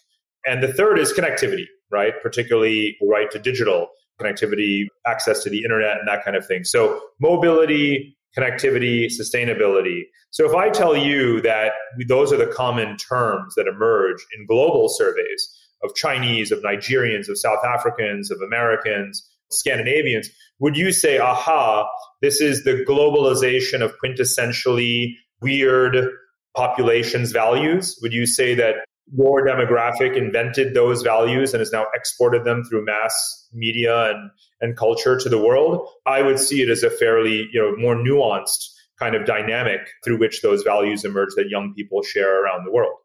And 0.46 0.62
the 0.62 0.72
third 0.72 1.00
is 1.00 1.14
connectivity, 1.14 1.66
right? 1.92 2.14
Particularly 2.22 2.98
right 3.02 3.30
to 3.32 3.40
digital 3.40 3.90
connectivity, 4.22 4.86
access 5.06 5.44
to 5.44 5.50
the 5.50 5.64
internet, 5.64 5.98
and 5.98 6.08
that 6.08 6.24
kind 6.24 6.38
of 6.38 6.46
thing. 6.46 6.64
So 6.64 7.02
mobility, 7.20 8.16
connectivity, 8.38 9.08
sustainability. 9.08 10.04
So 10.32 10.50
if 10.50 10.56
I 10.56 10.70
tell 10.70 10.96
you 10.96 11.42
that 11.42 11.72
those 12.08 12.32
are 12.32 12.38
the 12.38 12.48
common 12.48 12.98
terms 12.98 13.56
that 13.56 13.68
emerge 13.68 14.26
in 14.38 14.46
global 14.46 14.90
surveys 14.90 15.50
of 15.84 15.96
Chinese, 15.96 16.52
of 16.52 16.60
Nigerians, 16.60 17.30
of 17.30 17.38
South 17.38 17.64
Africans, 17.66 18.32
of 18.32 18.40
Americans, 18.42 19.28
Scandinavians, 19.52 20.30
would 20.60 20.76
you 20.76 20.92
say, 20.92 21.18
aha, 21.20 21.88
this 22.22 22.42
is 22.42 22.64
the 22.64 22.84
globalization 22.88 23.82
of 23.82 23.94
quintessentially 24.04 25.14
weird 25.42 26.10
populations' 26.56 27.32
values? 27.32 27.98
Would 28.02 28.14
you 28.14 28.26
say 28.26 28.56
that 28.56 28.78
your 29.14 29.46
demographic 29.46 30.16
invented 30.16 30.74
those 30.74 31.02
values 31.04 31.54
and 31.54 31.62
has 31.62 31.72
now 31.72 31.86
exported 31.94 32.44
them 32.44 32.64
through 32.64 32.86
mass 32.86 33.48
media 33.54 34.10
and, 34.10 34.32
and 34.62 34.78
culture 34.78 35.18
to 35.18 35.30
the 35.30 35.38
world? 35.38 35.88
I 36.06 36.22
would 36.22 36.40
see 36.40 36.62
it 36.62 36.70
as 36.70 36.84
a 36.84 36.90
fairly, 36.90 37.48
you 37.52 37.62
know, 37.62 37.76
more 37.78 37.96
nuanced 37.96 38.66
kind 39.00 39.16
of 39.16 39.26
dynamic 39.26 39.82
through 40.04 40.20
which 40.20 40.42
those 40.42 40.64
values 40.64 41.04
emerge 41.04 41.30
that 41.36 41.50
young 41.50 41.74
people 41.74 42.02
share 42.02 42.44
around 42.44 42.66
the 42.66 42.72
world. 42.72 42.98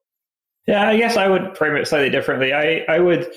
Yeah, 0.66 0.88
I 0.88 0.96
guess 0.96 1.16
I 1.16 1.28
would 1.28 1.56
frame 1.56 1.76
it 1.76 1.88
slightly 1.88 2.10
differently. 2.10 2.52
I, 2.52 2.84
I 2.88 2.98
would 2.98 3.30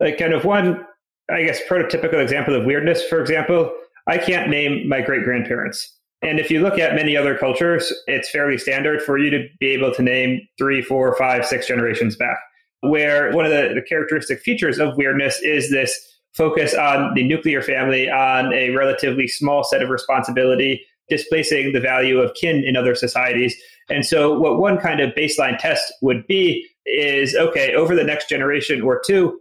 like 0.00 0.18
kind 0.18 0.34
of 0.34 0.44
one, 0.44 0.84
I 1.30 1.44
guess, 1.44 1.60
prototypical 1.68 2.22
example 2.22 2.54
of 2.54 2.66
weirdness, 2.66 3.02
for 3.04 3.20
example. 3.20 3.72
I 4.06 4.18
can't 4.18 4.50
name 4.50 4.88
my 4.88 5.00
great 5.00 5.24
grandparents. 5.24 5.93
And 6.24 6.40
if 6.40 6.50
you 6.50 6.60
look 6.60 6.78
at 6.78 6.94
many 6.94 7.18
other 7.18 7.36
cultures, 7.36 7.92
it's 8.06 8.30
fairly 8.30 8.56
standard 8.56 9.02
for 9.02 9.18
you 9.18 9.28
to 9.30 9.46
be 9.60 9.68
able 9.68 9.92
to 9.94 10.02
name 10.02 10.40
three, 10.56 10.80
four, 10.80 11.14
five, 11.16 11.44
six 11.44 11.66
generations 11.66 12.16
back. 12.16 12.38
Where 12.80 13.30
one 13.32 13.44
of 13.44 13.50
the, 13.50 13.72
the 13.74 13.82
characteristic 13.82 14.40
features 14.40 14.78
of 14.78 14.96
weirdness 14.96 15.38
is 15.42 15.70
this 15.70 15.94
focus 16.32 16.74
on 16.74 17.12
the 17.14 17.26
nuclear 17.28 17.60
family, 17.62 18.10
on 18.10 18.54
a 18.54 18.70
relatively 18.70 19.28
small 19.28 19.64
set 19.64 19.82
of 19.82 19.90
responsibility, 19.90 20.82
displacing 21.10 21.72
the 21.72 21.80
value 21.80 22.20
of 22.20 22.34
kin 22.34 22.64
in 22.64 22.74
other 22.74 22.94
societies. 22.94 23.54
And 23.90 24.04
so, 24.06 24.38
what 24.38 24.58
one 24.58 24.78
kind 24.78 25.00
of 25.00 25.14
baseline 25.14 25.58
test 25.58 25.92
would 26.00 26.26
be 26.26 26.66
is 26.86 27.34
okay, 27.34 27.74
over 27.74 27.94
the 27.94 28.04
next 28.04 28.30
generation 28.30 28.80
or 28.80 29.00
two, 29.06 29.38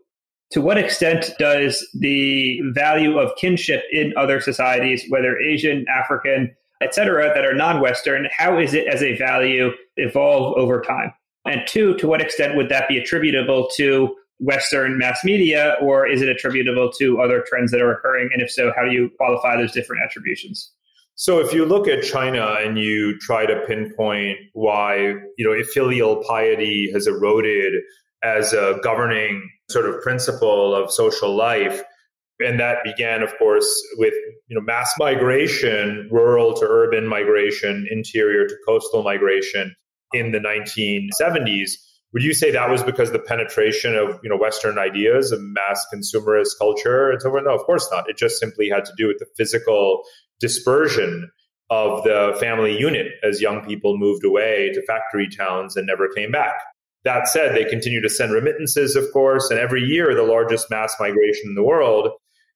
to 0.51 0.61
what 0.61 0.77
extent 0.77 1.31
does 1.39 1.85
the 1.97 2.59
value 2.73 3.17
of 3.17 3.35
kinship 3.37 3.83
in 3.91 4.13
other 4.17 4.41
societies, 4.41 5.05
whether 5.09 5.39
Asian, 5.39 5.85
African, 5.87 6.53
et 6.83 6.93
cetera, 6.93 7.31
that 7.33 7.45
are 7.45 7.55
non 7.55 7.81
Western, 7.81 8.27
how 8.35 8.59
is 8.59 8.73
it 8.73 8.87
as 8.87 9.01
a 9.01 9.17
value 9.17 9.71
evolve 9.97 10.57
over 10.57 10.81
time? 10.81 11.13
And 11.45 11.61
two, 11.67 11.95
to 11.97 12.07
what 12.07 12.21
extent 12.21 12.55
would 12.55 12.69
that 12.69 12.87
be 12.87 12.97
attributable 12.97 13.69
to 13.75 14.15
Western 14.39 14.97
mass 14.97 15.23
media, 15.23 15.75
or 15.81 16.07
is 16.07 16.21
it 16.21 16.29
attributable 16.29 16.91
to 16.99 17.21
other 17.21 17.43
trends 17.47 17.71
that 17.71 17.81
are 17.81 17.91
occurring? 17.91 18.29
And 18.33 18.41
if 18.41 18.51
so, 18.51 18.71
how 18.75 18.83
do 18.83 18.91
you 18.91 19.09
qualify 19.17 19.57
those 19.57 19.71
different 19.71 20.01
attributions? 20.03 20.71
So 21.15 21.39
if 21.39 21.53
you 21.53 21.65
look 21.65 21.87
at 21.87 22.03
China 22.03 22.57
and 22.59 22.77
you 22.77 23.17
try 23.19 23.45
to 23.45 23.61
pinpoint 23.67 24.37
why, 24.53 25.15
you 25.37 25.45
know, 25.45 25.63
filial 25.63 26.23
piety 26.23 26.91
has 26.91 27.05
eroded 27.05 27.81
as 28.23 28.53
a 28.53 28.79
governing 28.83 29.49
sort 29.69 29.85
of 29.85 30.01
principle 30.01 30.73
of 30.75 30.91
social 30.91 31.35
life, 31.35 31.83
and 32.43 32.59
that 32.59 32.83
began, 32.83 33.23
of 33.23 33.37
course, 33.37 33.67
with 33.97 34.13
you 34.47 34.55
know 34.55 34.61
mass 34.61 34.93
migration, 34.97 36.07
rural 36.11 36.53
to 36.55 36.65
urban 36.65 37.07
migration, 37.07 37.87
interior 37.89 38.47
to 38.47 38.55
coastal 38.67 39.03
migration 39.03 39.75
in 40.13 40.31
the 40.31 40.39
1970s. 40.39 41.71
Would 42.13 42.23
you 42.23 42.33
say 42.33 42.51
that 42.51 42.69
was 42.69 42.83
because 42.83 43.11
the 43.11 43.19
penetration 43.19 43.95
of 43.95 44.19
you 44.23 44.29
know 44.29 44.37
Western 44.37 44.77
ideas 44.77 45.31
of 45.31 45.39
mass 45.41 45.85
consumerist 45.93 46.57
culture 46.59 47.17
so 47.19 47.29
forth? 47.29 47.43
No, 47.45 47.55
of 47.55 47.61
course 47.61 47.89
not. 47.91 48.09
It 48.09 48.17
just 48.17 48.39
simply 48.39 48.69
had 48.69 48.85
to 48.85 48.93
do 48.97 49.07
with 49.07 49.17
the 49.19 49.27
physical 49.37 50.03
dispersion 50.39 51.31
of 51.69 52.03
the 52.03 52.35
family 52.39 52.77
unit 52.77 53.07
as 53.23 53.41
young 53.41 53.65
people 53.65 53.97
moved 53.97 54.23
away 54.23 54.69
to 54.73 54.85
factory 54.85 55.27
towns 55.27 55.75
and 55.75 55.87
never 55.87 56.07
came 56.07 56.31
back. 56.31 56.53
That 57.03 57.27
said, 57.27 57.55
they 57.55 57.65
continue 57.65 58.01
to 58.01 58.09
send 58.09 58.31
remittances, 58.31 58.95
of 58.95 59.11
course, 59.11 59.49
and 59.49 59.59
every 59.59 59.81
year 59.81 60.13
the 60.15 60.23
largest 60.23 60.69
mass 60.69 60.95
migration 60.99 61.47
in 61.47 61.55
the 61.55 61.63
world 61.63 62.09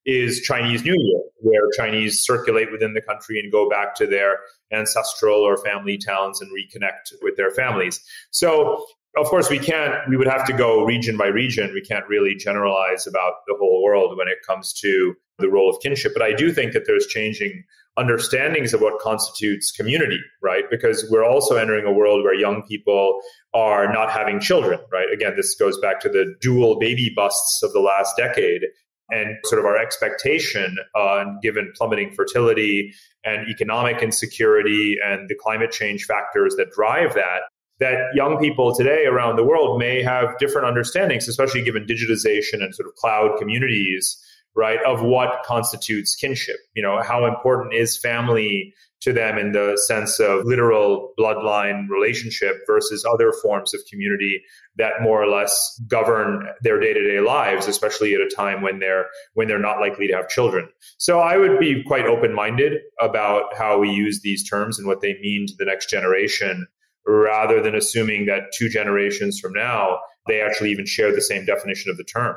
is 0.08 0.40
Chinese 0.40 0.82
New 0.84 0.96
Year, 0.96 1.20
where 1.40 1.68
Chinese 1.76 2.24
circulate 2.24 2.72
within 2.72 2.94
the 2.94 3.02
country 3.02 3.38
and 3.38 3.52
go 3.52 3.68
back 3.68 3.94
to 3.96 4.06
their 4.06 4.38
ancestral 4.72 5.36
or 5.36 5.58
family 5.58 5.98
towns 5.98 6.40
and 6.40 6.50
reconnect 6.50 7.12
with 7.20 7.36
their 7.36 7.50
families. 7.50 8.00
So, 8.30 8.86
of 9.18 9.26
course, 9.26 9.50
we 9.50 9.58
can't, 9.58 9.94
we 10.08 10.16
would 10.16 10.26
have 10.26 10.46
to 10.46 10.54
go 10.54 10.82
region 10.82 11.18
by 11.18 11.26
region. 11.26 11.74
We 11.74 11.82
can't 11.82 12.08
really 12.08 12.34
generalize 12.34 13.06
about 13.06 13.34
the 13.46 13.54
whole 13.58 13.82
world 13.82 14.16
when 14.16 14.28
it 14.28 14.38
comes 14.46 14.72
to 14.80 15.14
the 15.38 15.50
role 15.50 15.68
of 15.68 15.78
kinship. 15.82 16.12
But 16.14 16.22
I 16.22 16.32
do 16.32 16.52
think 16.52 16.72
that 16.72 16.84
there's 16.86 17.06
changing 17.06 17.64
understandings 17.98 18.72
of 18.72 18.80
what 18.80 19.00
constitutes 19.00 19.72
community, 19.72 20.20
right? 20.42 20.64
Because 20.70 21.06
we're 21.10 21.24
also 21.24 21.56
entering 21.56 21.84
a 21.84 21.92
world 21.92 22.24
where 22.24 22.34
young 22.34 22.62
people 22.62 23.20
are 23.52 23.92
not 23.92 24.10
having 24.10 24.40
children, 24.40 24.80
right? 24.90 25.12
Again, 25.12 25.34
this 25.36 25.54
goes 25.56 25.78
back 25.78 26.00
to 26.00 26.08
the 26.08 26.34
dual 26.40 26.78
baby 26.78 27.12
busts 27.14 27.62
of 27.62 27.72
the 27.74 27.80
last 27.80 28.16
decade 28.16 28.62
and 29.10 29.36
sort 29.44 29.58
of 29.58 29.64
our 29.64 29.76
expectation 29.76 30.76
uh, 30.94 31.24
given 31.42 31.72
plummeting 31.76 32.12
fertility 32.14 32.92
and 33.24 33.48
economic 33.48 34.02
insecurity 34.02 34.96
and 35.04 35.28
the 35.28 35.34
climate 35.34 35.70
change 35.70 36.04
factors 36.04 36.54
that 36.56 36.70
drive 36.70 37.14
that 37.14 37.42
that 37.80 37.96
young 38.12 38.38
people 38.38 38.74
today 38.74 39.06
around 39.06 39.36
the 39.36 39.44
world 39.44 39.78
may 39.78 40.02
have 40.02 40.36
different 40.38 40.66
understandings 40.66 41.28
especially 41.28 41.62
given 41.62 41.84
digitization 41.86 42.62
and 42.62 42.74
sort 42.74 42.88
of 42.88 42.94
cloud 42.96 43.38
communities 43.38 44.22
right 44.54 44.78
of 44.84 45.02
what 45.02 45.42
constitutes 45.44 46.16
kinship. 46.16 46.56
You 46.74 46.82
know 46.82 47.02
how 47.02 47.26
important 47.26 47.74
is 47.74 47.98
family 47.98 48.74
to 49.00 49.12
them 49.12 49.38
in 49.38 49.52
the 49.52 49.80
sense 49.86 50.18
of 50.18 50.44
literal 50.44 51.12
bloodline 51.18 51.88
relationship 51.88 52.56
versus 52.66 53.04
other 53.04 53.32
forms 53.42 53.72
of 53.72 53.80
community 53.88 54.42
that 54.76 54.94
more 55.00 55.22
or 55.22 55.28
less 55.28 55.80
govern 55.86 56.48
their 56.62 56.80
day-to-day 56.80 57.20
lives 57.20 57.68
especially 57.68 58.14
at 58.14 58.20
a 58.20 58.28
time 58.34 58.60
when 58.60 58.80
they're 58.80 59.06
when 59.34 59.46
they're 59.46 59.58
not 59.58 59.78
likely 59.80 60.08
to 60.08 60.14
have 60.14 60.28
children. 60.28 60.68
So 60.98 61.20
i 61.20 61.36
would 61.36 61.58
be 61.58 61.82
quite 61.84 62.06
open-minded 62.06 62.80
about 63.00 63.56
how 63.56 63.78
we 63.78 63.90
use 63.90 64.20
these 64.20 64.48
terms 64.48 64.78
and 64.78 64.88
what 64.88 65.00
they 65.00 65.14
mean 65.20 65.46
to 65.46 65.54
the 65.56 65.64
next 65.64 65.88
generation 65.88 66.66
rather 67.06 67.62
than 67.62 67.74
assuming 67.74 68.26
that 68.26 68.52
two 68.56 68.68
generations 68.68 69.38
from 69.38 69.52
now 69.52 69.98
they 70.26 70.40
actually 70.40 70.70
even 70.70 70.84
share 70.84 71.12
the 71.14 71.22
same 71.22 71.46
definition 71.46 71.90
of 71.90 71.96
the 71.96 72.04
term 72.04 72.36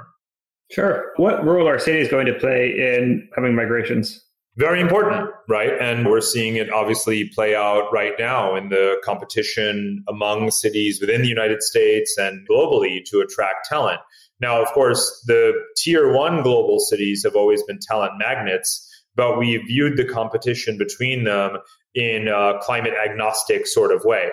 sure 0.72 1.12
what 1.18 1.44
role 1.46 1.68
are 1.68 1.80
cities 1.80 2.08
going 2.08 2.26
to 2.26 2.34
play 2.34 2.70
in 2.70 3.28
coming 3.36 3.56
migrations 3.56 4.26
very 4.58 4.82
important, 4.82 5.30
right? 5.48 5.72
And 5.80 6.06
we're 6.06 6.22
seeing 6.22 6.58
it 6.58 6.72
obviously 6.72 7.30
play 7.34 7.56
out 7.56 7.92
right 7.94 8.14
now 8.20 8.56
in 8.56 8.68
the 8.70 9.02
competition 9.04 10.04
among 10.10 10.52
cities 10.52 11.00
within 11.00 11.22
the 11.22 11.30
United 11.30 11.64
States 11.64 12.18
and 12.18 12.46
globally 12.50 13.04
to 13.06 13.22
attract 13.22 13.70
talent. 13.70 14.02
Now, 14.42 14.62
of 14.62 14.68
course, 14.70 15.24
the 15.26 15.54
tier 15.78 16.12
one 16.12 16.44
global 16.44 16.80
cities 16.80 17.24
have 17.24 17.36
always 17.36 17.64
been 17.64 17.80
talent 17.80 18.14
magnets, 18.18 18.88
but 19.16 19.38
we 19.38 19.56
viewed 19.58 19.98
the 19.98 20.06
competition 20.06 20.78
between 20.78 21.24
them 21.24 21.58
in 21.96 22.28
a 22.28 22.60
climate 22.62 22.94
agnostic 22.94 23.68
sort 23.68 23.94
of 23.94 24.04
way. 24.04 24.32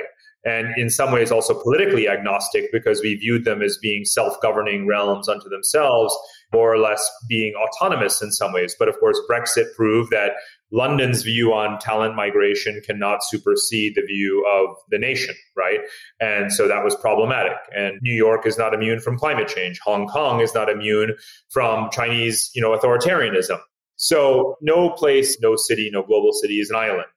And 0.48 0.68
in 0.78 0.88
some 0.88 1.12
ways, 1.12 1.30
also 1.30 1.60
politically 1.60 2.08
agnostic 2.08 2.72
because 2.72 3.02
we 3.02 3.16
viewed 3.16 3.44
them 3.44 3.60
as 3.60 3.76
being 3.76 4.04
self 4.06 4.40
governing 4.40 4.86
realms 4.86 5.28
unto 5.28 5.48
themselves 5.48 6.16
more 6.54 6.72
or 6.72 6.78
less 6.78 7.06
being 7.28 7.52
autonomous 7.54 8.22
in 8.22 8.32
some 8.32 8.54
ways. 8.54 8.74
But 8.78 8.88
of 8.88 8.98
course, 8.98 9.20
Brexit 9.30 9.74
proved 9.76 10.10
that 10.10 10.32
London's 10.72 11.22
view 11.22 11.52
on 11.52 11.78
talent 11.78 12.14
migration 12.14 12.80
cannot 12.86 13.22
supersede 13.22 13.94
the 13.94 14.02
view 14.02 14.46
of 14.50 14.74
the 14.90 14.98
nation, 14.98 15.34
right? 15.54 15.80
And 16.20 16.50
so 16.50 16.66
that 16.66 16.82
was 16.82 16.96
problematic. 16.96 17.56
And 17.76 17.98
New 18.00 18.14
York 18.14 18.46
is 18.46 18.56
not 18.56 18.72
immune 18.72 19.00
from 19.00 19.18
climate 19.18 19.48
change. 19.48 19.78
Hong 19.84 20.06
Kong 20.06 20.40
is 20.40 20.54
not 20.54 20.70
immune 20.70 21.14
from 21.50 21.90
Chinese, 21.90 22.50
you 22.54 22.62
know, 22.62 22.76
authoritarianism. 22.76 23.58
So 23.96 24.56
no 24.62 24.90
place, 24.90 25.38
no 25.40 25.56
city, 25.56 25.90
no 25.92 26.02
global 26.02 26.32
city 26.32 26.60
is 26.60 26.70
an 26.70 26.76
island. 26.76 27.08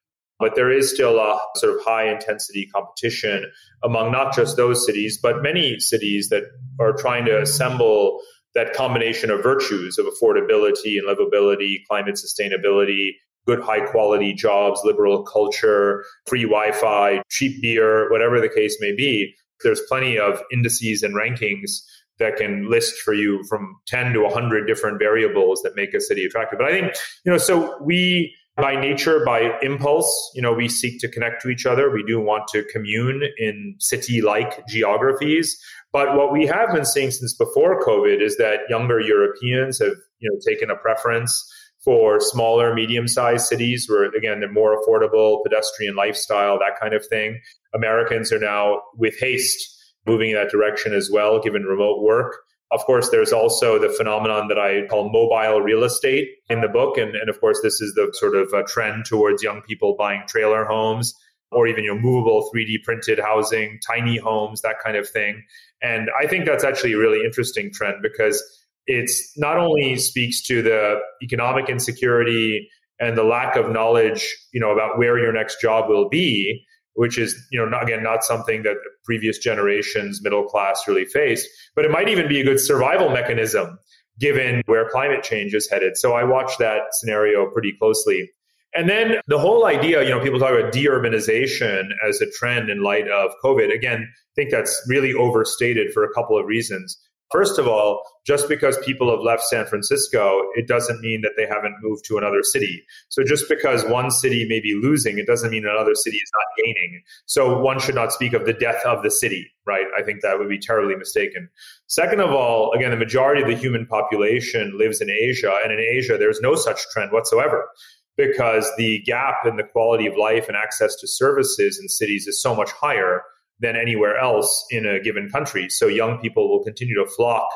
But 0.41 0.55
there 0.55 0.71
is 0.71 0.91
still 0.91 1.19
a 1.19 1.39
sort 1.55 1.75
of 1.75 1.85
high 1.85 2.11
intensity 2.11 2.67
competition 2.73 3.49
among 3.83 4.11
not 4.11 4.35
just 4.35 4.57
those 4.57 4.85
cities, 4.85 5.17
but 5.21 5.41
many 5.41 5.79
cities 5.79 6.29
that 6.29 6.43
are 6.79 6.93
trying 6.93 7.25
to 7.25 7.41
assemble 7.41 8.19
that 8.53 8.73
combination 8.73 9.29
of 9.29 9.41
virtues 9.41 9.97
of 9.97 10.05
affordability 10.05 10.97
and 10.97 11.07
livability, 11.07 11.85
climate 11.87 12.15
sustainability, 12.15 13.11
good 13.47 13.61
high 13.61 13.85
quality 13.85 14.33
jobs, 14.33 14.81
liberal 14.83 15.23
culture, 15.23 16.03
free 16.27 16.43
Wi 16.43 16.71
Fi, 16.73 17.21
cheap 17.29 17.61
beer, 17.61 18.11
whatever 18.11 18.41
the 18.41 18.49
case 18.49 18.77
may 18.81 18.93
be. 18.93 19.33
There's 19.63 19.81
plenty 19.87 20.17
of 20.19 20.41
indices 20.51 21.03
and 21.03 21.15
rankings 21.15 21.81
that 22.19 22.37
can 22.37 22.69
list 22.69 22.99
for 22.99 23.13
you 23.13 23.43
from 23.49 23.75
10 23.87 24.13
to 24.13 24.21
100 24.21 24.67
different 24.67 24.99
variables 24.99 25.61
that 25.63 25.75
make 25.75 25.93
a 25.93 25.99
city 25.99 26.25
attractive. 26.25 26.59
But 26.59 26.67
I 26.67 26.71
think, 26.71 26.93
you 27.25 27.31
know, 27.31 27.37
so 27.37 27.77
we, 27.81 28.35
by 28.57 28.79
nature, 28.79 29.23
by 29.25 29.57
impulse, 29.61 30.31
you 30.35 30.41
know, 30.41 30.53
we 30.53 30.67
seek 30.67 30.99
to 30.99 31.07
connect 31.07 31.41
to 31.41 31.49
each 31.49 31.65
other. 31.65 31.89
We 31.89 32.03
do 32.03 32.19
want 32.19 32.47
to 32.49 32.63
commune 32.65 33.23
in 33.37 33.75
city 33.79 34.21
like 34.21 34.67
geographies. 34.67 35.57
But 35.93 36.15
what 36.15 36.31
we 36.31 36.45
have 36.47 36.73
been 36.73 36.85
seeing 36.85 37.11
since 37.11 37.33
before 37.35 37.81
COVID 37.81 38.21
is 38.21 38.37
that 38.37 38.61
younger 38.69 38.99
Europeans 38.99 39.79
have, 39.79 39.95
you 40.19 40.29
know, 40.29 40.39
taken 40.45 40.69
a 40.69 40.75
preference 40.75 41.49
for 41.83 42.19
smaller, 42.19 42.73
medium 42.75 43.07
sized 43.07 43.47
cities 43.47 43.87
where, 43.89 44.05
again, 44.05 44.39
they're 44.39 44.51
more 44.51 44.79
affordable, 44.79 45.41
pedestrian 45.43 45.95
lifestyle, 45.95 46.59
that 46.59 46.79
kind 46.79 46.93
of 46.93 47.05
thing. 47.07 47.39
Americans 47.73 48.31
are 48.31 48.39
now, 48.39 48.81
with 48.95 49.17
haste, 49.19 49.67
moving 50.05 50.31
in 50.31 50.35
that 50.35 50.49
direction 50.49 50.93
as 50.93 51.09
well, 51.11 51.39
given 51.41 51.63
remote 51.63 52.01
work. 52.03 52.37
Of 52.71 52.85
course, 52.85 53.09
there's 53.09 53.33
also 53.33 53.77
the 53.77 53.89
phenomenon 53.89 54.47
that 54.47 54.57
I 54.57 54.87
call 54.87 55.11
mobile 55.11 55.61
real 55.61 55.83
estate 55.83 56.29
in 56.49 56.61
the 56.61 56.69
book. 56.69 56.97
And, 56.97 57.15
and 57.15 57.29
of 57.29 57.39
course, 57.41 57.59
this 57.61 57.81
is 57.81 57.93
the 57.95 58.09
sort 58.13 58.35
of 58.35 58.53
a 58.53 58.63
trend 58.63 59.05
towards 59.05 59.43
young 59.43 59.61
people 59.61 59.95
buying 59.97 60.23
trailer 60.27 60.63
homes 60.63 61.13
or 61.51 61.67
even 61.67 61.83
you 61.83 61.93
know 61.93 61.99
movable 61.99 62.49
3D 62.53 62.83
printed 62.83 63.19
housing, 63.19 63.79
tiny 63.85 64.17
homes, 64.17 64.61
that 64.61 64.77
kind 64.83 64.95
of 64.95 65.07
thing. 65.07 65.43
And 65.81 66.09
I 66.19 66.27
think 66.27 66.45
that's 66.45 66.63
actually 66.63 66.93
a 66.93 66.97
really 66.97 67.25
interesting 67.25 67.71
trend 67.73 67.97
because 68.01 68.41
it's 68.87 69.37
not 69.37 69.57
only 69.57 69.97
speaks 69.97 70.41
to 70.43 70.61
the 70.61 70.99
economic 71.21 71.69
insecurity 71.69 72.69
and 72.99 73.17
the 73.17 73.23
lack 73.23 73.55
of 73.55 73.69
knowledge, 73.69 74.27
you 74.53 74.59
know, 74.59 74.71
about 74.71 74.97
where 74.97 75.17
your 75.17 75.33
next 75.33 75.59
job 75.59 75.89
will 75.89 76.07
be, 76.07 76.65
which 76.95 77.17
is, 77.17 77.35
you 77.51 77.59
know, 77.59 77.65
not, 77.65 77.83
again, 77.83 78.03
not 78.03 78.23
something 78.23 78.63
that 78.63 78.75
previous 79.03 79.37
generations, 79.37 80.21
middle 80.21 80.43
class 80.43 80.83
really 80.87 81.05
faced, 81.05 81.47
but 81.75 81.85
it 81.85 81.91
might 81.91 82.09
even 82.09 82.27
be 82.27 82.41
a 82.41 82.43
good 82.43 82.59
survival 82.59 83.09
mechanism 83.09 83.77
given 84.19 84.61
where 84.65 84.87
climate 84.89 85.23
change 85.23 85.53
is 85.53 85.69
headed. 85.69 85.97
So 85.97 86.13
I 86.13 86.23
watch 86.23 86.57
that 86.59 86.81
scenario 86.91 87.49
pretty 87.49 87.73
closely. 87.79 88.29
And 88.73 88.89
then 88.89 89.15
the 89.27 89.39
whole 89.39 89.65
idea, 89.65 90.03
you 90.03 90.09
know, 90.09 90.21
people 90.21 90.39
talk 90.39 90.51
about 90.51 90.71
deurbanization 90.73 91.89
as 92.07 92.21
a 92.21 92.29
trend 92.31 92.69
in 92.69 92.83
light 92.83 93.09
of 93.09 93.31
COVID. 93.43 93.73
Again, 93.73 94.07
I 94.07 94.33
think 94.35 94.51
that's 94.51 94.81
really 94.87 95.13
overstated 95.13 95.91
for 95.93 96.03
a 96.03 96.13
couple 96.13 96.37
of 96.37 96.45
reasons. 96.45 96.97
First 97.31 97.57
of 97.57 97.67
all, 97.67 98.03
just 98.25 98.49
because 98.49 98.77
people 98.79 99.09
have 99.09 99.21
left 99.21 99.43
San 99.43 99.65
Francisco, 99.65 100.41
it 100.55 100.67
doesn't 100.67 100.99
mean 100.99 101.21
that 101.21 101.31
they 101.37 101.47
haven't 101.47 101.75
moved 101.81 102.03
to 102.05 102.17
another 102.17 102.43
city. 102.43 102.83
So 103.09 103.23
just 103.23 103.47
because 103.47 103.85
one 103.85 104.11
city 104.11 104.45
may 104.47 104.59
be 104.59 104.77
losing, 104.81 105.17
it 105.17 105.27
doesn't 105.27 105.49
mean 105.49 105.65
another 105.65 105.95
city 105.95 106.17
is 106.17 106.31
not 106.33 106.65
gaining. 106.65 107.01
So 107.25 107.57
one 107.59 107.79
should 107.79 107.95
not 107.95 108.11
speak 108.11 108.33
of 108.33 108.45
the 108.45 108.53
death 108.53 108.85
of 108.85 109.01
the 109.01 109.09
city, 109.09 109.49
right? 109.65 109.85
I 109.97 110.03
think 110.03 110.21
that 110.21 110.37
would 110.39 110.49
be 110.49 110.59
terribly 110.59 110.95
mistaken. 110.95 111.49
Second 111.87 112.19
of 112.19 112.31
all, 112.31 112.73
again, 112.73 112.91
the 112.91 112.97
majority 112.97 113.41
of 113.41 113.47
the 113.47 113.55
human 113.55 113.85
population 113.85 114.77
lives 114.77 114.99
in 114.99 115.09
Asia, 115.09 115.57
and 115.63 115.71
in 115.71 115.79
Asia, 115.79 116.17
there's 116.17 116.41
no 116.41 116.55
such 116.55 116.81
trend 116.91 117.11
whatsoever 117.11 117.69
because 118.17 118.69
the 118.77 118.99
gap 119.05 119.45
in 119.45 119.55
the 119.55 119.63
quality 119.63 120.05
of 120.05 120.17
life 120.17 120.47
and 120.47 120.57
access 120.57 120.95
to 120.97 121.07
services 121.07 121.79
in 121.79 121.87
cities 121.87 122.27
is 122.27 122.41
so 122.41 122.53
much 122.53 122.71
higher 122.71 123.23
than 123.61 123.75
anywhere 123.75 124.17
else 124.17 124.65
in 124.69 124.85
a 124.85 124.99
given 124.99 125.29
country. 125.29 125.69
So 125.69 125.87
young 125.87 126.19
people 126.19 126.49
will 126.49 126.63
continue 126.63 126.95
to 126.95 127.05
flock 127.05 127.47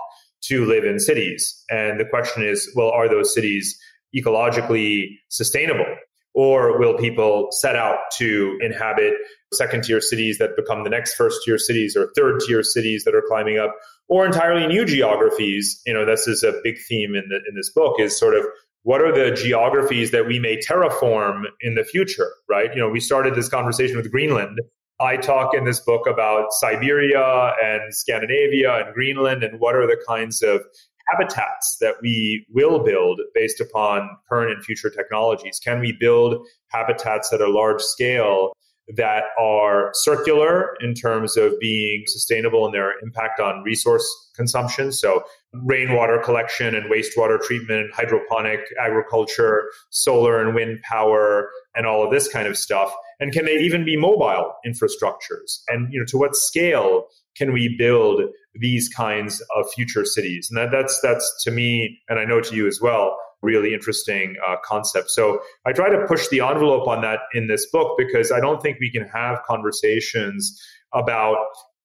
to 0.44 0.66
live 0.66 0.84
in 0.84 1.00
cities. 1.00 1.64
And 1.70 2.00
the 2.00 2.06
question 2.06 2.44
is, 2.44 2.72
well, 2.76 2.92
are 2.92 3.10
those 3.10 3.34
cities 3.34 3.78
ecologically 4.16 5.08
sustainable? 5.30 5.86
Or 6.34 6.78
will 6.78 6.98
people 6.98 7.48
set 7.52 7.76
out 7.76 7.98
to 8.18 8.58
inhabit 8.62 9.14
second 9.54 9.86
tier 9.86 10.02
cities 10.02 10.38
that 10.38 10.56
become 10.58 10.84
the 10.84 10.90
next 10.90 11.16
first 11.16 11.42
tier 11.46 11.58
cities 11.58 11.96
or 11.96 12.12
third 12.16 12.42
tier 12.42 12.62
cities 12.62 13.06
that 13.06 13.16
are 13.16 13.24
climbing 13.26 13.58
up 13.58 13.74
or 14.10 14.26
entirely 14.26 14.68
new 14.68 14.86
geographies? 14.86 15.82
You 15.86 15.94
know, 15.94 16.06
this 16.06 16.28
is 16.28 16.44
a 16.44 16.54
big 16.64 16.76
theme 16.90 17.16
in, 17.16 17.30
the, 17.30 17.38
in 17.48 17.56
this 17.56 17.72
book 17.72 18.00
is 18.00 18.20
sort 18.20 18.36
of 18.36 18.46
what 18.84 19.02
are 19.02 19.14
the 19.14 19.34
geographies 19.36 20.12
that 20.12 20.28
we 20.28 20.40
may 20.40 20.58
terraform 20.58 21.44
in 21.62 21.74
the 21.74 21.84
future, 21.84 22.30
right? 22.48 22.70
You 22.76 22.82
know, 22.82 22.90
we 22.90 23.00
started 23.00 23.34
this 23.34 23.50
conversation 23.50 23.98
with 23.98 24.12
Greenland. 24.12 24.60
I 25.00 25.18
talk 25.18 25.54
in 25.54 25.66
this 25.66 25.80
book 25.82 26.08
about 26.08 26.54
Siberia 26.54 27.54
and 27.62 27.94
Scandinavia 27.94 28.86
and 28.86 28.94
Greenland 28.94 29.44
and 29.44 29.60
what 29.60 29.76
are 29.76 29.86
the 29.86 30.02
kinds 30.08 30.42
of 30.42 30.62
habitats 31.10 31.78
that 31.82 31.96
we 32.02 32.46
will 32.50 32.80
build 32.80 33.20
based 33.34 33.60
upon 33.60 34.10
current 34.30 34.52
and 34.52 34.64
future 34.64 34.90
technologies. 34.90 35.60
Can 35.64 35.80
we 35.80 35.92
build 35.92 36.48
habitats 36.70 37.32
at 37.34 37.42
a 37.42 37.50
large 37.50 37.82
scale 37.82 38.54
that 38.96 39.24
are 39.40 39.90
circular 39.94 40.76
in 40.80 40.94
terms 40.94 41.38
of 41.38 41.60
being 41.60 42.04
sustainable 42.06 42.66
in 42.68 42.72
their 42.72 42.94
impact 43.02 43.40
on 43.40 43.64
resource 43.64 44.08
consumption. 44.36 44.92
So, 44.92 45.24
rainwater 45.64 46.20
collection 46.20 46.76
and 46.76 46.92
wastewater 46.92 47.42
treatment, 47.42 47.94
hydroponic 47.94 48.60
agriculture, 48.80 49.64
solar 49.90 50.40
and 50.40 50.54
wind 50.54 50.82
power, 50.84 51.50
and 51.74 51.88
all 51.88 52.04
of 52.06 52.12
this 52.12 52.28
kind 52.28 52.48
of 52.48 52.58
stuff. 52.58 52.94
And 53.20 53.32
can 53.32 53.46
they 53.46 53.58
even 53.58 53.86
be 53.86 53.98
mobile 53.98 54.54
infrastructures? 54.66 55.60
And 55.68 55.92
you 55.92 56.00
know, 56.00 56.06
to 56.08 56.18
what 56.18 56.36
scale 56.36 57.06
can 57.36 57.54
we 57.54 57.76
build 57.78 58.22
these 58.54 58.90
kinds 58.90 59.42
of 59.56 59.66
future 59.74 60.06
cities? 60.06 60.50
And 60.50 60.58
that, 60.58 60.72
that's 60.72 61.00
that's 61.02 61.44
to 61.44 61.52
me, 61.52 62.00
and 62.10 62.20
I 62.20 62.26
know 62.26 62.42
to 62.42 62.56
you 62.56 62.68
as 62.68 62.80
well, 62.82 63.18
really 63.42 63.74
interesting 63.74 64.36
uh, 64.48 64.56
concept. 64.64 65.12
So 65.12 65.40
I 65.66 65.72
try 65.72 65.90
to 65.90 66.06
push 66.08 66.28
the 66.30 66.42
envelope 66.42 66.88
on 66.88 67.02
that 67.02 67.20
in 67.34 67.48
this 67.48 67.66
book 67.72 67.98
because 67.98 68.32
I 68.32 68.40
don't 68.40 68.62
think 68.62 68.80
we 68.80 68.92
can 68.92 69.08
have 69.08 69.40
conversations 69.48 70.60
about 70.94 71.38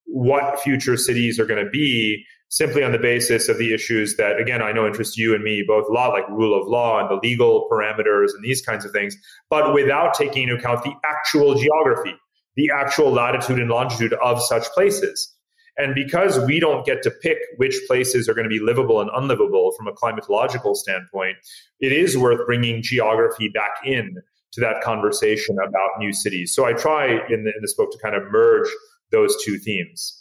what 0.07 0.61
future 0.61 0.97
cities 0.97 1.39
are 1.39 1.47
going 1.47 1.65
to 1.65 1.71
be 1.71 2.25
simply 2.51 2.83
on 2.83 2.93
the 2.93 2.99
basis 2.99 3.49
of 3.49 3.59
the 3.59 3.73
issues 3.73 4.17
that, 4.17 4.39
again, 4.39 4.61
I 4.61 4.73
know 4.73 4.87
interest 4.87 5.17
you 5.17 5.35
and 5.35 5.43
me 5.43 5.65
both 5.67 5.89
a 5.89 5.93
lot, 5.93 6.11
like 6.11 6.29
rule 6.29 6.61
of 6.61 6.67
law 6.67 7.01
and 7.01 7.09
the 7.09 7.27
legal 7.27 7.69
parameters 7.71 8.35
and 8.35 8.45
these 8.45 8.61
kinds 8.61 8.85
of 8.85 8.91
things, 8.91 9.17
but 9.49 9.73
without 9.73 10.15
taking 10.15 10.45
into 10.45 10.57
account 10.57 10.83
the 10.83 10.93
actual 11.05 11.55
geography, 11.55 12.15
the 12.57 12.71
actual 12.75 13.13
latitude 13.13 13.61
and 13.61 13.71
longitude 13.71 14.13
of 14.15 14.43
such 14.43 14.65
places. 14.73 15.35
And 15.77 15.95
because 15.95 16.39
we 16.45 16.59
don't 16.59 16.85
get 16.85 17.03
to 17.05 17.11
pick 17.11 17.39
which 17.57 17.81
places 17.87 18.29
are 18.29 18.35
going 18.35 18.45
to 18.45 18.51
be 18.51 18.61
livable 18.61 19.01
and 19.01 19.09
unlivable 19.15 19.73
from 19.77 19.87
a 19.87 19.93
climatological 19.93 20.75
standpoint, 20.75 21.37
it 21.79 21.93
is 21.93 22.19
worth 22.19 22.45
bringing 22.47 22.83
geography 22.83 23.49
back 23.49 23.77
in 23.85 24.17
to 24.53 24.61
that 24.61 24.83
conversation 24.83 25.57
about 25.65 25.91
new 26.01 26.13
cities. 26.13 26.53
So 26.53 26.65
I 26.67 26.73
try 26.73 27.07
in, 27.07 27.45
the, 27.45 27.53
in 27.55 27.63
this 27.63 27.75
book 27.75 27.93
to 27.93 27.99
kind 27.99 28.17
of 28.17 28.25
merge 28.31 28.69
those 29.13 29.37
two 29.43 29.59
themes. 29.59 30.20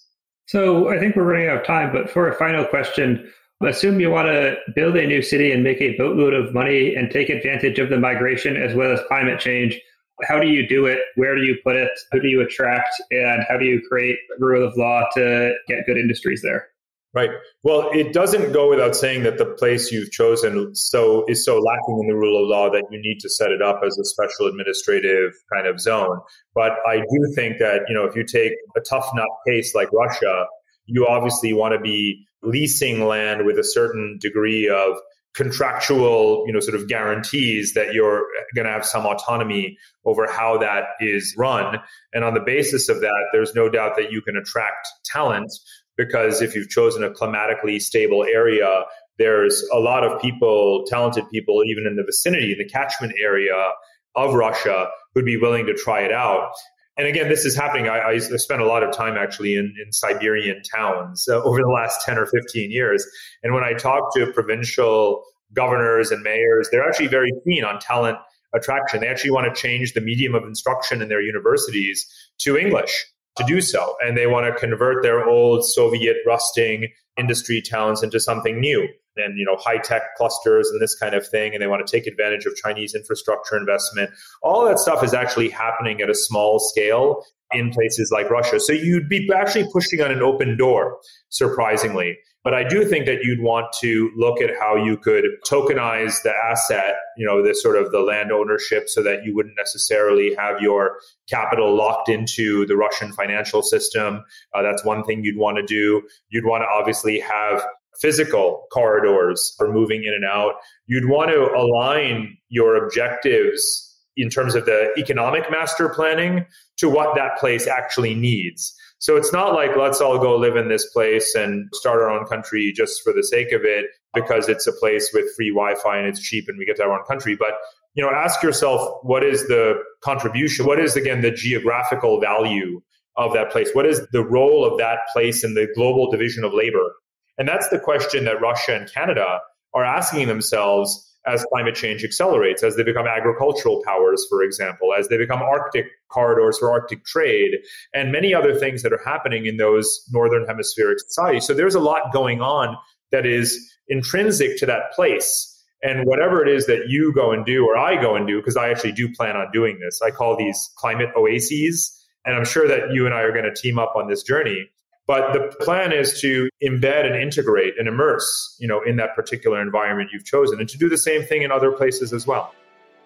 So 0.50 0.90
I 0.90 1.00
think 1.00 1.16
we're 1.16 1.24
running 1.24 1.48
out 1.48 1.62
of 1.62 1.66
time, 1.66 1.92
but 1.94 2.10
for 2.10 2.28
a 2.28 2.36
final 2.38 2.66
question, 2.66 3.32
assume 3.64 4.00
you 4.00 4.10
want 4.10 4.28
to 4.28 4.58
build 4.76 4.96
a 4.96 5.06
new 5.06 5.22
city 5.22 5.52
and 5.52 5.64
make 5.64 5.82
a 5.82 5.96
boatload 5.98 6.34
of 6.34 6.54
money 6.54 6.96
and 6.96 7.12
take 7.12 7.30
advantage 7.30 7.80
of 7.80 7.90
the 7.90 8.00
migration 8.00 8.58
as 8.58 8.76
well 8.76 8.92
as 8.92 9.00
climate 9.08 9.40
change 9.40 9.80
how 10.28 10.40
do 10.40 10.48
you 10.48 10.68
do 10.68 10.86
it? 10.86 11.00
Where 11.16 11.36
do 11.36 11.44
you 11.44 11.58
put 11.64 11.76
it? 11.76 11.92
Who 12.12 12.20
do 12.20 12.28
you 12.28 12.42
attract? 12.42 12.90
And 13.12 13.44
how 13.48 13.58
do 13.58 13.66
you 13.66 13.82
create 13.88 14.18
rule 14.40 14.68
of 14.68 14.76
law 14.78 15.04
to 15.16 15.54
get 15.68 15.86
good 15.86 15.98
industries 15.98 16.42
there? 16.42 16.68
Right. 17.12 17.32
Well, 17.64 17.90
it 17.92 18.14
doesn't 18.14 18.52
go 18.52 18.70
without 18.70 18.96
saying 18.96 19.24
that 19.24 19.40
the 19.40 19.46
place 19.46 19.92
you've 19.92 20.12
chosen 20.12 20.76
so 20.76 21.26
is 21.28 21.44
so 21.44 21.58
lacking 21.58 22.00
in 22.02 22.08
the 22.08 22.16
rule 22.16 22.44
of 22.44 22.48
law 22.48 22.70
that 22.70 22.84
you 22.92 23.02
need 23.02 23.20
to 23.22 23.30
set 23.30 23.50
it 23.50 23.64
up 23.64 23.82
as 23.84 23.98
a 23.98 24.06
special 24.06 24.46
administrative 24.46 25.32
kind 25.52 25.66
of 25.66 25.80
zone. 25.80 26.20
But 26.54 26.74
I 26.88 26.98
do 26.98 27.34
think 27.34 27.58
that, 27.58 27.86
you 27.88 27.96
know, 27.96 28.06
if 28.06 28.16
you 28.16 28.24
take 28.24 28.54
a 28.78 28.82
tough 28.82 29.10
nut 29.16 29.28
case 29.48 29.74
like 29.74 29.92
Russia, 29.92 30.46
you 30.86 31.08
obviously 31.08 31.52
want 31.52 31.74
to 31.74 31.80
be 31.80 32.28
leasing 32.44 33.04
land 33.04 33.44
with 33.44 33.58
a 33.58 33.64
certain 33.64 34.20
degree 34.22 34.70
of 34.70 34.98
contractual, 35.36 36.44
you 36.48 36.54
know, 36.54 36.60
sort 36.60 36.76
of 36.76 36.88
guarantees 36.88 37.74
that 37.74 37.94
you're 37.94 38.26
going 38.56 38.66
to 38.66 38.72
have 38.72 38.86
some 38.86 39.06
autonomy 39.06 39.78
over 40.06 40.30
how 40.30 40.58
that 40.58 40.84
is 41.00 41.36
run. 41.38 41.80
And 42.14 42.24
on 42.24 42.34
the 42.34 42.40
basis 42.40 42.90
of 42.90 43.02
that, 43.02 43.30
there's 43.32 43.56
no 43.56 43.70
doubt 43.70 43.96
that 43.98 44.12
you 44.12 44.22
can 44.22 44.36
attract 44.36 44.88
talent 45.06 45.52
because 46.00 46.42
if 46.42 46.56
you've 46.56 46.70
chosen 46.70 47.04
a 47.04 47.12
climatically 47.12 47.80
stable 47.80 48.24
area, 48.24 48.86
there's 49.18 49.64
a 49.74 49.80
lot 49.80 50.04
of 50.04 50.22
people, 50.22 50.86
talented 50.88 51.26
people, 51.30 51.62
even 51.66 51.86
in 51.86 51.96
the 51.96 52.04
vicinity, 52.04 52.54
in 52.54 52.58
the 52.58 52.70
catchment 52.70 53.14
area 53.22 53.72
of 54.16 54.34
Russia, 54.34 54.88
who'd 55.14 55.26
be 55.26 55.38
willing 55.38 55.66
to 55.66 55.74
try 55.74 56.00
it 56.00 56.12
out 56.12 56.52
and 57.00 57.08
again, 57.08 57.30
this 57.30 57.46
is 57.46 57.56
happening. 57.56 57.88
I, 57.88 58.02
I 58.02 58.18
spent 58.18 58.62
a 58.62 58.66
lot 58.66 58.84
of 58.84 58.92
time 58.92 59.16
actually 59.16 59.54
in, 59.54 59.74
in 59.82 59.94
Siberian 59.94 60.62
towns 60.64 61.30
uh, 61.30 61.42
over 61.44 61.62
the 61.62 61.70
last 61.70 62.06
10 62.06 62.18
or 62.18 62.26
15 62.26 62.72
years. 62.72 63.08
And 63.42 63.54
when 63.54 63.64
I 63.64 63.72
talk 63.72 64.14
to 64.16 64.30
provincial 64.34 65.24
governors 65.54 66.12
and 66.12 66.22
mayors, 66.22 66.68
they're 66.70 66.86
actually 66.86 67.08
very 67.08 67.32
keen 67.48 67.64
on 67.64 67.80
talent 67.80 68.18
attraction. 68.54 69.00
They 69.00 69.08
actually 69.08 69.32
want 69.32 69.48
to 69.48 69.60
change 69.60 69.94
the 69.94 70.02
medium 70.02 70.36
of 70.36 70.44
instruction 70.44 71.02
in 71.02 71.08
their 71.08 71.22
universities 71.22 72.06
to 72.40 72.58
English 72.58 73.06
to 73.38 73.44
do 73.46 73.62
so. 73.62 73.96
And 74.02 74.18
they 74.18 74.28
want 74.28 74.46
to 74.46 74.60
convert 74.60 75.04
their 75.04 75.28
old 75.28 75.66
Soviet 75.66 76.18
rusting 76.26 76.90
industry 77.18 77.62
towns 77.62 78.04
into 78.04 78.20
something 78.20 78.60
new. 78.60 78.88
And 79.18 79.38
you 79.38 79.44
know 79.44 79.58
high 79.58 79.80
tech 79.80 80.16
clusters 80.16 80.70
and 80.70 80.82
this 80.82 80.96
kind 80.96 81.14
of 81.14 81.28
thing 81.28 81.54
and 81.54 81.62
they 81.62 81.68
want 81.68 81.86
to 81.86 81.92
take 81.92 82.08
advantage 82.08 82.46
of 82.46 82.56
chinese 82.56 82.96
infrastructure 82.96 83.58
investment. 83.58 84.12
All 84.42 84.64
that 84.64 84.80
stuff 84.80 85.04
is 85.04 85.14
actually 85.14 85.50
happening 85.50 86.00
at 86.00 86.10
a 86.10 86.16
small 86.16 86.58
scale 86.58 87.26
in 87.52 87.70
places 87.72 88.12
like 88.14 88.30
russia. 88.30 88.62
So 88.62 88.72
you'd 88.72 89.10
be 89.10 89.30
actually 89.36 89.68
pushing 89.74 90.00
on 90.00 90.10
an 90.10 90.22
open 90.22 90.56
door 90.56 91.00
surprisingly 91.28 92.18
but 92.44 92.54
i 92.54 92.64
do 92.68 92.86
think 92.86 93.06
that 93.06 93.24
you'd 93.24 93.42
want 93.42 93.68
to 93.80 94.12
look 94.16 94.42
at 94.42 94.52
how 94.60 94.76
you 94.76 94.98
could 94.98 95.26
tokenize 95.50 96.22
the 96.24 96.34
asset 96.34 96.96
you 97.18 97.26
know 97.26 97.46
the 97.46 97.54
sort 97.54 97.76
of 97.76 97.92
the 97.92 98.00
land 98.00 98.32
ownership 98.32 98.90
so 98.90 99.02
that 99.04 99.24
you 99.24 99.36
wouldn't 99.36 99.56
necessarily 99.58 100.34
have 100.36 100.62
your 100.62 100.98
capital 101.30 101.76
locked 101.76 102.10
into 102.10 102.66
the 102.66 102.76
russian 102.76 103.12
financial 103.14 103.62
system 103.62 104.24
uh, 104.54 104.62
that's 104.62 104.84
one 104.84 105.04
thing 105.04 105.24
you'd 105.24 105.38
want 105.38 105.58
to 105.58 105.64
do 105.64 106.02
you'd 106.30 106.46
want 106.46 106.62
to 106.62 106.68
obviously 106.68 107.20
have 107.20 107.64
physical 108.00 108.66
corridors 108.72 109.54
for 109.58 109.72
moving 109.72 110.04
in 110.04 110.14
and 110.14 110.26
out. 110.26 110.54
You'd 110.88 111.10
want 111.10 111.32
to 111.32 111.52
align 111.54 112.38
your 112.50 112.84
objectives 112.84 113.86
in 114.16 114.30
terms 114.30 114.56
of 114.56 114.66
the 114.66 114.92
economic 114.98 115.50
master 115.50 115.90
planning 115.90 116.46
to 116.78 116.90
what 116.90 117.16
that 117.16 117.38
place 117.38 117.68
actually 117.68 118.16
needs. 118.16 118.74
So 119.00 119.16
it's 119.16 119.32
not 119.32 119.54
like 119.54 119.78
let's 119.78 120.02
all 120.02 120.20
go 120.20 120.36
live 120.36 120.58
in 120.58 120.68
this 120.68 120.86
place 120.92 121.34
and 121.34 121.70
start 121.74 122.02
our 122.02 122.10
own 122.10 122.26
country 122.26 122.74
just 122.76 123.02
for 123.02 123.14
the 123.14 123.24
sake 123.24 123.54
of 123.54 123.62
it 123.64 123.86
because 124.14 124.50
it's 124.50 124.68
a 124.68 124.74
place 124.74 125.12
with 125.14 125.34
free 125.36 125.52
Wi-Fi 125.52 125.98
and 125.98 126.08
it's 126.08 126.22
cheap 126.22 126.50
and 126.50 126.58
we 126.58 126.66
get 126.66 126.76
to 126.78 126.84
have 126.84 126.92
our 126.92 127.00
own 127.00 127.06
country. 127.06 127.36
But 127.40 127.54
you 127.94 128.04
know, 128.04 128.12
ask 128.12 128.44
yourself 128.44 129.00
what 129.04 129.24
is 129.24 129.48
the 129.48 129.76
contribution? 130.02 130.66
What 130.66 130.80
is 130.80 130.96
again 130.96 131.22
the 131.22 131.32
geographical 131.32 132.20
value 132.20 132.82
of 133.16 133.34
that 133.34 133.52
place? 133.52 133.70
What 133.74 133.86
is 133.86 134.06
the 134.12 134.24
role 134.24 134.66
of 134.70 134.78
that 134.80 135.00
place 135.14 135.44
in 135.44 135.54
the 135.54 135.68
global 135.74 136.12
division 136.12 136.44
of 136.44 136.54
labor? 136.54 136.94
And 137.38 137.48
that's 137.48 137.70
the 137.70 137.80
question 137.80 138.26
that 138.26 138.42
Russia 138.42 138.76
and 138.76 138.92
Canada 138.92 139.40
are 139.74 139.86
asking 139.86 140.28
themselves 140.28 141.10
as 141.28 141.46
climate 141.52 141.76
change 141.76 142.04
accelerates, 142.04 142.64
as 142.64 142.76
they 142.76 142.84
become 142.84 143.06
agricultural 143.06 143.84
powers, 143.86 144.26
for 144.30 144.42
example, 144.42 144.94
as 144.98 145.10
they 145.10 145.18
become 145.18 145.42
Arctic 145.42 145.86
corridors 146.10 146.58
for 146.58 146.72
Arctic 146.72 147.06
trade, 147.06 147.58
and 147.94 148.12
many 148.12 148.34
other 148.34 148.56
things 148.56 148.84
that 148.84 148.94
are 148.94 149.02
happening 149.04 149.46
in 149.46 149.58
those 149.58 150.02
northern 150.12 150.46
hemispheric 150.48 151.00
societies. 151.00 151.46
So 151.46 151.54
there's 151.54 151.76
a 151.76 151.80
lot 151.80 152.14
going 152.14 152.42
on 152.42 152.78
that 153.12 153.26
is 153.26 153.74
intrinsic 153.88 154.58
to 154.60 154.66
that 154.68 154.94
place. 154.94 155.56
And 155.82 156.06
whatever 156.06 156.42
it 156.46 156.50
is 156.50 156.66
that 156.68 156.90
you 156.90 157.14
go 157.14 157.32
and 157.32 157.46
do, 157.46 157.66
or 157.66 157.78
I 157.78 158.02
go 158.02 158.16
and 158.16 158.28
do, 158.28 158.38
because 158.38 158.58
I 158.58 158.70
actually 158.70 158.92
do 158.92 159.14
plan 159.14 159.36
on 159.36 159.48
doing 159.52 159.80
this, 159.80 160.02
I 160.02 160.12
call 160.12 160.38
these 160.38 160.72
climate 160.78 161.10
oases. 161.16 161.96
And 162.26 162.36
I'm 162.36 162.46
sure 162.46 162.68
that 162.68 162.92
you 162.92 163.06
and 163.06 163.16
I 163.16 163.22
are 163.22 163.32
going 163.32 163.46
to 163.46 163.54
team 163.54 163.80
up 163.80 163.94
on 163.96 164.10
this 164.10 164.24
journey. 164.24 164.70
But 165.10 165.34
the 165.34 165.52
plan 165.66 165.92
is 165.92 166.22
to 166.22 166.52
embed 166.62 167.04
and 167.04 167.16
integrate 167.16 167.80
and 167.80 167.88
immerse, 167.88 168.56
you 168.60 168.68
know, 168.68 168.80
in 168.84 168.96
that 168.98 169.16
particular 169.16 169.60
environment 169.60 170.12
you've 170.14 170.24
chosen 170.24 170.60
and 170.60 170.70
to 170.70 170.78
do 170.78 170.88
the 170.88 171.00
same 171.00 171.24
thing 171.24 171.42
in 171.42 171.52
other 171.52 171.72
places 171.72 172.14
as 172.14 172.28
well. 172.28 172.54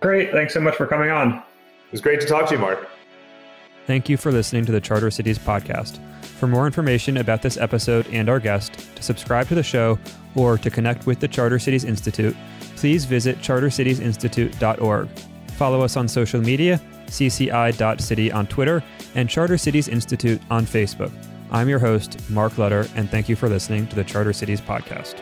Great. 0.02 0.34
Thanks 0.34 0.54
so 0.54 0.60
much 0.60 0.76
for 0.76 0.86
coming 0.86 1.12
on. 1.12 1.36
It 1.36 1.92
was 1.94 2.02
great 2.02 2.20
to 2.20 2.28
talk 2.28 2.50
to 2.50 2.56
you, 2.56 2.60
Mark. 2.60 2.90
Thank 3.88 4.10
you 4.10 4.18
for 4.18 4.34
listening 4.34 4.66
to 4.66 4.74
the 4.74 4.82
Charter 4.82 5.10
Cities 5.12 5.40
podcast. 5.40 5.98
For 6.26 6.46
more 6.46 6.66
information 6.66 7.16
about 7.16 7.42
this 7.42 7.56
episode 7.56 8.06
and 8.12 8.28
our 8.28 8.42
guest, 8.42 8.74
to 8.98 9.02
subscribe 9.02 9.48
to 9.48 9.56
the 9.56 9.64
show, 9.64 9.98
or 10.36 10.58
to 10.58 10.70
connect 10.70 11.06
with 11.06 11.22
the 11.22 11.30
Charter 11.30 11.58
Cities 11.58 11.86
Institute, 11.86 12.36
please 12.76 13.06
visit 13.06 13.38
chartercitiesinstitute.org. 13.38 15.08
Follow 15.52 15.82
us 15.82 15.96
on 15.96 16.10
social 16.10 16.42
media, 16.42 16.82
cci.city 17.06 18.30
on 18.30 18.46
Twitter, 18.48 18.84
and 19.16 19.30
Charter 19.30 19.58
Cities 19.58 19.88
Institute 19.88 20.42
on 20.52 20.66
Facebook. 20.66 21.14
I'm 21.54 21.70
your 21.70 21.78
host, 21.78 22.18
Mark 22.32 22.58
Lutter, 22.58 22.88
and 22.96 23.08
thank 23.12 23.30
you 23.30 23.36
for 23.36 23.48
listening 23.48 23.86
to 23.88 23.96
the 23.96 24.04
Charter 24.04 24.34
Cities 24.34 24.60
Podcast. 24.60 25.22